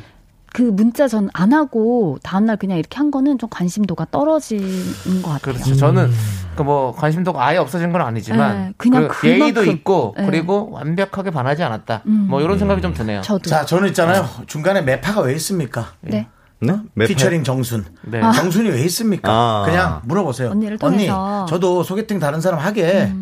그 0.54 0.60
문자 0.62 1.08
전 1.08 1.30
안 1.32 1.52
하고 1.54 2.18
다음날 2.22 2.58
그냥 2.58 2.76
이렇게 2.78 2.98
한 2.98 3.10
거는 3.10 3.38
좀 3.38 3.48
관심도가 3.50 4.06
떨어지는 4.10 5.22
것 5.22 5.30
같아요. 5.30 5.54
그렇죠. 5.54 5.74
저는 5.76 6.10
그 6.54 6.62
뭐 6.62 6.92
관심도가 6.94 7.44
아예 7.44 7.56
없어진 7.56 7.90
건 7.92 8.02
아니지만 8.02 8.56
네, 8.68 8.72
그냥 8.76 9.08
그 9.08 9.26
예의도. 9.26 9.64
있고 9.64 10.14
네. 10.18 10.26
그리고 10.26 10.68
완벽하게 10.70 11.30
반하지 11.30 11.62
않았다. 11.62 12.02
음. 12.06 12.26
뭐 12.28 12.42
이런 12.42 12.58
생각이 12.58 12.82
좀 12.82 12.92
드네요. 12.92 13.22
저도. 13.22 13.48
자, 13.48 13.64
저는 13.64 13.88
있잖아요. 13.88 14.28
중간에 14.46 14.82
매파가 14.82 15.22
왜 15.22 15.34
있습니까? 15.36 15.94
네. 16.02 16.28
네? 16.62 16.76
매- 16.94 17.06
피처링 17.06 17.42
정순. 17.44 17.84
네. 18.02 18.20
정순이 18.20 18.70
왜 18.70 18.82
있습니까? 18.84 19.30
아. 19.32 19.62
그냥 19.66 20.00
물어보세요. 20.04 20.50
언니를 20.50 20.78
언니, 20.80 21.06
통해서. 21.06 21.42
음. 21.42 21.46
저도 21.46 21.82
소개팅 21.82 22.18
다른 22.18 22.40
사람 22.40 22.60
하게 22.60 23.12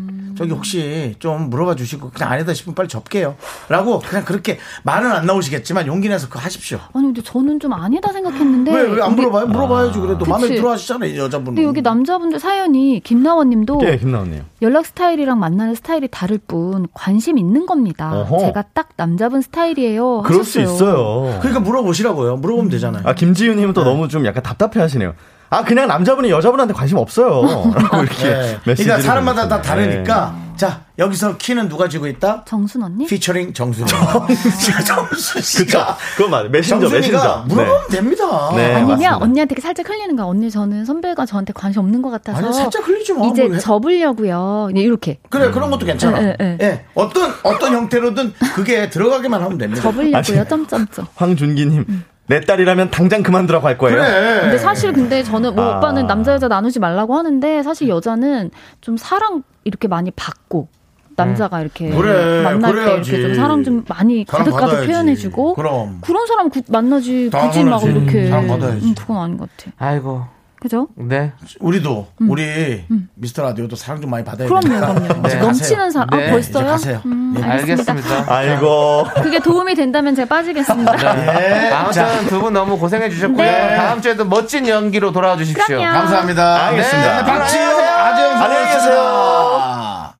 저기 0.41 0.51
혹시 0.53 1.15
좀 1.19 1.49
물어봐 1.49 1.75
주시고 1.75 2.09
그냥 2.11 2.31
아니다 2.31 2.53
싶으면 2.53 2.73
빨리 2.75 2.87
접게요. 2.87 3.35
라고 3.69 3.99
그냥 3.99 4.25
그렇게 4.25 4.57
말은 4.83 5.11
안 5.11 5.25
나오시겠지만 5.25 5.85
용기 5.87 6.09
내서 6.09 6.27
그거 6.27 6.39
하십시오. 6.39 6.79
아니 6.93 7.05
근데 7.05 7.21
저는 7.21 7.59
좀 7.59 7.73
아니다 7.73 8.11
생각했는데 8.11 8.73
왜, 8.73 8.81
왜 8.89 9.01
안 9.01 9.15
물어봐요? 9.15 9.47
물어봐야지. 9.47 9.99
그래도 9.99 10.25
마음에 10.25 10.47
그치. 10.47 10.55
들어 10.55 10.71
하시잖아요, 10.71 11.13
이 11.13 11.17
여자분은. 11.17 11.55
근데 11.55 11.63
여기 11.63 11.81
남자분들 11.81 12.39
사연이 12.39 12.99
김나원님도 13.03 13.79
예, 13.83 13.97
김나왔네요. 13.97 14.43
연락 14.61 14.85
스타일이랑 14.85 15.39
만나는 15.39 15.75
스타일이 15.75 16.07
다를 16.09 16.39
뿐 16.47 16.87
관심 16.93 17.37
있는 17.37 17.65
겁니다. 17.65 18.11
어허. 18.13 18.39
제가 18.39 18.63
딱 18.73 18.89
남자분 18.95 19.41
스타일이에요. 19.41 20.21
그럴 20.21 20.43
수 20.43 20.59
하셨어요. 20.59 20.75
있어요. 20.75 21.39
그러니까 21.39 21.59
물어보시라고요. 21.61 22.37
물어보면 22.37 22.69
되잖아요. 22.71 23.03
아, 23.05 23.13
김지윤님은 23.13 23.73
또 23.73 23.83
너무 23.83 24.07
좀 24.07 24.25
약간 24.25 24.43
답답해 24.43 24.79
하시네요. 24.81 25.13
아, 25.53 25.63
그냥 25.65 25.87
남자분이 25.87 26.29
여자분한테 26.31 26.73
관심 26.73 26.97
없어요. 26.97 27.43
라고 27.75 28.03
이렇게. 28.03 28.23
네. 28.23 28.59
그러니까 28.63 29.01
사람마다 29.01 29.47
다. 29.49 29.61
다르니까. 29.61 30.33
자, 30.55 30.81
여기서 30.99 31.37
키는 31.37 31.67
누가 31.69 31.89
지고 31.89 32.05
있다? 32.07 32.43
정순 32.45 32.83
언니? 32.83 33.05
피처링 33.07 33.51
정순이. 33.53 33.87
정순 34.85 35.41
씨가. 35.41 35.65
그쵸. 35.65 35.95
그거 36.15 36.29
맞아요. 36.29 36.49
메신저, 36.49 36.87
메신저. 36.87 37.45
물어보면 37.47 37.87
됩니다. 37.89 38.25
네. 38.55 38.65
아니면 38.75 38.87
맞습니다. 38.89 39.17
언니한테 39.17 39.59
살짝 39.59 39.89
흘리는 39.89 40.15
거야. 40.15 40.25
언니 40.27 40.49
저는 40.51 40.85
선배가 40.85 41.25
저한테 41.25 41.51
관심 41.53 41.81
없는 41.81 42.01
것 42.01 42.11
같아서 42.11 42.37
아니, 42.45 42.53
살짝 42.53 42.87
흘리지 42.87 43.13
마. 43.13 43.25
이제 43.25 43.43
해. 43.43 43.57
접으려고요. 43.57 44.69
네, 44.73 44.81
이렇게 44.81 45.17
그래 45.29 45.51
그런 45.51 45.69
것도 45.71 45.85
괜찮아. 45.85 46.21
예, 46.21 46.37
예, 46.39 46.57
예. 46.61 46.65
예, 46.65 46.85
어떤 46.93 47.33
어떤 47.43 47.73
형태로든 47.73 48.33
그게 48.55 48.89
들어가기만 48.89 49.41
하면 49.41 49.57
됩니다. 49.57 49.81
접으려고요. 49.81 50.45
점점점. 50.47 51.07
황준기님, 51.15 52.03
내 52.31 52.39
딸이라면 52.39 52.91
당장 52.91 53.23
그만두라고 53.23 53.67
할 53.67 53.77
거예요. 53.77 53.97
그래. 53.97 54.39
근데 54.41 54.57
사실 54.57 54.93
근데 54.93 55.21
저는 55.21 55.53
뭐 55.53 55.65
아. 55.65 55.77
오빠는 55.77 56.07
남자 56.07 56.31
여자 56.31 56.47
나누지 56.47 56.79
말라고 56.79 57.17
하는데 57.17 57.61
사실 57.61 57.89
여자는 57.89 58.51
좀 58.79 58.95
사랑 58.95 59.43
이렇게 59.65 59.89
많이 59.89 60.11
받고 60.11 60.69
남자가 61.17 61.59
이렇게 61.59 61.91
음. 61.91 61.97
그래, 61.99 62.41
만날 62.41 62.71
그래야지. 62.71 63.11
때 63.11 63.17
이렇게 63.17 63.33
좀 63.33 63.35
사랑 63.43 63.63
좀 63.65 63.83
많이 63.89 64.23
가득가득. 64.23 64.85
표현해주고 64.87 65.55
그럼. 65.55 65.99
런 66.07 66.25
사람 66.27 66.49
구- 66.49 66.61
만나지 66.69 67.29
굳이 67.33 67.65
막. 67.65 67.83
이렇게 67.83 68.29
사랑 68.29 68.47
받아야지. 68.47 68.85
음, 68.87 68.95
그건 68.97 69.17
아닌 69.17 69.37
것 69.37 69.49
같아. 69.57 69.71
아이고. 69.77 70.23
그죠? 70.61 70.89
네. 70.95 71.33
우리도 71.59 72.07
우리 72.19 72.85
미스터 73.15 73.41
라디오도 73.41 73.75
사랑 73.75 73.99
좀 73.99 74.11
많이 74.11 74.23
받아야 74.23 74.47
음. 74.47 74.59
그럼요. 74.59 74.93
그럼요. 74.93 75.27
이제 75.27 75.37
넘치는 75.39 75.89
사람. 75.89 76.07
네, 76.11 76.27
아, 76.27 76.31
벌써요? 76.31 76.65
가세요. 76.67 77.01
음, 77.07 77.33
예. 77.35 77.43
알겠습니다. 77.43 77.91
알겠습니다. 77.93 78.31
아이고. 78.31 79.05
그게 79.23 79.39
도움이 79.39 79.73
된다면 79.73 80.13
제가 80.13 80.27
빠지겠습니다. 80.27 80.93
예. 81.25 81.71
아무튼 81.71 81.93
자, 81.93 82.19
두분 82.29 82.53
너무 82.53 82.77
고생해 82.77 83.09
주셨고요. 83.09 83.43
네. 83.43 83.75
다음 83.75 84.03
주에도 84.03 84.23
멋진 84.23 84.67
연기로 84.67 85.11
돌아와 85.11 85.35
주십시오. 85.35 85.65
그럼요. 85.65 85.97
감사합니다. 85.97 86.65
알겠습니다. 86.67 87.17
네, 87.17 87.31
박지영, 87.31 87.79
아재영 87.79 88.37
안녕히 88.37 88.65
계세요. 88.73 90.13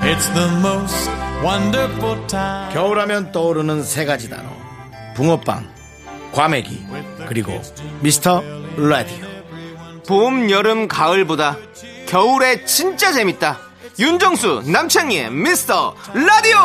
It's 0.00 0.32
the 0.32 0.48
most 0.56 1.10
wonderful 1.44 2.26
time. 2.28 2.72
겨울하면 2.72 3.30
떠오르는 3.32 3.82
세 3.82 4.06
가지 4.06 4.30
단어. 4.30 4.48
붕어빵, 5.16 5.68
과메기, 6.32 6.82
그리고 7.28 7.60
미스터 8.00 8.42
라디오. 8.78 9.29
봄, 10.10 10.50
여름, 10.50 10.88
가을보다 10.88 11.56
겨울에 12.08 12.64
진짜 12.64 13.12
재밌다. 13.12 13.60
윤정수, 13.96 14.64
남창희의 14.66 15.30
미스터 15.30 15.94
라디오! 16.12 16.58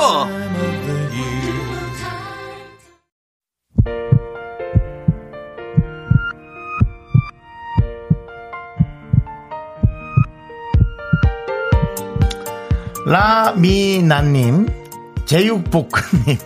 라미나님, 13.06 14.68
제육볶음님, 15.28 16.40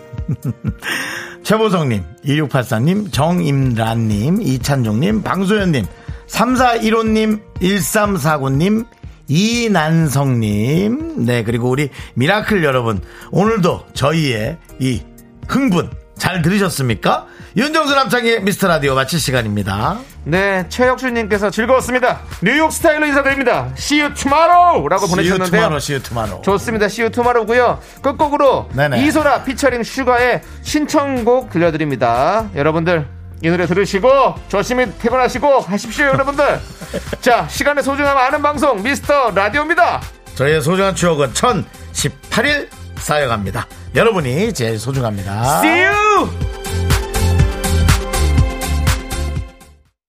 최보성님, 1.43 2.03
2684님, 2.25 3.13
정임란님, 3.13 4.41
이찬종님, 4.41 5.23
방소연님, 5.23 5.85
3415님, 6.29 7.41
1349님, 7.61 8.85
이난성님, 9.27 11.25
네, 11.25 11.43
그리고 11.43 11.69
우리 11.69 11.89
미라클 12.15 12.63
여러분, 12.63 13.01
오늘도 13.31 13.87
저희의 13.93 14.57
이 14.79 15.01
흥분 15.47 15.89
잘 16.17 16.41
들으셨습니까? 16.41 17.27
윤정수 17.55 17.95
남창희의 17.95 18.43
미스터 18.43 18.67
라디오 18.67 18.93
마칠 18.93 19.19
시간입니다. 19.19 19.99
네, 20.23 20.65
최혁준님께서 20.69 21.49
즐거웠습니다. 21.49 22.21
뉴욕 22.43 22.71
스타일로 22.71 23.05
인사드립니다. 23.07 23.71
See 23.77 24.01
you 24.01 24.13
tomorrow라고 24.13 25.07
보내주셨는데요. 25.07 25.17
See 25.17 25.35
you 25.35 25.47
tomorrow, 25.49 25.77
see 25.77 25.95
you 25.95 26.03
tomorrow. 26.03 26.41
좋습니다. 26.43 26.85
See 26.85 27.03
you 27.03 27.11
tomorrow고요. 27.11 27.79
끝곡으로 28.01 28.69
네네. 28.73 29.05
이소라 29.05 29.43
피처링 29.43 29.83
슈가의 29.83 30.41
신청곡 30.61 31.49
들려드립니다. 31.49 32.49
여러분들 32.55 33.07
이 33.41 33.49
노래 33.49 33.65
들으시고 33.65 34.35
조심히 34.47 34.85
퇴근하시고 34.99 35.59
하십시오, 35.61 36.07
여러분들. 36.07 36.59
자, 37.21 37.47
시간의 37.47 37.83
소중함 37.83 38.17
아는 38.17 38.41
방송 38.41 38.81
미스터 38.83 39.31
라디오입니다. 39.31 40.01
저희의 40.35 40.61
소중한 40.61 40.95
추억은 40.95 41.33
1018일 41.33 42.67
쌓여갑니다. 42.97 43.67
여러분이 43.95 44.53
제일 44.53 44.77
소중합니다. 44.77 45.59
See 45.59 45.85
you. 45.85 46.48